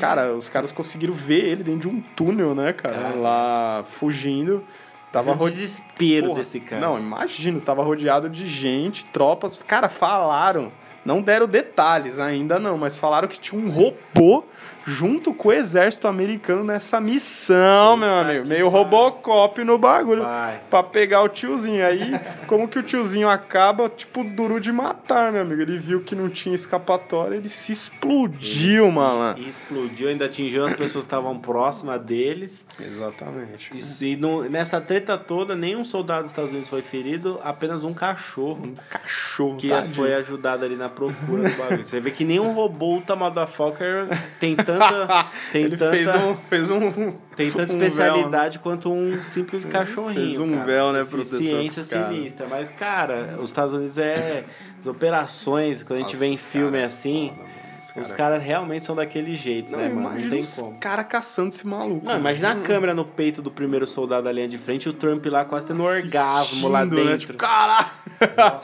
Cara, 0.00 0.34
os 0.34 0.48
caras 0.48 0.72
conseguiram 0.72 1.14
ver 1.14 1.44
ele 1.44 1.62
dentro 1.62 1.82
de 1.82 1.88
um 1.88 2.00
túnel, 2.16 2.56
né, 2.56 2.72
cara? 2.72 3.14
Lá 3.14 3.84
fugindo. 3.86 4.64
Tava 5.12 5.32
o 5.32 5.50
desespero 5.50 6.28
Porra, 6.28 6.38
desse 6.38 6.58
cara. 6.58 6.80
Não, 6.80 6.98
imagino, 6.98 7.60
tava 7.60 7.82
rodeado 7.82 8.30
de 8.30 8.46
gente, 8.46 9.04
tropas. 9.04 9.60
Cara, 9.62 9.88
falaram. 9.88 10.72
Não 11.04 11.20
deram 11.20 11.46
detalhes 11.48 12.18
ainda 12.18 12.58
não, 12.60 12.78
mas 12.78 12.96
falaram 12.96 13.26
que 13.26 13.38
tinha 13.38 13.60
um 13.60 13.68
robô 13.68 14.44
junto 14.84 15.32
com 15.34 15.48
o 15.48 15.52
exército 15.52 16.08
americano 16.08 16.64
nessa 16.64 17.00
missão, 17.00 17.96
meu 17.96 18.14
amigo. 18.14 18.46
Meio. 18.46 18.68
Robocop 18.68 19.62
no 19.64 19.78
bagulho. 19.78 20.22
Vai. 20.22 20.60
Pra 20.70 20.82
pegar 20.82 21.22
o 21.22 21.28
tiozinho. 21.28 21.84
Aí, 21.86 22.12
como 22.46 22.66
que 22.68 22.78
o 22.78 22.82
tiozinho 22.82 23.28
acaba, 23.28 23.88
tipo, 23.88 24.24
duro 24.24 24.60
de 24.60 24.72
matar, 24.72 25.30
meu 25.32 25.42
amigo. 25.42 25.62
Ele 25.62 25.78
viu 25.78 26.02
que 26.02 26.14
não 26.14 26.28
tinha 26.28 26.54
escapatória, 26.54 27.36
ele 27.36 27.48
se 27.48 27.72
explodiu, 27.72 28.90
malandro. 28.90 29.42
E 29.42 29.48
explodiu, 29.48 30.08
ainda 30.08 30.24
atingiu 30.26 30.64
as 30.64 30.72
pessoas 30.74 31.04
que 31.04 31.08
estavam 31.12 31.38
próximas 31.38 32.00
deles. 32.00 32.64
Exatamente. 32.80 33.76
Isso, 33.76 34.04
e 34.04 34.16
no- 34.16 34.48
nessa 34.48 34.80
treta 34.80 35.16
toda, 35.18 35.54
nenhum 35.54 35.84
soldado 35.84 36.22
dos 36.22 36.30
Estados 36.32 36.50
Unidos 36.50 36.68
foi 36.68 36.82
ferido, 36.82 37.40
apenas 37.44 37.84
um 37.84 37.92
cachorro 37.94 38.60
Um 38.64 38.74
cachorro, 38.90 39.56
que 39.56 39.68
tadinho. 39.68 39.94
foi 39.94 40.14
ajudado 40.14 40.64
ali 40.64 40.76
na 40.76 40.88
procura 40.88 41.48
do 41.48 41.56
bagulho. 41.56 41.84
Você 41.84 42.00
vê 42.00 42.10
que 42.10 42.24
nem 42.24 42.40
um 42.40 42.52
robô 42.52 42.86
Ultra 42.94 43.16
Motherfucker 43.16 44.08
tem 44.40 44.54
tanta. 44.78 45.26
Tem 45.52 45.64
Ele 45.64 45.76
tanta, 45.76 45.90
fez 45.90 46.08
um, 46.08 46.36
fez 46.36 46.70
um. 46.70 47.12
Tem 47.36 47.50
tanta 47.50 47.72
um 47.74 47.78
véu, 47.78 47.78
né? 47.78 47.88
especialidade 47.88 48.58
quanto 48.58 48.92
um 48.92 49.22
simples 49.22 49.64
cachorrinho. 49.64 50.20
Fez 50.20 50.38
um 50.38 50.52
cara. 50.52 50.64
véu, 50.64 50.92
né, 50.92 51.04
protetor 51.04 51.38
Ciência 51.38 51.82
sinistra. 51.82 52.46
Mas, 52.48 52.68
cara, 52.70 53.36
os 53.38 53.50
Estados 53.50 53.74
Unidos 53.74 53.98
é. 53.98 54.44
As 54.80 54.86
operações, 54.88 55.84
quando 55.84 55.98
a 55.98 56.02
gente 56.02 56.14
Nossa, 56.14 56.24
vê 56.24 56.32
em 56.32 56.36
filme 56.36 56.76
cara 56.76 56.86
assim, 56.86 57.32
foda, 57.36 57.48
mano. 57.94 58.02
Os 58.02 58.10
os 58.10 58.16
cara- 58.16 58.30
caras 58.32 58.44
realmente 58.46 58.84
são 58.84 58.94
daquele 58.96 59.34
jeito, 59.36 59.72
Não, 59.72 59.78
né, 59.78 59.88
mano? 59.88 60.00
Não 60.02 60.10
imagina 60.10 60.30
tem 60.30 60.40
os 60.40 60.56
como. 60.56 60.78
cara 60.78 61.04
caçando 61.04 61.48
esse 61.48 61.66
maluco. 61.66 62.06
Não, 62.06 62.16
imagina 62.18 62.52
a 62.52 62.56
câmera 62.56 62.94
no 62.94 63.04
peito 63.04 63.40
do 63.42 63.50
primeiro 63.50 63.86
soldado 63.86 64.24
da 64.24 64.32
linha 64.32 64.48
de 64.48 64.58
frente 64.58 64.84
e 64.86 64.88
o 64.88 64.92
Trump 64.92 65.24
lá 65.26 65.44
quase 65.44 65.66
tendo 65.66 65.82
um 65.82 65.86
orgasmo 65.86 66.68
lá 66.68 66.80
Assistindo, 66.80 67.04
né? 67.04 67.10
dentro. 67.12 67.26
Tipo, 67.26 67.38
caralho! 67.38 67.86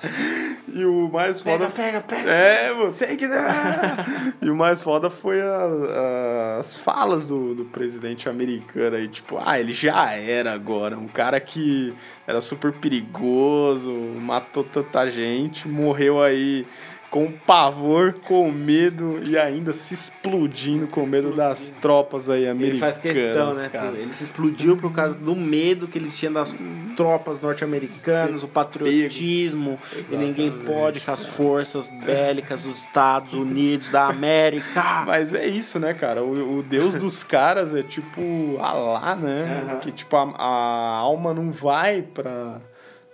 e 0.74 0.85
o 0.85 1.09
mais 1.12 1.41
foda. 1.41 1.66
pega, 1.68 2.01
pega. 2.01 2.31
É, 2.31 2.72
mano, 2.72 2.93
take 2.93 3.26
that! 3.29 4.35
e 4.41 4.51
o 4.51 4.57
mais 4.57 4.83
foda 4.83 5.11
foi 5.11 5.41
a- 5.41 5.47
a- 5.47 6.57
as 6.61 6.76
falas 6.79 7.24
do, 7.24 7.55
do 7.55 7.64
presidente 7.64 8.29
americano 8.29 8.97
aí, 8.97 9.09
tipo, 9.09 9.39
ah, 9.45 9.59
ele 9.59 9.72
já 9.72 10.12
era 10.12 10.53
agora. 10.53 10.97
Um 10.97 11.09
cara 11.09 11.41
que 11.41 11.95
era 12.26 12.41
super 12.41 12.72
perigoso, 12.72 13.91
matou 14.20 14.62
tanta 14.64 15.11
gente, 15.11 15.66
morreu 15.68 16.22
aí 16.22 16.66
com 17.11 17.32
pavor, 17.32 18.14
com 18.26 18.50
medo 18.50 19.20
e 19.24 19.38
ainda 19.38 19.72
se 19.72 19.94
explodindo 19.94 20.86
com 20.86 21.06
medo 21.06 21.34
das 21.34 21.68
tropas 21.80 22.28
aí 22.28 22.42
Ele 22.42 22.50
americanas. 22.50 22.80
faz 22.80 22.98
questão, 22.98 23.54
né? 23.54 23.68
cara. 23.72 23.96
Ele 23.96 24.12
se 24.12 24.24
explodiu 24.24 24.76
por 24.76 24.92
causa 24.92 25.16
do 25.16 25.34
medo 25.34 25.88
que 25.88 25.96
ele 25.98 26.11
tinha 26.11 26.30
das 26.30 26.54
tropas 26.96 27.40
norte-americanas, 27.40 28.42
o 28.42 28.48
patriotismo, 28.48 29.78
e 30.11 30.16
ninguém 30.16 30.50
pode 30.50 31.00
com 31.00 31.11
as 31.12 31.24
forças 31.24 31.90
bélicas 32.04 32.61
dos 32.62 32.76
Estados 32.78 33.32
Unidos 33.34 33.88
da 33.90 34.06
América. 34.09 35.04
Mas 35.06 35.32
é 35.32 35.46
isso, 35.46 35.78
né, 35.78 35.94
cara? 35.94 36.22
O, 36.22 36.59
o 36.59 36.62
deus 36.62 36.94
dos 36.94 37.22
caras 37.22 37.74
é 37.74 37.82
tipo 37.82 38.59
Alá, 38.61 39.14
né? 39.16 39.64
Aham. 39.66 39.78
Que 39.78 39.92
tipo, 39.92 40.16
a, 40.16 40.22
a 40.36 40.96
alma 40.98 41.32
não 41.32 41.50
vai 41.52 42.02
pra, 42.02 42.61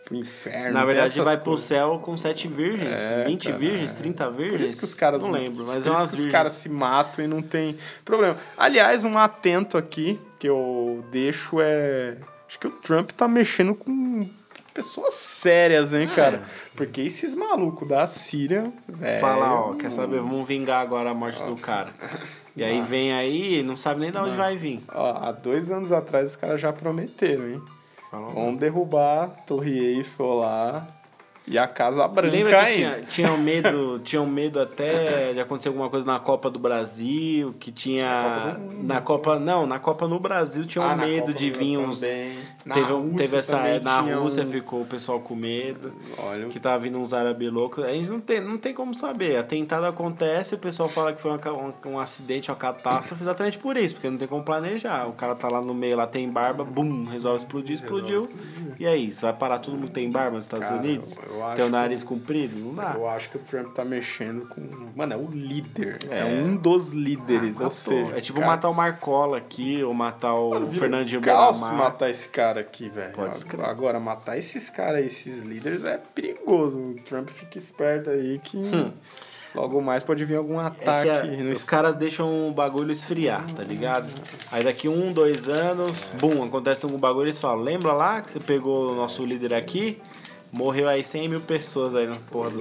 pro 0.05 0.14
inferno. 0.16 0.74
Na 0.74 0.84
verdade, 0.84 1.18
vai 1.20 1.36
pro 1.36 1.52
coisas. 1.52 1.66
céu 1.66 1.98
com 2.02 2.16
sete 2.16 2.46
virgens, 2.46 3.00
É, 3.00 3.24
20 3.24 3.44
cara, 3.46 3.59
virgens, 3.59 3.92
é. 3.92 3.96
30 3.96 4.30
virgens. 4.30 4.50
Por 4.59 4.64
isso 4.64 4.78
que 4.78 4.84
os 4.84 4.94
caras 4.94 5.22
Não 5.22 5.30
lembro, 5.30 5.64
mas 5.66 5.86
é 5.86 5.90
umas 5.90 6.12
os 6.12 6.26
caras 6.26 6.52
se 6.52 6.68
matam 6.68 7.24
e 7.24 7.28
não 7.28 7.40
tem 7.40 7.76
problema. 8.05 8.36
Aliás, 8.57 9.02
um 9.05 9.16
atento 9.16 9.78
aqui 9.78 10.20
que 10.38 10.48
eu 10.48 11.05
deixo 11.11 11.57
é. 11.61 12.18
Acho 12.46 12.59
que 12.59 12.66
o 12.66 12.70
Trump 12.70 13.11
tá 13.12 13.26
mexendo 13.26 13.74
com 13.74 14.28
pessoas 14.74 15.14
sérias, 15.14 15.94
hein, 15.94 16.09
cara? 16.14 16.42
Porque 16.76 17.00
esses 17.00 17.34
malucos 17.34 17.88
da 17.88 18.07
Síria. 18.07 18.70
velho, 18.88 19.20
Fala, 19.20 19.52
ó, 19.55 19.74
quer 19.74 19.90
saber? 19.90 20.18
Vamos 20.20 20.46
vingar 20.46 20.82
agora 20.82 21.11
a 21.11 21.14
morte 21.14 21.42
do 21.42 21.57
cara. 21.57 21.90
E 22.57 22.62
aí 22.62 22.82
vem 22.82 23.12
aí, 23.12 23.62
não 23.62 23.76
sabe 23.76 24.00
nem 24.00 24.11
de 24.12 24.18
onde 24.18 24.36
vai 24.36 24.57
vir. 24.57 24.82
Ó, 24.92 25.16
há 25.26 25.32
dois 25.32 25.70
anos 25.70 25.90
atrás 25.92 26.30
os 26.30 26.36
caras 26.36 26.61
já 26.61 26.72
prometeram, 26.72 27.48
hein? 27.48 27.62
Fala. 28.15 28.33
Vamos 28.35 28.59
derrubar 28.61 29.25
a 29.25 29.27
Torre 29.29 29.79
Eiffel 29.97 30.35
lá 30.35 30.87
e 31.47 31.59
a 31.59 31.67
Casa 31.67 32.09
Branca 32.09 32.35
Lembra 32.35 32.51
que 32.53 32.65
ainda. 32.65 32.95
tinha, 32.95 33.03
tinham 33.03 33.39
medo, 33.39 33.99
tinham 34.05 34.27
medo 34.27 34.61
até 34.61 35.33
de 35.35 35.41
acontecer 35.41 35.69
alguma 35.69 35.91
coisa 35.91 36.07
na 36.07 36.19
Copa 36.19 36.49
do 36.51 36.59
Brasil, 36.59 37.55
que 37.61 37.71
tinha 37.71 38.57
na 38.83 39.01
Copa, 39.01 39.39
não, 39.39 39.67
na 39.67 39.79
Copa 39.79 40.09
no 40.09 40.19
Brasil 40.19 40.65
tinham 40.65 40.87
Ah, 40.89 40.97
na 40.97 41.07
medo 41.07 41.27
Copa 41.27 41.39
de 41.39 41.51
vir 41.51 41.77
uns 41.79 42.01
também. 42.01 42.39
Na 42.65 42.75
teve, 42.75 42.93
Rússia 42.93 43.19
teve 43.19 43.37
essa 43.37 43.79
na 43.81 44.01
Rússia 44.01 44.43
um- 44.43 44.47
ficou 44.47 44.81
o 44.81 44.87
pessoal 44.87 45.21
com 45.21 45.35
medo. 45.35 45.93
Olha, 46.17 46.49
Que 46.49 46.59
tava 46.59 46.79
vindo 46.79 46.99
uns 46.99 47.12
árabes 47.12 47.53
loucos. 47.53 47.85
A 47.85 47.89
gente 47.93 48.09
não 48.09 48.21
tem, 48.21 48.41
não 48.41 48.57
tem 48.57 48.73
como 48.73 48.95
saber. 48.95 49.37
Atentado 49.37 49.85
acontece, 49.85 50.55
o 50.55 50.59
pessoal 50.59 50.89
fala 50.89 51.12
que 51.12 51.21
foi 51.21 51.31
uma 51.31 51.53
um, 51.53 51.91
um 51.91 51.99
acidente, 51.99 52.51
uma 52.51 52.57
catástrofe, 52.57 53.23
exatamente 53.23 53.59
por 53.59 53.77
isso, 53.77 53.95
porque 53.97 54.09
não 54.09 54.17
tem 54.17 54.27
como 54.27 54.43
planejar. 54.43 55.07
O 55.09 55.12
cara 55.12 55.35
tá 55.35 55.49
lá 55.49 55.61
no 55.61 55.75
meio, 55.75 55.97
lá 55.97 56.07
tem 56.07 56.29
barba, 56.31 56.65
bum, 56.65 57.05
resolve 57.05 57.39
explodir, 57.39 57.75
explodiu. 57.75 58.29
E 58.79 58.87
aí, 58.87 59.12
você 59.12 59.21
vai 59.23 59.35
parar 59.35 59.59
todo 59.59 59.77
mundo 59.77 59.91
tem 59.91 60.11
barba 60.11 60.37
nos 60.37 60.47
Estados 60.47 60.67
Cara, 60.67 60.81
Unidos? 60.81 61.17
Tem 61.17 61.65
o 61.65 61.67
que- 61.67 61.69
nariz 61.73 62.03
comprido? 62.03 62.57
Não 62.59 62.75
dá. 62.75 62.95
eu 62.97 63.09
acho 63.09 63.29
que 63.31 63.37
o 63.37 63.41
Trump 63.41 63.75
tá 63.75 63.85
mexendo 63.85 64.47
com. 64.47 64.62
Mano, 64.97 65.12
é 65.12 65.17
o 65.17 65.29
líder. 65.31 65.99
É, 66.11 66.21
É. 66.21 66.25
um 66.25 66.57
dos 66.57 66.93
líderes. 66.93 67.57
ou 67.57 67.65
Matou. 67.65 67.71
seja, 67.71 68.17
é 68.17 68.21
tipo 68.21 68.39
cara, 68.41 68.53
matar 68.53 68.69
o 68.71 68.75
Marcola 68.75 69.37
aqui, 69.37 69.83
ou 69.85 69.93
matar 69.93 70.35
o 70.35 70.51
mano, 70.51 70.67
Fernandinho 70.73 71.21
Beiramar. 71.21 71.75
matar 71.75 72.09
esse 72.11 72.29
cara 72.29 72.53
aqui, 72.61 72.88
velho. 72.88 73.12
Agora, 73.64 73.98
matar 74.00 74.36
esses 74.38 74.70
caras, 74.70 75.05
esses 75.05 75.44
líderes, 75.44 75.84
é 75.84 75.98
perigoso. 76.14 76.78
O 76.78 76.94
Trump 77.05 77.28
fica 77.30 77.59
esperto 77.59 78.11
aí 78.11 78.38
que 78.42 78.59
logo 79.55 79.80
mais 79.80 80.02
pode 80.02 80.24
vir 80.24 80.36
algum 80.36 80.59
Hum. 80.59 80.62
É 80.62 80.66
ataque 80.66 81.36
que 81.36 81.42
a- 81.48 81.52
os 81.52 81.64
caras 81.64 81.94
deixam 81.94 82.48
o 82.48 82.52
bagulho 82.52 82.90
esfriar, 82.92 83.44
tá 83.55 83.62
ligado? 83.62 84.09
Aí 84.50 84.64
daqui 84.64 84.88
um, 84.88 85.12
dois 85.12 85.48
anos, 85.48 86.11
bum, 86.20 86.42
acontece 86.44 86.84
algum 86.84 86.98
bagulho, 86.98 87.26
eles 87.26 87.38
falam, 87.38 87.62
lembra 87.62 87.92
lá 87.92 88.20
que 88.20 88.30
você 88.30 88.40
pegou 88.40 88.92
o 88.92 88.94
nosso 88.96 89.24
líder 89.24 89.55
aqui? 89.55 90.00
Morreu 90.52 90.88
aí 90.88 91.02
100 91.05 91.28
mil 91.28 91.40
pessoas 91.40 91.94
aí 91.94 92.07
na 92.07 92.16
porra 92.30 92.50
do... 92.50 92.61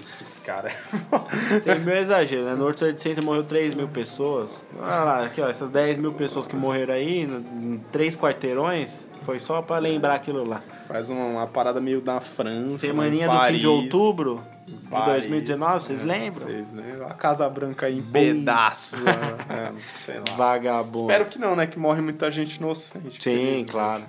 Esses 0.00 0.38
caras. 0.40 0.86
100 1.62 1.78
mil 1.80 1.94
é 1.94 2.00
exagero, 2.00 2.44
né? 2.44 2.54
No 2.54 2.62
World 2.62 2.78
Trade 2.78 3.00
Center 3.00 3.24
morreu 3.24 3.44
3 3.44 3.74
mil 3.74 3.88
pessoas. 3.88 4.66
Olha 4.78 5.04
lá, 5.04 5.24
aqui 5.24 5.40
ó, 5.40 5.48
essas 5.48 5.70
10 5.70 5.98
mil 5.98 6.12
pessoas 6.12 6.46
que 6.46 6.56
morreram 6.56 6.94
aí, 6.94 7.22
em 7.22 7.82
três 7.90 8.16
quarteirões, 8.16 9.06
foi 9.22 9.40
só 9.40 9.62
pra 9.62 9.78
lembrar 9.78 10.14
aquilo 10.14 10.46
lá. 10.46 10.62
Faz 10.86 11.08
uma, 11.08 11.24
uma 11.24 11.46
parada 11.46 11.80
meio 11.80 12.00
da 12.00 12.20
França. 12.20 12.78
Semaninha 12.78 13.26
em 13.26 13.30
do 13.30 13.40
fim 13.40 13.58
de 13.58 13.66
outubro 13.66 14.42
de 14.66 14.74
Paris. 14.90 15.26
2019, 15.26 15.80
vocês 15.80 16.02
lembram? 16.02 16.32
Vocês, 16.32 16.72
né? 16.72 16.98
A 17.08 17.14
Casa 17.14 17.48
Branca 17.48 17.86
aí 17.86 17.98
em 17.98 18.02
pedaços. 18.02 19.00
né? 19.02 19.12
é, 19.48 19.72
sei 20.04 20.16
lá. 20.16 20.36
Vagabundo. 20.36 21.10
Espero 21.10 21.24
que 21.24 21.38
não, 21.38 21.56
né? 21.56 21.66
Que 21.66 21.78
morre 21.78 22.02
muita 22.02 22.30
gente 22.30 22.56
inocente. 22.56 23.22
Sim, 23.22 23.64
claro. 23.68 24.04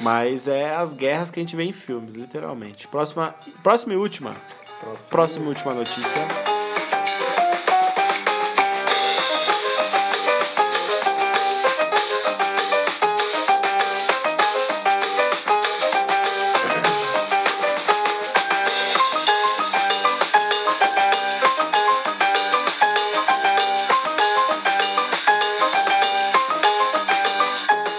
Mas 0.00 0.46
é 0.46 0.74
as 0.76 0.92
guerras 0.92 1.30
que 1.30 1.40
a 1.40 1.42
gente 1.42 1.56
vê 1.56 1.64
em 1.64 1.72
filmes, 1.72 2.14
literalmente. 2.14 2.86
Próxima, 2.86 3.34
próxima 3.62 3.94
e 3.94 3.96
última. 3.96 4.34
Próximo. 4.80 5.10
Próxima 5.10 5.44
e 5.44 5.48
última 5.48 5.74
notícia. 5.74 6.22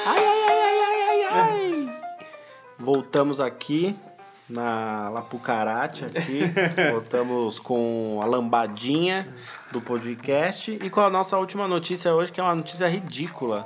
Ai, 0.06 0.18
ai, 0.18 0.44
ai, 0.48 0.62
ai, 0.62 0.82
ai, 0.82 1.02
ai, 1.10 1.24
ai. 1.26 2.02
Voltamos 2.78 3.40
aqui 3.40 3.96
na 4.50 5.10
Lapucarate 5.10 6.06
aqui. 6.06 6.42
Voltamos 6.92 7.60
com 7.60 8.20
a 8.22 8.26
lambadinha 8.26 9.28
do 9.72 9.80
podcast 9.80 10.72
e 10.72 10.90
com 10.90 11.02
a 11.02 11.10
nossa 11.10 11.38
última 11.38 11.68
notícia 11.68 12.14
hoje, 12.14 12.32
que 12.32 12.40
é 12.40 12.44
uma 12.44 12.56
notícia 12.56 12.88
ridícula. 12.88 13.66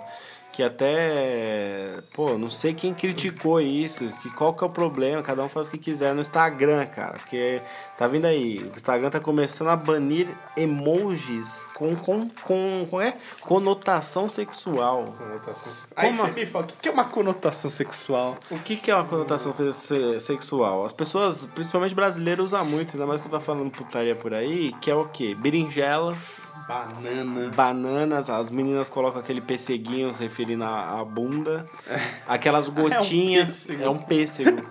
Que 0.53 0.61
até, 0.61 1.99
pô, 2.13 2.37
não 2.37 2.47
sei 2.47 2.75
quem 2.75 2.93
criticou 2.93 3.59
isso, 3.59 4.07
que 4.21 4.29
qual 4.29 4.53
que 4.53 4.63
é 4.63 4.67
o 4.67 4.69
problema, 4.69 5.23
cada 5.23 5.41
um 5.43 5.49
faz 5.49 5.67
o 5.67 5.71
que 5.71 5.79
quiser 5.79 6.13
no 6.13 6.21
Instagram, 6.21 6.85
cara. 6.85 7.13
Porque 7.13 7.59
tá 7.97 8.05
vindo 8.07 8.25
aí, 8.25 8.59
o 8.59 8.75
Instagram 8.75 9.09
tá 9.09 9.19
começando 9.19 9.69
a 9.69 9.75
banir 9.75 10.27
emojis 10.55 11.65
com, 11.73 11.95
com, 11.95 12.29
com, 12.29 12.87
com 12.87 13.01
é? 13.01 13.17
conotação 13.41 14.29
sexual. 14.29 15.13
Conotação 15.17 15.73
sexual. 15.73 15.91
Aí 15.95 16.13
você 16.13 16.31
me 16.31 16.45
fala, 16.45 16.65
o 16.65 16.67
que 16.67 16.75
que 16.75 16.87
é 16.87 16.91
uma 16.91 17.05
conotação 17.05 17.71
sexual? 17.71 18.37
O 18.51 18.59
que, 18.59 18.75
que 18.75 18.91
é 18.91 18.95
uma 18.95 19.05
conotação 19.05 19.55
se- 19.71 20.19
sexual? 20.19 20.85
As 20.85 20.93
pessoas, 20.93 21.47
principalmente 21.47 21.95
brasileiras, 21.95 22.45
usam 22.45 22.63
muito, 22.63 22.93
ainda 22.93 23.07
mais 23.07 23.21
que 23.21 23.27
eu 23.27 23.31
tô 23.31 23.39
falando 23.39 23.71
putaria 23.71 24.15
por 24.15 24.35
aí, 24.35 24.71
que 24.79 24.91
é 24.91 24.95
o 24.95 25.05
quê? 25.05 25.33
Berinjelas, 25.33 26.52
Banana. 26.67 27.51
bananas, 27.55 28.29
as 28.29 28.49
meninas 28.49 28.89
colocam 28.89 29.19
aquele 29.19 29.41
pesseguinho 29.41 30.13
se 30.15 30.23
referindo 30.23 30.63
à, 30.63 30.99
à 30.99 31.05
bunda, 31.05 31.67
aquelas 32.27 32.67
gotinhas. 32.69 33.67
pêssego. 33.67 33.83
É 33.83 33.89
um 33.89 33.97
pêssego. 33.97 34.67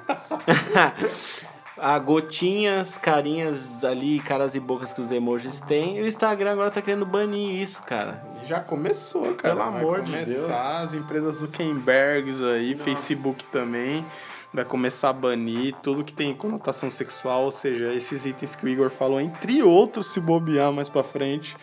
a 1.77 1.99
gotinhas, 2.01 2.97
carinhas 2.97 3.85
ali, 3.85 4.21
caras 4.21 4.55
e 4.55 4.61
bocas 4.61 4.93
que 4.93 5.01
os 5.01 5.11
emojis 5.11 5.61
têm. 5.61 5.99
E 5.99 6.03
o 6.03 6.07
Instagram 6.07 6.53
agora 6.53 6.71
tá 6.71 6.81
querendo 6.81 7.05
banir 7.05 7.63
isso, 7.63 7.83
cara. 7.83 8.23
Já 8.47 8.61
começou, 8.61 9.35
cara. 9.35 9.55
Pelo 9.55 9.69
amor 9.69 10.03
de 10.03 10.13
começar 10.13 10.81
as 10.81 10.95
empresas 10.95 11.37
Zuckerbergs 11.37 12.43
aí, 12.43 12.75
Facebook 12.75 13.45
também. 13.45 14.05
Vai 14.55 14.67
começar 14.67 15.09
a 15.09 15.13
banir 15.15 15.75
tudo 15.83 16.05
que 16.05 16.13
tem 16.13 16.35
conotação 16.35 16.91
sexual, 16.91 17.45
ou 17.45 17.51
seja, 17.51 17.91
esses 17.95 18.27
itens 18.27 18.55
que 18.55 18.67
o 18.67 18.69
Igor 18.69 18.91
falou, 18.91 19.19
entre 19.19 19.63
outros, 19.63 20.13
se 20.13 20.21
bobear 20.21 20.71
mais 20.71 20.91
pra 20.91 21.03
frente, 21.03 21.57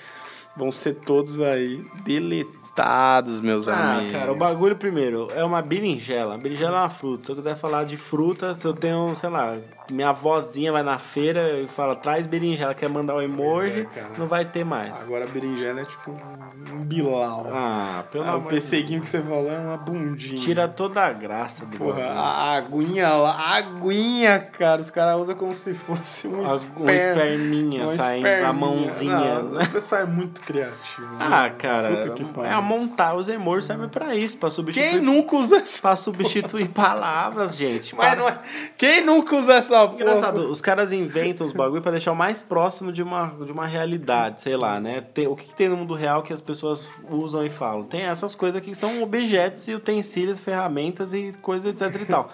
vão 0.59 0.71
ser 0.71 0.93
todos 0.95 1.39
aí 1.41 1.83
Ditados, 2.03 3.41
meus 3.41 3.67
Ah, 3.67 3.95
amigos. 3.95 4.13
cara, 4.13 4.31
o 4.31 4.35
bagulho 4.35 4.75
primeiro 4.75 5.27
é 5.35 5.43
uma 5.43 5.61
berinjela. 5.61 6.37
Berinjela 6.37 6.77
é 6.77 6.79
uma 6.81 6.89
fruta. 6.89 7.25
Se 7.25 7.31
eu 7.31 7.35
quiser 7.35 7.55
falar 7.57 7.83
de 7.83 7.97
fruta, 7.97 8.53
se 8.53 8.65
eu 8.65 8.73
tenho, 8.73 9.13
sei 9.17 9.29
lá, 9.29 9.57
minha 9.93 10.09
avózinha 10.09 10.71
vai 10.71 10.83
na 10.83 10.97
feira 10.99 11.59
e 11.59 11.67
fala, 11.67 11.95
traz 11.95 12.25
berinjela, 12.27 12.73
quer 12.73 12.89
mandar 12.89 13.15
o 13.15 13.21
emoji, 13.21 13.87
é, 13.95 14.03
não 14.17 14.27
vai 14.27 14.45
ter 14.45 14.63
mais. 14.65 14.93
Agora 15.01 15.25
a 15.25 15.27
berinjela 15.27 15.81
é 15.81 15.85
tipo 15.85 16.11
um 16.11 16.83
bilau. 16.83 17.47
Ah, 17.51 18.03
pelo 18.11 18.23
Ah, 18.23 18.27
o 18.27 18.29
amor 18.37 18.53
de 18.53 18.83
que 18.83 18.99
você 19.07 19.21
falou 19.21 19.51
é 19.51 19.57
uma 19.57 19.77
bundinha. 19.77 20.39
Tira 20.41 20.67
toda 20.67 21.01
a 21.05 21.11
graça 21.13 21.65
do 21.65 21.77
Porra, 21.77 21.93
bagulho. 22.01 22.19
a 22.19 22.53
aguinha 22.57 23.09
lá, 23.09 23.31
a 23.31 23.55
aguinha, 23.57 24.39
cara, 24.39 24.81
os 24.81 24.89
caras 24.89 25.19
usam 25.21 25.35
como 25.35 25.53
se 25.53 25.73
fosse 25.73 26.27
um, 26.27 26.41
As- 26.43 26.63
esper... 26.63 26.81
um 26.81 26.89
esperminha 26.89 27.83
uma 27.83 27.93
saindo 27.93 28.23
da 28.23 28.29
esperminha. 28.29 28.53
mãozinha. 28.53 29.17
Não, 29.41 29.61
o 29.61 29.69
pessoal 29.69 30.01
é 30.01 30.05
muito 30.05 30.41
criativo. 30.41 31.07
Ah, 31.19 31.43
né? 31.43 31.49
cara, 31.57 32.15
é 32.43 32.51
a 32.51 32.61
montar 32.61 33.15
os 33.15 33.27
emojis 33.27 33.65
serve 33.65 33.87
pra 33.87 34.15
isso, 34.15 34.37
pra 34.37 34.49
substituir, 34.49 34.89
Quem 34.91 34.99
nunca 35.01 35.35
usa 35.35 35.57
essa... 35.57 35.81
pra 35.81 35.95
substituir 35.95 36.67
palavras, 36.69 37.55
gente. 37.55 37.95
Mas 37.95 38.09
Para- 38.09 38.19
não 38.19 38.27
é... 38.29 38.39
Quem 38.77 39.01
nunca 39.03 39.35
usa 39.35 39.53
essa 39.53 39.78
porra? 39.87 40.01
Engraçado, 40.01 40.49
os 40.49 40.61
caras 40.61 40.91
inventam 40.91 41.45
os 41.45 41.53
bagulho 41.53 41.81
pra 41.81 41.91
deixar 41.91 42.11
o 42.11 42.15
mais 42.15 42.41
próximo 42.41 42.91
de 42.91 43.01
uma, 43.01 43.33
de 43.45 43.51
uma 43.51 43.65
realidade, 43.65 44.41
sei 44.41 44.55
lá, 44.55 44.79
né? 44.79 45.01
Tem, 45.13 45.27
o 45.27 45.35
que, 45.35 45.45
que 45.45 45.55
tem 45.55 45.69
no 45.69 45.77
mundo 45.77 45.93
real 45.93 46.21
que 46.23 46.33
as 46.33 46.41
pessoas 46.41 46.89
usam 47.09 47.45
e 47.45 47.49
falam? 47.49 47.83
Tem 47.83 48.01
essas 48.01 48.35
coisas 48.35 48.61
que 48.61 48.75
são 48.75 49.01
objetos 49.01 49.67
e 49.67 49.73
utensílios, 49.75 50.39
ferramentas 50.39 51.13
e 51.13 51.33
coisas, 51.41 51.71
etc 51.71 52.01
e 52.01 52.05
tal. 52.05 52.29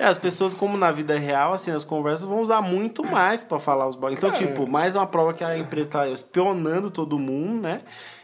É, 0.00 0.06
as 0.06 0.16
pessoas, 0.16 0.54
como 0.54 0.78
na 0.78 0.90
vida 0.90 1.18
real, 1.18 1.52
assim, 1.52 1.70
as 1.70 1.84
conversas 1.84 2.26
vão 2.26 2.40
usar 2.40 2.62
muito 2.62 3.04
mais 3.04 3.44
pra 3.44 3.58
falar 3.58 3.86
os 3.86 3.96
bagulhos. 3.96 4.16
Então, 4.16 4.30
Cara. 4.30 4.46
tipo, 4.46 4.66
mais 4.66 4.96
uma 4.96 5.06
prova 5.06 5.34
que 5.34 5.44
a 5.44 5.58
empresa 5.58 5.90
tá 5.90 6.08
espionando 6.08 6.90
todo 6.90 7.18
mundo, 7.18 7.60
né? 7.60 7.82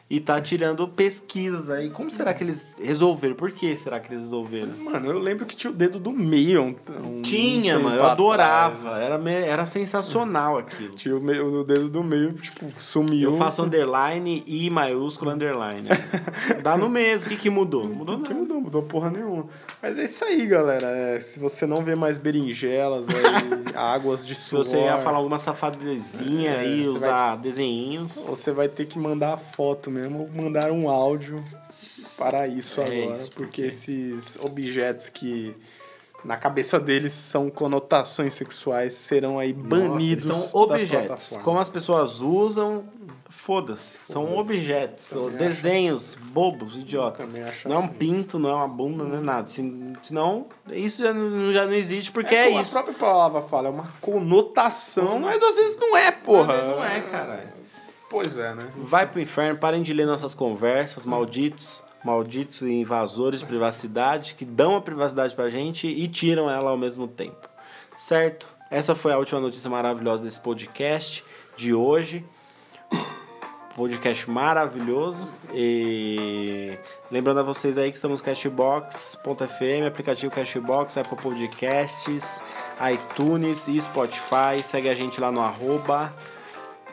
E 0.09 0.21
tá 0.21 0.41
tirando 0.41 0.87
pesquisas 0.87 1.69
aí. 1.69 1.91
Como 1.91 2.09
será 2.13 2.33
que 2.33 2.45
eles 2.45 2.77
resolveram? 2.81 3.35
Por 3.35 3.51
que 3.51 3.77
será 3.77 3.99
que 3.99 4.07
eles 4.13 4.23
resolveram? 4.23 4.69
Mano, 4.79 5.11
eu 5.11 5.19
lembro 5.19 5.45
que 5.45 5.57
tinha 5.57 5.69
o 5.69 5.75
dedo 5.75 5.99
do 5.99 6.13
meio. 6.13 6.77
Um, 7.05 7.23
Tinha, 7.23 7.75
mano. 7.77 7.89
Eu 7.97 8.03
atrás. 8.03 8.13
adorava. 8.13 8.99
Era, 9.03 9.19
me- 9.19 9.33
era 9.33 9.67
sensacional 9.67 10.59
aquilo. 10.59 10.95
Tinha 10.95 11.17
o, 11.17 11.21
meio, 11.21 11.61
o 11.61 11.65
dedo 11.65 11.89
do 11.89 12.05
meio, 12.05 12.33
tipo, 12.35 12.67
sumiu. 12.81 13.33
Eu 13.33 13.37
faço 13.37 13.63
underline 13.65 14.45
e 14.47 14.71
maiúsculo 14.71 15.33
underline. 15.33 15.89
Dá 16.63 16.77
no 16.77 16.89
mesmo. 16.89 17.27
O 17.27 17.31
que, 17.31 17.37
que 17.37 17.51
mudou? 17.51 17.85
Mudou 17.89 18.21
Que 18.21 18.29
nada. 18.29 18.35
mudou, 18.43 18.61
mudou 18.61 18.83
porra 18.85 19.11
nenhuma. 19.11 19.47
Mas 19.83 19.99
é 19.99 20.05
isso 20.05 20.25
aí, 20.25 20.47
galera. 20.47 20.87
É, 20.87 21.19
se 21.19 21.41
você 21.41 21.67
não 21.67 21.79
vê 21.79 21.97
mais 21.97 22.17
berinjelas 22.17 23.09
aí, 23.09 23.25
águas 23.75 24.25
de 24.25 24.37
Se 24.37 24.43
suor... 24.51 24.63
você 24.65 24.77
ia 24.77 24.99
falar 24.99 25.17
alguma 25.19 25.41
safadezinha 25.41 26.51
É, 26.51 26.61
aí, 26.61 26.87
usar 26.87 27.35
desenhinhos. 27.39 28.15
Você 28.29 28.53
vai 28.53 28.69
ter 28.69 28.87
que 28.87 29.01
mandar 29.01 29.35
a 29.35 29.37
foto 29.37 29.91
mesmo, 29.97 30.28
mandar 30.34 30.70
um 30.70 30.88
áudio 30.88 31.42
para 32.18 32.47
isso 32.47 32.80
É 32.80 32.84
agora. 33.03 33.16
isso, 33.22 33.32
porque 33.32 33.62
esses 33.62 34.38
objetos 34.42 35.09
que 35.09 35.55
na 36.24 36.36
cabeça 36.36 36.78
deles 36.80 37.12
são 37.12 37.49
conotações 37.51 38.34
sexuais 38.34 38.94
serão 38.94 39.38
aí 39.38 39.53
banidos 39.53 40.26
Nossa, 40.26 40.49
são 40.49 40.61
objetos. 40.62 41.36
Como 41.42 41.59
as 41.61 41.70
pessoas 41.70 42.20
usam, 42.20 42.84
foda-se. 43.28 43.99
São 44.09 44.26
Foda-se. 44.26 44.40
objetos. 44.40 45.09
Também 45.09 45.26
acho. 45.28 45.36
Desenhos 45.36 46.14
bobos, 46.20 46.76
idiotas. 46.76 47.32
Acho 47.36 47.68
não 47.68 47.76
é 47.76 47.78
um 47.78 47.84
assim. 47.84 47.94
pinto, 47.94 48.38
não 48.40 48.51
é 48.51 48.55
uma 48.55 48.66
bunda, 48.66 49.05
não 49.05 49.16
é 49.18 49.20
nada. 49.20 49.47
Se- 49.47 49.92
Senão, 50.03 50.47
isso 50.72 51.03
já 51.03 51.12
não, 51.14 51.53
já 51.53 51.64
não 51.64 51.74
existe 51.74 52.11
porque 52.11 52.34
É 52.34 52.42
é, 52.42 52.47
como 52.47 52.59
a 52.59 52.62
isso. 52.62 52.72
própria 52.72 52.94
palavra 52.94 53.40
fala, 53.40 53.68
é 53.68 53.70
uma 53.70 53.88
conotação, 54.01 55.20
mas 55.20 55.40
às 55.42 55.55
vezes 55.57 55.76
não 55.78 55.97
é, 55.97 56.11
porra. 56.11 56.61
Não 56.62 56.84
é, 56.84 57.01
caralho. 57.03 57.56
Pois 58.09 58.39
é, 58.39 58.55
né? 58.55 58.71
Vai 58.77 59.07
pro 59.07 59.21
inferno, 59.21 59.59
parem 59.59 59.83
de 59.83 59.93
ler 59.93 60.07
nossas 60.07 60.33
conversas, 60.33 61.05
malditos, 61.05 61.83
malditos 62.05 62.63
invasores 62.63 63.41
de 63.41 63.47
privacidade 63.47 64.35
que 64.35 64.45
dão 64.45 64.77
a 64.77 64.81
privacidade 64.81 65.35
pra 65.35 65.51
gente 65.51 65.89
e 65.89 66.07
tiram 66.07 66.49
ela 66.49 66.71
ao 66.71 66.79
mesmo 66.79 67.09
tempo. 67.09 67.49
Certo? 67.97 68.49
Essa 68.71 68.95
foi 68.95 69.13
a 69.13 69.19
última 69.19 69.41
notícia 69.41 69.69
maravilhosa 69.69 70.25
desse 70.25 70.41
podcast 70.41 71.25
de 71.57 71.75
hoje. 71.75 72.25
Podcast 73.75 74.31
maravilhoso. 74.31 75.29
E 75.53 76.79
lembrando 77.11 77.41
a 77.41 77.43
vocês 77.43 77.77
aí 77.77 77.91
que 77.91 77.97
estamos 77.97 78.21
Cashbox.fm, 78.23 79.87
aplicativo 79.87 80.35
Cashbox, 80.35 80.97
Apple 80.97 81.19
Podcasts, 81.19 82.41
iTunes 82.93 83.69
e 83.69 83.81
Spotify. 83.81 84.63
Segue 84.63 84.89
a 84.89 84.95
gente 84.95 85.21
lá 85.21 85.31
no 85.31 85.41
arroba 85.43 86.13